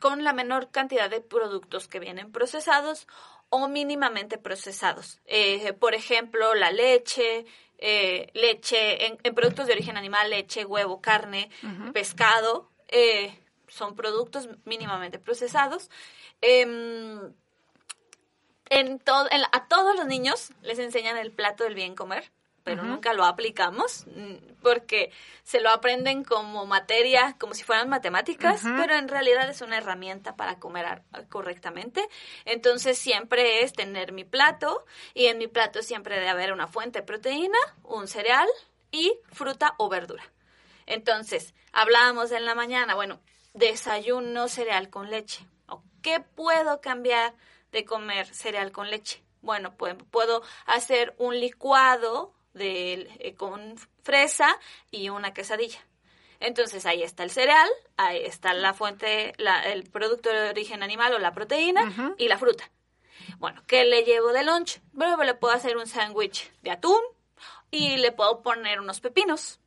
con 0.00 0.24
la 0.24 0.32
menor 0.32 0.70
cantidad 0.70 1.10
de 1.10 1.20
productos 1.20 1.88
que 1.88 1.98
vienen 1.98 2.32
procesados 2.32 3.06
o 3.50 3.68
mínimamente 3.68 4.38
procesados. 4.38 5.20
Eh, 5.26 5.72
por 5.74 5.94
ejemplo, 5.94 6.54
la 6.54 6.70
leche, 6.70 7.44
eh, 7.78 8.30
leche 8.34 9.06
en, 9.06 9.34
productos 9.34 9.66
de 9.66 9.72
origen 9.72 9.96
animal, 9.96 10.30
leche, 10.30 10.64
huevo, 10.64 11.02
carne, 11.02 11.50
pescado, 11.92 12.70
son 13.66 13.96
productos 13.96 14.48
mínimamente 14.64 15.18
procesados. 15.18 15.90
En 18.70 19.00
todo, 19.00 19.28
a 19.52 19.66
todos 19.66 19.96
los 19.96 20.06
niños 20.06 20.52
les 20.62 20.78
enseñan 20.78 21.16
el 21.16 21.32
plato 21.32 21.64
del 21.64 21.74
bien 21.74 21.94
comer. 21.94 22.30
pero 22.62 22.84
nunca 22.84 23.14
lo 23.14 23.24
aplicamos 23.24 24.04
mm, 24.06 24.60
porque 24.62 25.10
se 25.42 25.60
lo 25.60 25.70
aprenden 25.70 26.22
como 26.22 26.66
materia, 26.66 27.34
como 27.38 27.54
si 27.54 27.64
fueran 27.64 27.88
matemáticas, 27.88 28.62
pero 28.62 28.94
en 28.94 29.08
realidad 29.08 29.48
es 29.50 29.60
una 29.60 29.78
herramienta 29.78 30.36
para 30.36 30.60
comer 30.60 31.02
correctamente. 31.30 32.06
Entonces 32.44 32.96
siempre 32.96 33.64
es 33.64 33.72
tener 33.72 34.12
mi 34.12 34.24
plato 34.24 34.84
y 35.14 35.26
en 35.26 35.38
mi 35.38 35.48
plato 35.48 35.82
siempre 35.82 36.16
debe 36.16 36.28
haber 36.28 36.52
una 36.52 36.68
fuente 36.68 37.00
de 37.00 37.06
proteína, 37.06 37.58
un 37.82 38.06
cereal 38.06 38.48
y 38.92 39.18
fruta 39.32 39.74
o 39.78 39.88
verdura. 39.88 40.22
Entonces, 40.86 41.54
hablábamos 41.72 42.30
en 42.30 42.44
la 42.44 42.54
mañana, 42.54 42.94
bueno, 42.94 43.20
desayuno 43.54 44.48
cereal 44.48 44.90
con 44.90 45.10
leche. 45.10 45.46
¿Qué 46.02 46.20
puedo 46.20 46.80
cambiar 46.80 47.34
de 47.72 47.84
comer 47.84 48.26
cereal 48.26 48.72
con 48.72 48.90
leche? 48.90 49.22
Bueno, 49.42 49.76
pues 49.76 49.96
puedo 50.10 50.42
hacer 50.66 51.14
un 51.18 51.38
licuado 51.38 52.34
de, 52.52 53.08
eh, 53.18 53.34
con 53.34 53.76
fresa 54.02 54.58
y 54.90 55.08
una 55.08 55.32
quesadilla. 55.32 55.80
Entonces 56.40 56.86
ahí 56.86 57.02
está 57.02 57.22
el 57.22 57.30
cereal, 57.30 57.68
ahí 57.96 58.24
está 58.24 58.54
la 58.54 58.72
fuente, 58.72 59.34
la, 59.36 59.62
el 59.62 59.84
producto 59.84 60.30
de 60.30 60.48
origen 60.48 60.82
animal 60.82 61.12
o 61.14 61.18
la 61.18 61.32
proteína 61.32 62.14
y 62.16 62.28
la 62.28 62.38
fruta. 62.38 62.70
Bueno, 63.38 63.62
¿qué 63.66 63.84
le 63.84 64.04
llevo 64.04 64.32
de 64.32 64.42
lunch? 64.42 64.80
Bueno, 64.92 65.22
le 65.22 65.34
puedo 65.34 65.54
hacer 65.54 65.76
un 65.76 65.86
sándwich 65.86 66.50
de 66.62 66.70
atún 66.70 67.00
y 67.70 67.98
le 67.98 68.12
puedo 68.12 68.42
poner 68.42 68.80
unos 68.80 69.00
pepinos. 69.00 69.60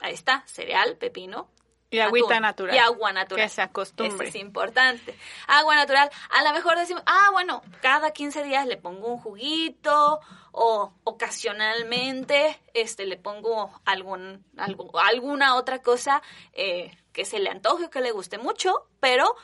Ahí 0.00 0.14
está, 0.14 0.44
cereal, 0.46 0.96
pepino, 0.96 1.50
y 1.94 2.00
agüita 2.00 2.40
natural. 2.40 2.74
Y 2.74 2.78
agua 2.78 3.12
natural. 3.12 3.44
Que 3.44 3.48
se 3.48 3.62
acostumbre. 3.62 4.28
Eso 4.28 4.36
es 4.36 4.42
importante. 4.42 5.16
Agua 5.46 5.74
natural. 5.76 6.10
A 6.30 6.42
lo 6.42 6.52
mejor 6.52 6.76
decimos, 6.76 7.02
ah, 7.06 7.30
bueno, 7.32 7.62
cada 7.80 8.12
15 8.12 8.42
días 8.42 8.66
le 8.66 8.76
pongo 8.76 9.08
un 9.08 9.18
juguito 9.18 10.20
o 10.52 10.92
ocasionalmente 11.04 12.60
este 12.74 13.06
le 13.06 13.16
pongo 13.16 13.72
algún, 13.84 14.44
algo, 14.56 14.98
alguna 14.98 15.56
otra 15.56 15.82
cosa 15.82 16.22
eh, 16.52 16.96
que 17.12 17.24
se 17.24 17.38
le 17.38 17.50
antoje 17.50 17.86
o 17.86 17.90
que 17.90 18.00
le 18.00 18.12
guste 18.12 18.38
mucho, 18.38 18.86
pero 19.00 19.36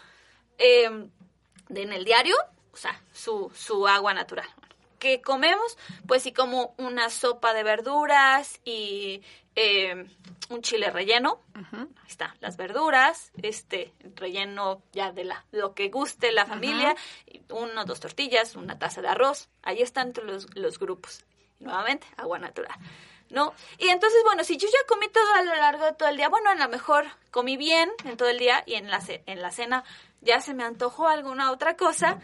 eh, 0.59 0.85
en 0.85 1.93
el 1.93 2.05
diario, 2.05 2.37
o 2.73 2.77
sea, 2.77 3.01
su, 3.13 3.51
su 3.55 3.87
agua 3.87 4.15
natural. 4.15 4.49
¿Qué 5.01 5.21
comemos? 5.23 5.77
Pues 6.07 6.23
sí 6.23 6.33
como 6.33 6.75
una 6.79 7.11
sopa 7.11 7.53
de 7.55 7.65
verduras 7.65 8.61
y 8.65 9.23
eh, 9.57 10.07
un 10.51 10.63
chile 10.63 10.91
relleno. 10.91 11.41
Ahí 11.55 11.87
está, 12.07 12.37
las 12.41 12.57
verduras, 12.57 13.33
este 13.43 13.93
relleno 14.15 14.83
ya 14.93 15.11
de 15.11 15.25
la, 15.25 15.45
lo 15.53 15.75
que 15.75 15.89
guste 15.89 16.33
la 16.33 16.45
familia, 16.47 16.95
uno, 17.49 17.85
dos 17.85 17.99
tortillas, 17.99 18.57
una 18.57 18.79
taza 18.79 19.01
de 19.01 19.09
arroz. 19.09 19.49
Ahí 19.63 19.81
están 19.81 20.13
los, 20.23 20.55
los 20.55 20.79
grupos. 20.79 21.25
nuevamente, 21.61 22.07
agua 22.17 22.39
natural. 22.39 22.79
¿no? 23.31 23.55
Y 23.79 23.89
entonces, 23.89 24.21
bueno, 24.25 24.45
si 24.45 24.57
yo 24.57 24.69
ya 24.69 24.87
comí 24.87 25.09
todo 25.09 25.35
a 25.35 25.43
lo 25.43 25.55
largo 25.55 25.85
de 25.87 25.93
todo 25.93 26.09
el 26.09 26.17
día, 26.17 26.29
bueno, 26.29 26.51
a 26.51 26.55
lo 26.55 26.69
mejor 26.69 27.07
comí 27.31 27.57
bien 27.57 27.91
en 28.05 28.17
todo 28.17 28.29
el 28.29 28.39
día 28.39 28.63
y 28.67 28.75
en 28.75 28.91
la, 28.91 29.01
en 29.09 29.41
la 29.41 29.51
cena 29.51 29.85
ya 30.21 30.41
se 30.41 30.53
me 30.53 30.65
antojó 30.65 31.09
alguna 31.09 31.53
otra 31.53 31.77
cosa, 31.77 32.19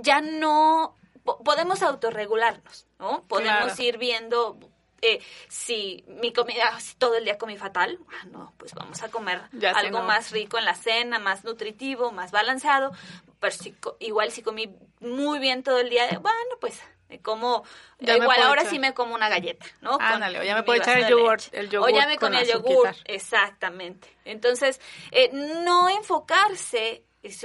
ya 0.00 0.20
no 0.20 0.96
podemos 1.24 1.82
autorregularnos, 1.82 2.86
¿no? 2.98 3.22
Podemos 3.28 3.78
ir 3.80 3.98
viendo 3.98 4.58
eh, 5.04 5.20
si 5.48 6.04
mi 6.06 6.32
comida, 6.32 6.78
si 6.78 6.94
todo 6.94 7.16
el 7.16 7.24
día 7.24 7.36
comí 7.36 7.56
fatal, 7.56 7.98
ah, 8.08 8.24
no, 8.30 8.52
pues 8.56 8.72
vamos 8.72 9.02
a 9.02 9.10
comer 9.10 9.40
algo 9.74 10.02
más 10.02 10.30
rico 10.30 10.58
en 10.58 10.64
la 10.64 10.74
cena, 10.74 11.18
más 11.18 11.44
nutritivo, 11.44 12.12
más 12.12 12.30
balanceado. 12.30 12.92
Pero 13.40 13.54
si, 13.54 13.74
igual 13.98 14.30
si 14.30 14.42
comí 14.42 14.76
muy 15.00 15.40
bien 15.40 15.64
todo 15.64 15.78
el 15.78 15.90
día, 15.90 16.06
bueno, 16.20 16.56
pues 16.60 16.80
como 17.22 17.64
igual 17.98 18.42
ahora 18.42 18.64
sí 18.64 18.78
me 18.78 18.94
como 18.94 19.14
una 19.14 19.28
galleta, 19.28 19.66
¿no? 19.80 19.98
Ándale, 20.00 20.38
o 20.38 20.42
ya 20.44 20.54
me 20.54 20.62
puedo 20.62 20.80
echar 20.80 20.98
el 20.98 21.08
yogur, 21.08 21.38
el 21.50 21.76
O 21.76 21.88
ya 21.88 22.06
me 22.06 22.16
comí 22.16 22.36
el 22.36 22.48
yogur, 22.48 22.94
exactamente. 23.04 24.16
Entonces, 24.24 24.80
eh, 25.10 25.30
no 25.32 25.88
enfocarse 25.88 27.04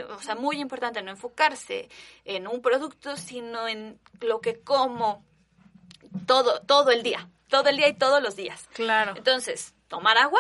o 0.10 0.22
sea, 0.22 0.36
muy 0.36 0.60
importante 0.60 1.02
no 1.02 1.12
enfocarse 1.12 1.90
en 2.26 2.48
un 2.48 2.62
producto, 2.62 3.16
sino 3.18 3.68
en 3.68 4.00
lo 4.22 4.42
que 4.42 4.60
como 4.60 5.24
todo, 6.26 6.62
todo 6.62 6.92
el 6.92 7.04
día, 7.04 7.30
todo 7.48 7.70
el 7.70 7.78
día 7.78 7.88
y 7.88 7.94
todos 7.94 8.22
los 8.22 8.36
días. 8.36 8.68
Claro. 8.74 9.14
Entonces, 9.16 9.74
tomar 9.88 10.18
agua 10.18 10.40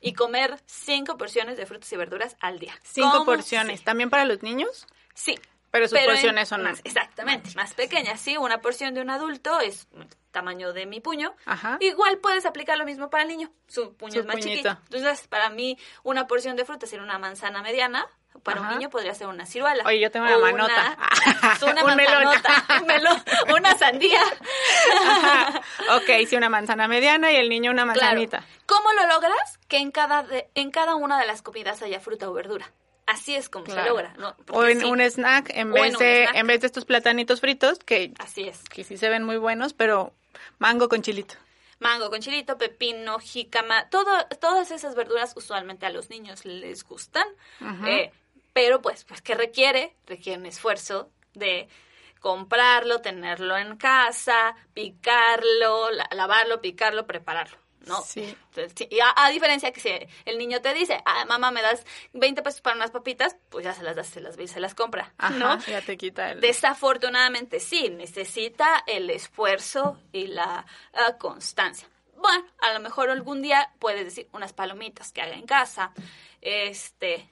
y 0.00 0.12
comer 0.12 0.60
cinco 0.66 1.16
porciones 1.16 1.56
de 1.56 1.66
frutas 1.66 1.92
y 1.92 1.96
verduras 1.96 2.36
al 2.40 2.58
día. 2.58 2.78
¿Cinco 2.82 3.24
porciones? 3.24 3.82
¿También 3.82 4.10
para 4.10 4.24
los 4.24 4.42
niños? 4.42 4.86
Sí. 5.14 5.38
Pero 5.70 5.86
sus 5.86 5.98
porciones 5.98 6.48
son 6.48 6.62
más. 6.62 6.80
Exactamente, 6.84 7.50
más 7.54 7.74
pequeñas. 7.74 8.20
Sí, 8.20 8.38
una 8.38 8.60
porción 8.60 8.94
de 8.94 9.02
un 9.02 9.10
adulto 9.10 9.60
es 9.60 9.86
tamaño 10.30 10.72
de 10.72 10.86
mi 10.86 11.00
puño. 11.00 11.34
Igual 11.80 12.18
puedes 12.18 12.46
aplicar 12.46 12.78
lo 12.78 12.86
mismo 12.86 13.10
para 13.10 13.24
el 13.24 13.28
niño. 13.28 13.52
Su 13.66 13.94
puño 13.94 14.20
es 14.20 14.26
más 14.26 14.36
chiquito. 14.36 14.70
Entonces, 14.90 15.26
para 15.28 15.50
mí, 15.50 15.78
una 16.04 16.26
porción 16.26 16.56
de 16.56 16.64
fruta 16.64 16.86
sería 16.86 17.04
una 17.04 17.18
manzana 17.18 17.62
mediana, 17.62 18.06
para 18.42 18.60
un 18.60 18.68
niño 18.70 18.90
podría 18.90 19.14
ser 19.14 19.26
una 19.26 19.46
ciruela. 19.46 19.84
Oye, 19.86 20.00
yo 20.00 20.10
tengo 20.10 20.26
una 20.26 20.38
manota. 20.38 20.96
Una, 21.62 21.84
una 21.84 21.96
manzanota, 21.96 22.64
un 22.80 22.86
melón, 22.86 23.22
una 23.56 23.78
sandía. 23.78 24.22
ok, 25.96 26.26
sí, 26.28 26.36
una 26.36 26.48
manzana 26.48 26.88
mediana 26.88 27.32
y 27.32 27.36
el 27.36 27.48
niño 27.48 27.70
una 27.70 27.84
manzanita. 27.84 28.44
¿Cómo 28.66 28.92
lo 28.92 29.06
logras? 29.06 29.58
Que 29.68 29.78
en 29.78 29.90
cada, 29.90 30.26
en 30.54 30.70
cada 30.70 30.94
una 30.94 31.18
de 31.18 31.26
las 31.26 31.42
comidas 31.42 31.82
haya 31.82 32.00
fruta 32.00 32.28
o 32.28 32.32
verdura. 32.32 32.70
Así 33.06 33.34
es 33.34 33.48
como 33.48 33.66
se 33.66 33.82
logra, 33.84 34.12
¿no? 34.18 34.36
o 34.50 34.64
en 34.66 34.84
un 34.84 35.00
snack 35.00 35.50
en 35.54 35.72
vez 35.72 35.96
de 35.98 36.24
en 36.24 36.46
vez 36.46 36.60
de 36.60 36.66
estos 36.66 36.84
platanitos 36.84 37.40
fritos 37.40 37.78
que 37.78 38.12
así 38.18 38.42
es 38.46 38.62
que 38.64 38.84
sí 38.84 38.98
se 38.98 39.08
ven 39.08 39.24
muy 39.24 39.38
buenos, 39.38 39.72
pero 39.72 40.12
mango 40.58 40.90
con 40.90 41.00
chilito 41.00 41.34
mango 41.80 42.10
con 42.10 42.20
chilito, 42.20 42.58
pepino, 42.58 43.18
jícama, 43.18 43.88
todo, 43.88 44.10
todas 44.40 44.70
esas 44.70 44.94
verduras 44.94 45.34
usualmente 45.36 45.86
a 45.86 45.90
los 45.90 46.10
niños 46.10 46.44
les 46.44 46.84
gustan. 46.84 47.26
Eh, 47.86 48.10
pero 48.58 48.82
pues, 48.82 49.04
pues 49.04 49.22
¿qué 49.22 49.36
requiere? 49.36 49.94
Requiere 50.04 50.36
un 50.36 50.46
esfuerzo 50.46 51.12
de 51.32 51.68
comprarlo, 52.18 53.00
tenerlo 53.00 53.56
en 53.56 53.76
casa, 53.76 54.56
picarlo, 54.74 55.90
lavarlo, 56.10 56.60
picarlo, 56.60 57.06
prepararlo. 57.06 57.56
¿no? 57.86 58.02
Sí. 58.02 58.36
y 58.90 58.98
a, 59.00 59.28
diferencia 59.30 59.72
que 59.72 59.80
si 59.80 59.90
el 60.24 60.38
niño 60.38 60.60
te 60.60 60.74
dice, 60.74 61.00
ah, 61.04 61.24
mamá, 61.26 61.52
me 61.52 61.62
das 61.62 61.86
20 62.14 62.42
pesos 62.42 62.60
para 62.60 62.74
unas 62.74 62.90
papitas, 62.90 63.36
pues 63.48 63.64
ya 63.64 63.72
se 63.74 63.84
las 63.84 63.94
das, 63.94 64.08
se 64.08 64.20
las, 64.20 64.34
se 64.34 64.58
las 64.58 64.74
compra, 64.74 65.14
¿no? 65.36 65.60
ya 65.60 65.80
te 65.80 65.96
quita 65.96 66.32
el... 66.32 66.40
Desafortunadamente 66.40 67.60
sí, 67.60 67.90
necesita 67.90 68.82
el 68.88 69.08
esfuerzo 69.08 70.00
y 70.10 70.26
la 70.26 70.66
constancia. 71.18 71.88
Bueno, 72.16 72.44
a 72.58 72.72
lo 72.72 72.80
mejor 72.80 73.08
algún 73.08 73.40
día 73.40 73.72
puedes 73.78 74.04
decir 74.04 74.28
unas 74.32 74.52
palomitas 74.52 75.12
que 75.12 75.22
haga 75.22 75.36
en 75.36 75.46
casa, 75.46 75.92
este, 76.40 77.30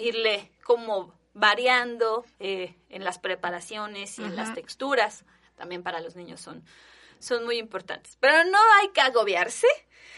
irle 0.00 0.50
como 0.64 1.12
variando 1.34 2.24
eh, 2.38 2.74
en 2.88 3.04
las 3.04 3.18
preparaciones 3.18 4.18
y 4.18 4.24
en 4.24 4.36
las 4.36 4.54
texturas. 4.54 5.24
También 5.56 5.82
para 5.82 6.00
los 6.00 6.16
niños 6.16 6.40
son, 6.40 6.64
son 7.18 7.44
muy 7.44 7.58
importantes. 7.58 8.16
Pero 8.20 8.44
no 8.44 8.58
hay 8.80 8.88
que 8.88 9.00
agobiarse. 9.00 9.66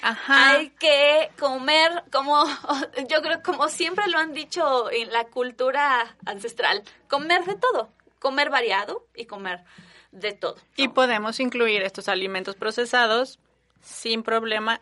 Hay 0.02 0.70
que 0.70 1.30
comer 1.38 2.04
como, 2.10 2.44
yo 3.08 3.22
creo 3.22 3.42
como 3.42 3.68
siempre 3.68 4.08
lo 4.08 4.18
han 4.18 4.32
dicho 4.32 4.90
en 4.90 5.12
la 5.12 5.24
cultura 5.26 6.16
ancestral, 6.26 6.82
comer 7.08 7.44
de 7.44 7.54
todo, 7.54 7.92
comer 8.18 8.50
variado 8.50 9.06
y 9.14 9.26
comer 9.26 9.62
de 10.10 10.32
todo. 10.32 10.56
Y 10.76 10.88
podemos 10.88 11.38
incluir 11.38 11.82
estos 11.82 12.08
alimentos 12.08 12.56
procesados 12.56 13.38
sin 13.80 14.24
problema 14.24 14.80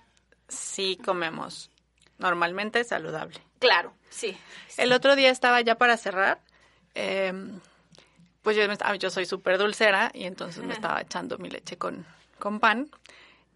si 0.49 0.97
comemos 0.97 1.71
normalmente 2.21 2.85
saludable. 2.85 3.41
Claro, 3.59 3.93
sí. 4.11 4.39
El 4.77 4.93
otro 4.93 5.17
día 5.17 5.31
estaba 5.31 5.61
ya 5.61 5.75
para 5.75 5.97
cerrar, 5.97 6.41
em, 6.95 7.59
pues 8.43 8.57
yo, 8.57 8.63
yo 8.99 9.11
soy 9.11 9.27
súper 9.27 9.59
dulcera 9.59 10.11
y 10.15 10.25
entonces 10.25 10.65
me 10.65 10.73
estaba 10.73 11.01
echando 11.01 11.39
mi 11.39 11.51
leche 11.51 11.77
con, 11.77 12.07
con 12.39 12.61
pan 12.61 12.89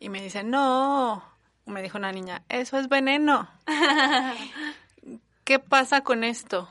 y 0.00 0.08
me 0.08 0.20
dice, 0.20 0.42
no, 0.42 1.24
me 1.66 1.82
dijo 1.82 1.98
una 1.98 2.12
niña, 2.12 2.42
eso 2.48 2.78
es 2.78 2.88
veneno. 2.88 3.48
¿Qué 5.44 5.58
pasa 5.58 6.02
con 6.02 6.24
esto? 6.24 6.68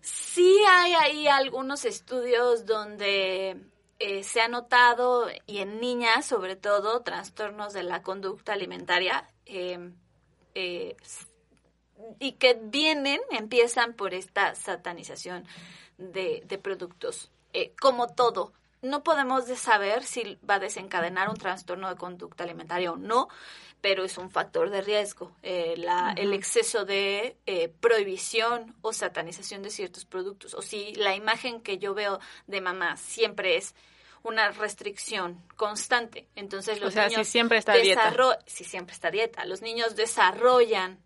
Sí 0.00 0.56
hay 0.68 0.94
ahí 0.94 1.28
algunos 1.28 1.84
estudios 1.84 2.66
donde 2.66 3.56
eh, 3.98 4.22
se 4.22 4.40
ha 4.40 4.48
notado, 4.48 5.28
y 5.46 5.58
en 5.58 5.80
niñas 5.80 6.26
sobre 6.26 6.56
todo, 6.56 7.02
trastornos 7.02 7.72
de 7.72 7.84
la 7.84 8.02
conducta 8.02 8.52
alimentaria. 8.52 9.28
Em, 9.46 9.94
eh, 10.54 10.96
y 12.18 12.32
que 12.32 12.58
vienen, 12.62 13.20
empiezan 13.30 13.94
por 13.94 14.14
esta 14.14 14.54
satanización 14.54 15.46
de, 15.98 16.42
de 16.46 16.58
productos. 16.58 17.30
Eh, 17.52 17.72
como 17.80 18.08
todo, 18.08 18.52
no 18.82 19.02
podemos 19.02 19.46
saber 19.46 20.04
si 20.04 20.38
va 20.48 20.56
a 20.56 20.58
desencadenar 20.58 21.28
un 21.30 21.36
trastorno 21.36 21.88
de 21.88 21.96
conducta 21.96 22.44
alimentaria 22.44 22.92
o 22.92 22.96
no, 22.96 23.28
pero 23.80 24.04
es 24.04 24.18
un 24.18 24.30
factor 24.30 24.70
de 24.70 24.82
riesgo. 24.82 25.32
Eh, 25.42 25.74
la, 25.76 26.14
El 26.16 26.32
exceso 26.32 26.84
de 26.84 27.36
eh, 27.46 27.68
prohibición 27.68 28.74
o 28.82 28.92
satanización 28.92 29.62
de 29.62 29.70
ciertos 29.70 30.04
productos. 30.04 30.54
O 30.54 30.62
si 30.62 30.94
la 30.94 31.14
imagen 31.14 31.60
que 31.60 31.78
yo 31.78 31.94
veo 31.94 32.18
de 32.46 32.60
mamá 32.60 32.96
siempre 32.96 33.56
es 33.56 33.74
una 34.24 34.50
restricción 34.50 35.40
constante. 35.56 36.26
Entonces 36.34 36.80
los 36.80 36.88
o 36.88 36.92
sea, 36.92 37.08
niños 37.08 37.26
si 37.26 37.32
siempre 37.32 37.58
está 37.58 37.74
dieta. 37.74 38.12
si 38.46 38.64
siempre 38.64 38.94
está 38.94 39.10
dieta, 39.10 39.44
los 39.44 39.62
niños 39.62 39.94
desarrollan 39.94 40.98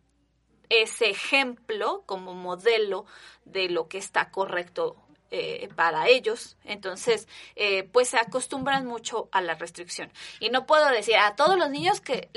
ese 0.70 1.10
ejemplo 1.10 2.04
como 2.06 2.32
modelo 2.32 3.04
de 3.44 3.68
lo 3.68 3.88
que 3.88 3.98
está 3.98 4.30
correcto 4.30 4.96
eh, 5.30 5.68
para 5.74 6.08
ellos. 6.08 6.56
Entonces, 6.64 7.28
eh, 7.54 7.84
pues 7.84 8.08
se 8.08 8.16
acostumbran 8.18 8.86
mucho 8.86 9.28
a 9.30 9.42
la 9.42 9.54
restricción. 9.54 10.10
Y 10.40 10.48
no 10.48 10.64
puedo 10.64 10.88
decir 10.88 11.16
a 11.16 11.36
todos 11.36 11.58
los 11.58 11.68
niños 11.68 12.00
que 12.00 12.30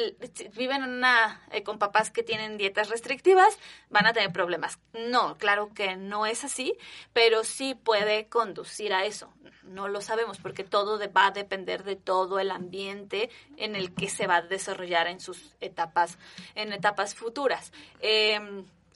viven 0.56 0.84
una, 0.84 1.42
eh, 1.52 1.64
con 1.64 1.80
papás 1.80 2.12
que 2.12 2.22
tienen 2.22 2.58
dietas 2.58 2.90
restrictivas 2.90 3.58
van 3.90 4.08
a 4.08 4.14
tener 4.14 4.34
problemas. 4.34 4.80
No, 4.94 5.38
claro 5.38 5.74
que 5.74 5.96
no 5.96 6.26
es 6.26 6.44
así, 6.44 6.78
pero 7.14 7.46
sí 7.46 7.76
puede 7.76 8.28
conducir 8.28 8.94
a 8.94 9.06
eso. 9.06 9.32
No 9.64 9.88
lo 9.88 10.02
sabemos 10.02 10.38
porque 10.40 10.66
todo 10.66 11.00
va 11.16 11.28
a 11.28 11.32
depender 11.32 11.86
de 11.86 11.96
todo 11.96 12.40
el 12.40 12.52
ambiente 12.52 13.30
en 13.56 13.78
el 13.78 13.94
que 13.94 14.10
se 14.10 14.28
va 14.28 14.38
a 14.38 14.42
desarrollar 14.42 15.08
en 15.08 15.22
sus 15.22 15.56
etapas, 15.62 16.18
en 16.56 16.74
etapas 16.74 17.16
futuras. 17.16 17.72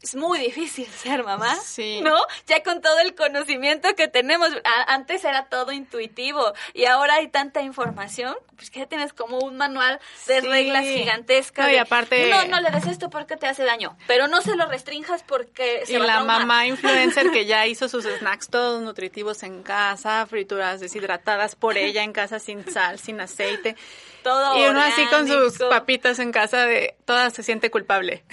Es 0.01 0.15
muy 0.15 0.39
difícil 0.39 0.87
ser 1.03 1.23
mamá, 1.23 1.55
sí. 1.55 2.01
¿no? 2.01 2.15
Ya 2.47 2.61
con 2.63 2.81
todo 2.81 2.99
el 2.99 3.15
conocimiento 3.15 3.95
que 3.95 4.07
tenemos, 4.07 4.49
antes 4.87 5.23
era 5.23 5.45
todo 5.45 5.71
intuitivo 5.71 6.53
y 6.73 6.85
ahora 6.85 7.15
hay 7.15 7.27
tanta 7.27 7.61
información, 7.61 8.35
pues 8.55 8.69
que 8.69 8.79
ya 8.79 8.85
tienes 8.85 9.13
como 9.13 9.39
un 9.39 9.57
manual 9.57 9.99
de 10.27 10.41
reglas 10.41 10.85
gigantescas. 10.85 11.67
No, 11.67 11.73
y 11.73 11.77
aparte... 11.77 12.29
No, 12.29 12.45
no 12.45 12.61
le 12.61 12.69
des 12.69 12.87
esto 12.87 13.09
porque 13.09 13.35
te 13.35 13.47
hace 13.47 13.63
daño, 13.63 13.97
pero 14.07 14.27
no 14.27 14.41
se 14.41 14.55
lo 14.55 14.67
restrinjas 14.67 15.23
porque 15.23 15.83
se 15.85 15.93
y 15.93 15.97
va 15.97 16.05
la 16.05 16.17
a 16.19 16.23
mamá 16.23 16.67
influencer 16.67 17.31
que 17.31 17.45
ya 17.47 17.65
hizo 17.65 17.89
sus 17.89 18.05
snacks 18.05 18.49
todos 18.49 18.81
nutritivos 18.81 19.43
en 19.43 19.63
casa, 19.63 20.25
frituras 20.27 20.79
deshidratadas 20.79 21.55
por 21.55 21.77
ella 21.77 22.03
en 22.03 22.13
casa 22.13 22.39
sin 22.39 22.69
sal, 22.69 22.99
sin 22.99 23.19
aceite. 23.21 23.75
Todo 24.25 24.57
y 24.57 24.65
uno 24.65 24.81
así 24.81 25.05
con 25.05 25.27
sus 25.27 25.59
papitas 25.69 26.17
en 26.17 26.31
casa 26.31 26.65
de 26.65 26.95
toda 27.05 27.29
se 27.29 27.43
siente 27.43 27.69
culpable. 27.69 28.23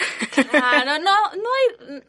Claro, 0.51 0.99
no, 0.99 1.15
no 1.37 1.49
hay. 1.91 2.03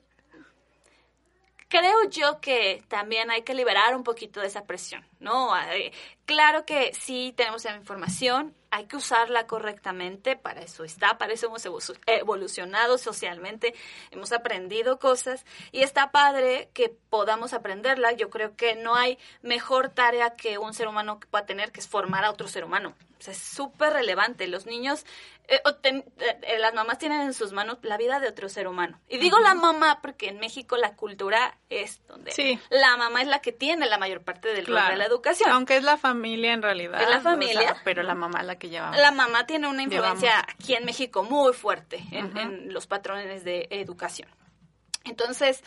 Creo 1.67 2.07
yo 2.09 2.39
que 2.39 2.84
también 2.88 3.31
hay 3.31 3.41
que 3.41 3.55
liberar 3.55 3.95
un 3.95 4.03
poquito 4.03 4.39
de 4.39 4.45
esa 4.47 4.63
presión, 4.65 5.05
¿no? 5.19 5.57
Eh, 5.73 5.91
Claro 6.25 6.65
que 6.65 6.93
sí 6.93 7.34
tenemos 7.36 7.65
la 7.65 7.75
información, 7.75 8.55
hay 8.71 8.86
que 8.86 8.95
usarla 8.95 9.45
correctamente, 9.45 10.38
para 10.38 10.61
eso 10.61 10.86
está, 10.86 11.17
para 11.17 11.34
eso 11.34 11.47
hemos 11.47 11.65
evo- 11.65 11.97
evolucionado 12.05 12.97
socialmente, 12.97 13.73
hemos 14.11 14.31
aprendido 14.31 14.99
cosas 14.99 15.45
y 15.73 15.81
está 15.81 16.11
padre 16.11 16.69
que 16.73 16.95
podamos 17.09 17.51
aprenderla. 17.53 18.13
Yo 18.13 18.29
creo 18.29 18.55
que 18.55 18.75
no 18.75 18.95
hay 18.95 19.17
mejor 19.41 19.89
tarea 19.89 20.36
que 20.38 20.57
un 20.59 20.73
ser 20.73 20.88
humano 20.88 21.19
pueda 21.29 21.45
tener 21.45 21.73
que 21.73 21.81
es 21.81 21.89
formar 21.89 22.23
a 22.23 22.29
otro 22.31 22.47
ser 22.47 22.63
humano. 22.63 22.93
O 23.24 23.26
sea, 23.26 23.32
es 23.32 23.39
súper 23.39 23.93
relevante. 23.93 24.47
Los 24.47 24.65
niños, 24.65 25.05
eh, 25.47 25.61
ten- 25.82 26.03
eh, 26.19 26.57
las 26.59 26.74
mamás 26.74 26.97
tienen 26.97 27.21
en 27.21 27.34
sus 27.34 27.53
manos 27.53 27.78
la 27.82 27.95
vida 27.95 28.19
de 28.19 28.28
otro 28.28 28.49
ser 28.49 28.67
humano. 28.67 28.99
Y 29.07 29.17
digo 29.17 29.39
la 29.39 29.53
mamá 29.53 29.99
porque 30.01 30.28
en 30.28 30.39
México 30.41 30.76
la 30.76 30.97
cultura 30.97 31.57
es 31.69 32.05
donde 32.07 32.32
Sí. 32.32 32.59
la 32.69 32.97
mamá 32.97 33.21
es 33.21 33.30
la 33.30 33.39
que 33.39 33.53
tiene 33.53 33.86
la 33.88 33.97
mayor 33.97 34.24
parte 34.24 34.49
del 34.53 34.65
rol 34.65 34.76
de 34.89 34.97
la 34.97 35.05
educación. 35.05 35.49
Aunque 35.51 35.78
es 35.78 35.84
la 35.84 35.95
familia 35.95 36.51
en 36.51 36.61
realidad. 36.61 37.01
Es 37.01 37.07
la 37.07 37.19
o 37.19 37.21
sea, 37.21 37.32
familia. 37.32 37.78
pero 37.86 38.03
la 38.03 38.13
mamá 38.13 38.41
es 38.41 38.45
la 38.45 38.57
que 38.59 38.67
lleva. 38.67 38.91
La 38.97 39.11
mamá 39.11 39.45
tiene 39.45 39.69
una 39.69 39.84
influencia 39.84 40.30
Llevamos. 40.32 40.53
aquí 40.55 40.76
en 40.76 40.84
México 40.84 41.24
muy 41.24 41.53
fuerte 41.53 42.03
en, 42.11 42.38
en 42.38 42.74
los 42.74 42.88
patrones 42.88 43.45
de 43.45 43.69
educación. 43.71 44.28
Entonces, 45.05 45.63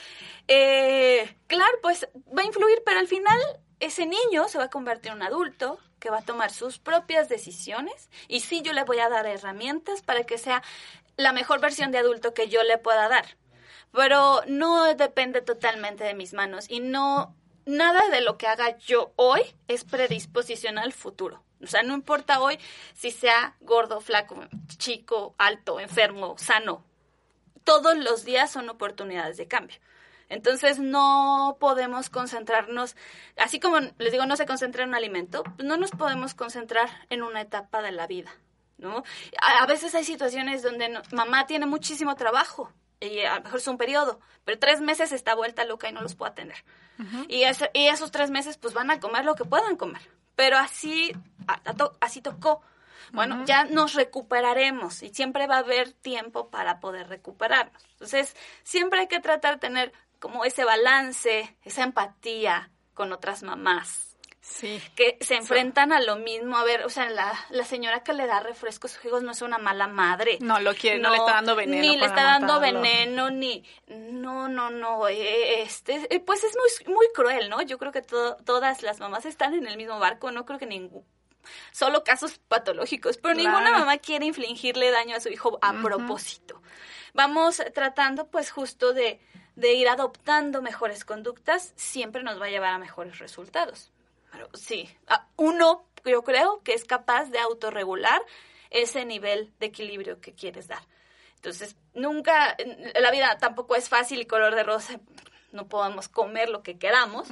eh, 0.48 1.34
claro, 1.46 1.78
pues 1.80 2.06
va 2.36 2.42
a 2.42 2.44
influir, 2.44 2.82
pero 2.84 2.98
al 3.00 3.08
final 3.08 3.38
ese 3.80 4.06
niño 4.06 4.48
se 4.48 4.58
va 4.58 4.64
a 4.64 4.70
convertir 4.70 5.10
en 5.10 5.18
un 5.18 5.22
adulto 5.22 5.78
que 5.98 6.10
va 6.10 6.18
a 6.18 6.24
tomar 6.24 6.50
sus 6.50 6.78
propias 6.78 7.28
decisiones 7.28 8.10
y 8.28 8.40
sí 8.40 8.62
yo 8.62 8.72
le 8.72 8.84
voy 8.84 8.98
a 8.98 9.08
dar 9.08 9.26
herramientas 9.26 10.02
para 10.02 10.24
que 10.24 10.38
sea 10.38 10.62
la 11.16 11.32
mejor 11.32 11.60
versión 11.60 11.90
de 11.92 11.98
adulto 11.98 12.34
que 12.34 12.48
yo 12.48 12.62
le 12.62 12.78
pueda 12.78 13.08
dar. 13.08 13.36
Pero 13.92 14.42
no 14.46 14.94
depende 14.94 15.40
totalmente 15.40 16.04
de 16.04 16.14
mis 16.14 16.32
manos 16.32 16.66
y 16.68 16.80
no 16.80 17.34
nada 17.64 18.08
de 18.10 18.20
lo 18.20 18.38
que 18.38 18.46
haga 18.46 18.76
yo 18.78 19.12
hoy 19.16 19.42
es 19.68 19.84
predisposición 19.84 20.78
al 20.78 20.92
futuro. 20.92 21.42
O 21.62 21.66
sea, 21.66 21.82
no 21.82 21.94
importa 21.94 22.40
hoy 22.40 22.58
si 22.94 23.10
sea 23.10 23.56
gordo, 23.60 24.00
flaco, 24.00 24.36
chico, 24.78 25.34
alto, 25.38 25.80
enfermo, 25.80 26.36
sano. 26.38 26.84
Todos 27.64 27.96
los 27.96 28.24
días 28.24 28.50
son 28.50 28.68
oportunidades 28.68 29.36
de 29.36 29.48
cambio. 29.48 29.76
Entonces 30.28 30.78
no 30.78 31.56
podemos 31.60 32.10
concentrarnos, 32.10 32.96
así 33.36 33.60
como 33.60 33.78
les 33.98 34.12
digo, 34.12 34.26
no 34.26 34.36
se 34.36 34.46
concentra 34.46 34.82
en 34.82 34.90
un 34.90 34.94
alimento, 34.96 35.42
pues 35.44 35.66
no 35.68 35.76
nos 35.76 35.90
podemos 35.92 36.34
concentrar 36.34 36.88
en 37.10 37.22
una 37.22 37.40
etapa 37.40 37.80
de 37.82 37.92
la 37.92 38.06
vida, 38.06 38.30
¿no? 38.78 39.04
A, 39.40 39.66
veces 39.66 39.94
hay 39.94 40.04
situaciones 40.04 40.62
donde 40.62 40.88
no- 40.88 41.02
mamá 41.12 41.46
tiene 41.46 41.66
muchísimo 41.66 42.16
trabajo 42.16 42.72
y 42.98 43.20
a 43.20 43.36
lo 43.36 43.42
mejor 43.44 43.58
es 43.60 43.68
un 43.68 43.78
periodo, 43.78 44.20
pero 44.44 44.58
tres 44.58 44.80
meses 44.80 45.12
está 45.12 45.34
vuelta 45.34 45.64
loca 45.64 45.88
y 45.88 45.92
no 45.92 46.00
los 46.02 46.14
puede 46.14 46.32
atender. 46.32 46.64
y, 47.28 47.42
ese- 47.42 47.70
y 47.74 47.88
esos 47.88 48.10
tres 48.10 48.30
meses 48.30 48.56
pues 48.56 48.72
van 48.72 48.90
a 48.90 48.98
comer 49.00 49.24
lo 49.24 49.34
que 49.34 49.44
puedan 49.44 49.76
comer. 49.76 50.00
Pero 50.34 50.56
así, 50.58 51.12
a- 51.46 51.60
a 51.64 51.74
to- 51.74 51.96
así 52.00 52.20
tocó. 52.22 52.62
Bueno, 53.12 53.44
ya 53.44 53.64
nos 53.64 53.94
recuperaremos 53.94 55.02
y 55.02 55.10
siempre 55.10 55.46
va 55.46 55.56
a 55.56 55.60
haber 55.60 55.92
tiempo 55.92 56.48
para 56.50 56.80
poder 56.80 57.08
recuperarnos. 57.08 57.82
Entonces, 57.92 58.34
siempre 58.64 59.00
hay 59.00 59.06
que 59.06 59.20
tratar 59.20 59.54
de 59.54 59.60
tener 59.60 59.92
como 60.20 60.44
ese 60.44 60.64
balance, 60.64 61.56
esa 61.62 61.82
empatía 61.84 62.70
con 62.94 63.12
otras 63.12 63.42
mamás 63.42 64.02
Sí. 64.40 64.80
que 64.94 65.18
se 65.20 65.34
enfrentan 65.34 65.92
a 65.92 65.98
lo 66.00 66.14
mismo. 66.16 66.56
A 66.56 66.62
ver, 66.62 66.84
o 66.84 66.88
sea, 66.88 67.10
la, 67.10 67.34
la 67.50 67.64
señora 67.64 68.04
que 68.04 68.12
le 68.12 68.28
da 68.28 68.38
refresco 68.38 68.86
a 68.86 68.90
sus 68.90 69.04
hijos 69.04 69.24
no 69.24 69.32
es 69.32 69.42
una 69.42 69.58
mala 69.58 69.88
madre. 69.88 70.38
No 70.40 70.60
lo 70.60 70.72
quiere, 70.72 71.00
no, 71.00 71.10
le 71.10 71.16
está 71.16 71.32
dando 71.32 71.56
veneno. 71.56 71.82
Ni 71.82 71.96
le 71.96 72.06
está 72.06 72.22
dando 72.22 72.60
veneno, 72.60 73.28
ni... 73.30 73.64
No, 73.88 74.48
no, 74.48 74.70
no. 74.70 75.08
eh, 75.08 75.62
Este, 75.62 76.06
eh, 76.14 76.20
pues 76.20 76.44
es 76.44 76.52
muy, 76.56 76.94
muy 76.94 77.06
cruel, 77.12 77.50
¿no? 77.50 77.60
Yo 77.62 77.76
creo 77.76 77.90
que 77.90 78.02
to- 78.02 78.36
todas 78.44 78.82
las 78.82 79.00
mamás 79.00 79.26
están 79.26 79.52
en 79.52 79.66
el 79.66 79.76
mismo 79.76 79.98
barco. 79.98 80.30
No 80.30 80.46
creo 80.46 80.60
que 80.60 80.66
ningún... 80.66 81.04
Solo 81.72 82.04
casos 82.04 82.38
patológicos, 82.38 83.16
pero 83.18 83.34
Claro. 83.34 83.50
ninguna 83.58 83.78
mamá 83.80 83.98
quiere 83.98 84.26
infligirle 84.26 84.92
daño 84.92 85.16
a 85.16 85.20
su 85.20 85.28
hijo 85.28 85.58
a 85.60 85.72
propósito. 85.82 86.62
Vamos 87.14 87.60
tratando, 87.74 88.28
pues, 88.28 88.52
justo 88.52 88.92
de, 88.92 89.20
de 89.56 89.72
ir 89.72 89.88
adoptando 89.88 90.62
mejores 90.62 91.04
conductas, 91.04 91.72
siempre 91.76 92.22
nos 92.22 92.40
va 92.40 92.46
a 92.46 92.50
llevar 92.50 92.74
a 92.74 92.78
mejores 92.78 93.18
resultados. 93.18 93.90
Pero 94.30 94.48
sí, 94.54 94.88
uno 95.36 95.84
yo 96.04 96.22
creo 96.22 96.62
que 96.62 96.74
es 96.74 96.84
capaz 96.84 97.30
de 97.30 97.38
autorregular 97.38 98.22
ese 98.70 99.04
nivel 99.04 99.52
de 99.58 99.66
equilibrio 99.66 100.20
que 100.20 100.34
quieres 100.34 100.68
dar. 100.68 100.82
Entonces, 101.36 101.76
nunca, 101.94 102.56
la 103.00 103.10
vida 103.10 103.38
tampoco 103.38 103.76
es 103.76 103.88
fácil 103.88 104.20
y 104.20 104.26
color 104.26 104.54
de 104.54 104.62
rosa, 104.62 105.00
no 105.52 105.68
podemos 105.68 106.08
comer 106.08 106.48
lo 106.48 106.62
que 106.62 106.78
queramos, 106.78 107.28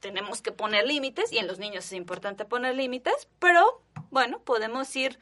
tenemos 0.00 0.42
que 0.42 0.52
poner 0.52 0.86
límites 0.86 1.32
y 1.32 1.38
en 1.38 1.46
los 1.46 1.58
niños 1.58 1.86
es 1.86 1.92
importante 1.92 2.44
poner 2.44 2.74
límites, 2.74 3.28
pero 3.38 3.82
bueno, 4.10 4.40
podemos 4.40 4.94
ir 4.96 5.18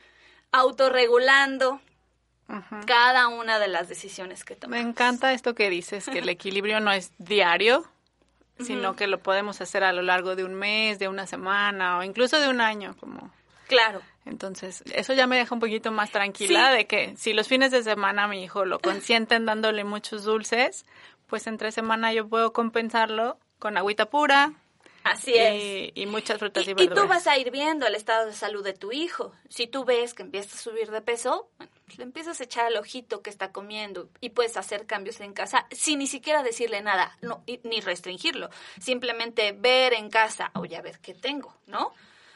autorregulando 0.53 1.81
Cada 2.87 3.29
una 3.29 3.59
de 3.59 3.69
las 3.69 3.89
decisiones 3.89 4.45
que 4.45 4.55
Me 4.55 4.61
tomamos. 4.61 4.87
encanta 4.87 5.33
esto 5.33 5.55
que 5.55 5.71
dices, 5.71 6.07
que 6.07 6.19
el 6.19 6.29
equilibrio 6.29 6.81
no 6.81 6.93
es 6.93 7.13
diario, 7.19 7.85
sino 8.59 8.95
que 8.97 9.07
lo 9.07 9.19
podemos 9.23 9.61
hacer 9.61 9.85
a 9.85 9.93
lo 9.93 10.03
largo 10.03 10.37
de 10.37 10.45
un 10.45 10.55
mes, 10.55 10.99
de 10.99 11.09
una 11.09 11.27
semana 11.27 11.99
o 11.99 12.03
incluso 12.03 12.39
de 12.41 12.49
un 12.49 12.61
año, 12.61 12.95
como 13.01 13.31
Claro. 13.69 14.03
entonces 14.27 14.83
eso 14.95 15.13
ya 15.15 15.27
me 15.27 15.37
deja 15.39 15.55
un 15.55 15.61
poquito 15.61 15.93
más 15.93 16.11
tranquila 16.11 16.71
Sí. 16.71 16.77
de 16.79 16.87
que 16.87 17.17
si 17.17 17.33
los 17.33 17.47
fines 17.49 17.71
de 17.71 17.83
semana 17.83 18.27
mi 18.29 18.43
hijo 18.43 18.65
lo 18.65 18.79
consienten 18.81 19.47
dándole 19.47 19.85
muchos 19.85 20.25
dulces, 20.25 20.85
pues 21.29 21.47
entre 21.47 21.71
semana 21.73 22.13
yo 22.13 22.29
puedo 22.29 22.53
compensarlo 22.53 23.39
con 23.59 23.77
agüita 23.79 24.07
pura 24.07 24.53
Así 25.03 25.35
es. 25.35 25.55
y, 25.55 25.93
y 26.03 26.07
muchas 26.07 26.39
frutas 26.39 26.65
y, 26.65 26.69
Y, 26.69 26.71
y 26.73 26.75
verduras. 26.75 27.03
tú 27.03 27.09
vas 27.09 27.27
a 27.27 27.39
ir 27.39 27.51
viendo 27.51 27.87
el 27.87 27.95
estado 27.95 28.27
de 28.27 28.33
salud 28.35 28.63
de 28.63 28.75
tu 28.75 28.93
hijo. 28.93 29.33
Si 29.49 29.67
tú 29.67 29.85
ves 29.85 30.15
que 30.15 30.23
empieza 30.23 30.55
a 30.55 30.59
subir 30.61 30.91
de 30.91 31.01
peso, 31.01 31.51
bueno, 31.59 31.73
pues 31.87 31.99
le 31.99 32.05
empiezas 32.05 32.41
a 32.41 32.45
echar 32.45 32.67
al 32.67 32.77
ojito 32.77 33.23
que 33.23 33.31
está 33.31 33.51
comiendo 33.51 34.09
y 34.21 34.31
puedes 34.31 34.57
hacer 34.57 34.87
cambios 34.87 35.21
en 35.21 35.33
casa 35.33 35.67
sin 35.71 35.99
ni 36.01 36.07
siquiera 36.07 36.43
decirle 36.43 36.83
nada, 36.83 37.17
no, 37.23 37.43
y- 37.47 37.61
ni 37.65 37.81
restringirlo. 37.81 38.51
Simplemente 38.81 39.53
ver 39.53 39.95
en 39.95 40.11
casa, 40.11 40.51
oye, 40.55 40.77
a 40.77 40.83
ver 40.83 40.99
qué 41.01 41.15
tengo, 41.15 41.57
¿no? 41.67 41.93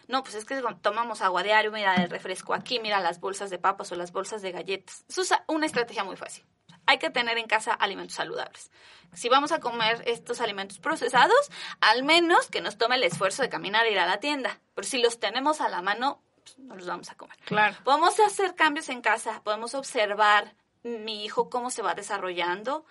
No, 0.07 0.23
pues 0.23 0.35
es 0.35 0.45
que 0.45 0.61
tomamos 0.83 1.23
agua 1.23 1.43
diario, 1.43 1.71
mira 1.73 2.03
el 2.03 2.11
refresco 2.11 2.53
aquí, 2.53 2.79
mira 2.79 3.01
las 3.01 3.21
bolsas 3.21 3.49
de 3.51 3.59
papas 3.59 3.91
o 3.93 3.95
las 3.95 4.13
bolsas 4.13 4.43
de 4.43 4.53
galletas. 4.53 5.05
Eso 5.09 5.23
es 5.23 5.33
una 5.49 5.65
estrategia 5.67 6.05
muy 6.05 6.17
fácil. 6.17 6.45
Hay 6.87 6.99
que 6.99 7.11
tener 7.11 7.39
en 7.39 7.47
casa 7.47 7.73
alimentos 7.73 8.17
saludables. 8.17 8.71
Si 9.13 9.29
vamos 9.29 9.53
a 9.53 9.61
comer 9.61 10.03
estos 10.07 10.41
alimentos 10.41 10.79
procesados, 10.79 11.51
al 11.81 12.03
menos 12.03 12.49
que 12.49 12.61
nos 12.61 12.77
tome 12.77 12.97
el 12.97 13.05
esfuerzo 13.05 13.43
de 13.43 13.49
caminar 13.49 13.87
e 13.87 13.93
ir 13.93 13.99
a 13.99 14.07
la 14.07 14.19
tienda. 14.19 14.61
Pero 14.75 14.87
si 14.87 14.99
los 14.99 15.21
tenemos 15.21 15.61
a 15.61 15.69
la 15.69 15.83
mano, 15.83 16.21
pues, 16.43 16.59
no 16.59 16.75
los 16.75 16.87
vamos 16.87 17.11
a 17.11 17.15
comer. 17.15 17.39
Claro. 17.45 17.77
Podemos 17.85 18.19
hacer 18.21 18.55
cambios 18.55 18.89
en 18.89 19.01
casa, 19.01 19.41
podemos 19.45 19.75
observar 19.75 20.55
mi 20.83 21.25
hijo 21.25 21.49
cómo 21.49 21.71
se 21.71 21.83
va 21.83 21.95
desarrollando, 21.95 22.85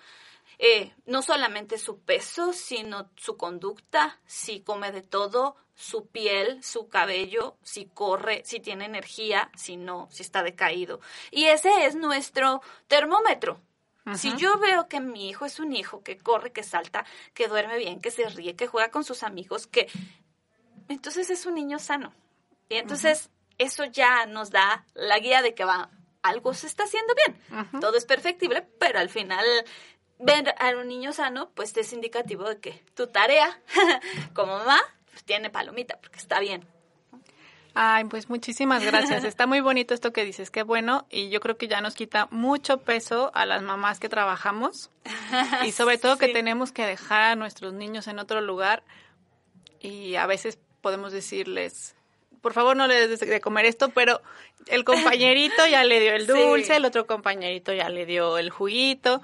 eh, 0.57 0.93
no 1.05 1.21
solamente 1.21 1.77
su 1.77 1.99
peso, 1.99 2.53
sino 2.53 3.09
su 3.15 3.37
conducta, 3.37 4.19
si 4.25 4.61
come 4.61 4.91
de 4.91 5.01
todo, 5.01 5.55
su 5.75 6.07
piel, 6.07 6.63
su 6.63 6.87
cabello, 6.87 7.57
si 7.63 7.85
corre, 7.85 8.43
si 8.45 8.59
tiene 8.59 8.85
energía, 8.85 9.51
si 9.55 9.77
no, 9.77 10.07
si 10.11 10.23
está 10.23 10.43
decaído. 10.43 10.99
Y 11.31 11.45
ese 11.45 11.85
es 11.85 11.95
nuestro 11.95 12.61
termómetro. 12.87 13.59
Si 14.15 14.35
yo 14.35 14.59
veo 14.59 14.87
que 14.89 14.99
mi 14.99 15.29
hijo 15.29 15.45
es 15.45 15.59
un 15.59 15.73
hijo 15.73 16.03
que 16.03 16.17
corre, 16.17 16.51
que 16.51 16.63
salta, 16.63 17.05
que 17.33 17.47
duerme 17.47 17.77
bien, 17.77 18.01
que 18.01 18.11
se 18.11 18.27
ríe, 18.27 18.55
que 18.55 18.67
juega 18.67 18.91
con 18.91 19.05
sus 19.05 19.23
amigos, 19.23 19.65
que 19.65 19.87
entonces 20.89 21.29
es 21.29 21.45
un 21.45 21.55
niño 21.55 21.79
sano. 21.79 22.13
Y 22.67 22.75
entonces 22.75 23.29
eso 23.57 23.85
ya 23.85 24.25
nos 24.25 24.49
da 24.49 24.85
la 24.93 25.19
guía 25.19 25.41
de 25.41 25.53
que 25.53 25.63
va 25.63 25.89
algo 26.21 26.53
se 26.53 26.67
está 26.67 26.83
haciendo 26.83 27.13
bien. 27.15 27.69
Todo 27.79 27.97
es 27.97 28.05
perfectible, 28.05 28.61
pero 28.79 28.99
al 28.99 29.09
final 29.09 29.45
ver 30.19 30.55
a 30.57 30.69
un 30.77 30.87
niño 30.87 31.13
sano, 31.13 31.51
pues 31.51 31.75
es 31.77 31.93
indicativo 31.93 32.47
de 32.47 32.59
que 32.59 32.83
tu 32.95 33.07
tarea 33.07 33.61
como 34.33 34.57
mamá 34.57 34.81
pues, 35.11 35.23
tiene 35.23 35.49
palomita 35.49 35.99
porque 36.01 36.17
está 36.17 36.39
bien. 36.39 36.65
Ay, 37.75 38.05
pues 38.05 38.29
muchísimas 38.29 38.83
gracias. 38.83 39.23
Está 39.23 39.47
muy 39.47 39.59
bonito 39.59 39.93
esto 39.93 40.13
que 40.13 40.23
dices, 40.23 40.51
qué 40.51 40.63
bueno. 40.63 41.07
Y 41.09 41.29
yo 41.29 41.39
creo 41.39 41.57
que 41.57 41.67
ya 41.67 41.81
nos 41.81 41.95
quita 41.95 42.27
mucho 42.29 42.79
peso 42.79 43.31
a 43.33 43.45
las 43.45 43.63
mamás 43.63 43.99
que 43.99 44.09
trabajamos. 44.09 44.91
Y 45.65 45.71
sobre 45.71 45.97
todo 45.97 46.17
que 46.17 46.27
tenemos 46.27 46.71
que 46.71 46.85
dejar 46.85 47.21
a 47.21 47.35
nuestros 47.35 47.73
niños 47.73 48.07
en 48.07 48.19
otro 48.19 48.41
lugar. 48.41 48.83
Y 49.79 50.15
a 50.15 50.27
veces 50.27 50.59
podemos 50.81 51.11
decirles, 51.11 51.95
por 52.41 52.53
favor 52.53 52.75
no 52.75 52.87
le 52.87 53.07
des 53.07 53.19
de 53.19 53.41
comer 53.41 53.65
esto, 53.65 53.89
pero 53.89 54.21
el 54.67 54.83
compañerito 54.85 55.65
ya 55.65 55.83
le 55.83 55.99
dio 55.99 56.13
el 56.13 56.27
dulce, 56.27 56.75
el 56.75 56.85
otro 56.85 57.07
compañerito 57.07 57.73
ya 57.73 57.89
le 57.89 58.05
dio 58.05 58.37
el 58.37 58.49
juguito. 58.49 59.21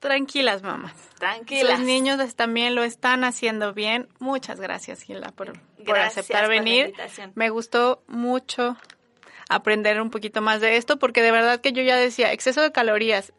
Tranquilas, 0.00 0.62
mamás. 0.62 0.94
Tranquilas. 1.18 1.78
Los 1.78 1.86
niños 1.86 2.34
también 2.34 2.74
lo 2.74 2.82
están 2.82 3.24
haciendo 3.24 3.72
bien. 3.72 4.08
Muchas 4.18 4.60
gracias, 4.60 5.02
Gila, 5.02 5.32
por, 5.32 5.52
por 5.84 5.98
aceptar 5.98 6.48
venir. 6.48 6.94
Me 7.34 7.50
gustó 7.50 8.02
mucho 8.06 8.76
aprender 9.48 10.00
un 10.00 10.10
poquito 10.10 10.40
más 10.40 10.60
de 10.60 10.76
esto, 10.76 10.98
porque 10.98 11.22
de 11.22 11.30
verdad 11.30 11.60
que 11.60 11.72
yo 11.72 11.82
ya 11.82 11.96
decía, 11.96 12.32
exceso 12.32 12.62
de 12.62 12.72
calorías. 12.72 13.32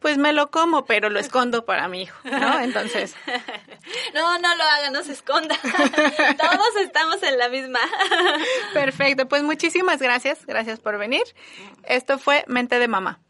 Pues 0.00 0.16
me 0.16 0.32
lo 0.32 0.50
como, 0.50 0.86
pero 0.86 1.10
lo 1.10 1.20
escondo 1.20 1.66
para 1.66 1.86
mi 1.86 2.02
hijo, 2.02 2.18
¿no? 2.24 2.60
Entonces. 2.62 3.14
No, 4.14 4.38
no 4.38 4.54
lo 4.54 4.64
haga, 4.64 4.90
no 4.90 5.02
se 5.02 5.12
esconda. 5.12 5.56
Todos 5.62 6.76
estamos 6.80 7.22
en 7.22 7.36
la 7.36 7.48
misma. 7.50 7.80
Perfecto, 8.72 9.28
pues 9.28 9.42
muchísimas 9.42 10.00
gracias, 10.00 10.46
gracias 10.46 10.80
por 10.80 10.96
venir. 10.96 11.22
Esto 11.84 12.18
fue 12.18 12.44
Mente 12.48 12.78
de 12.78 12.88
Mamá. 12.88 13.20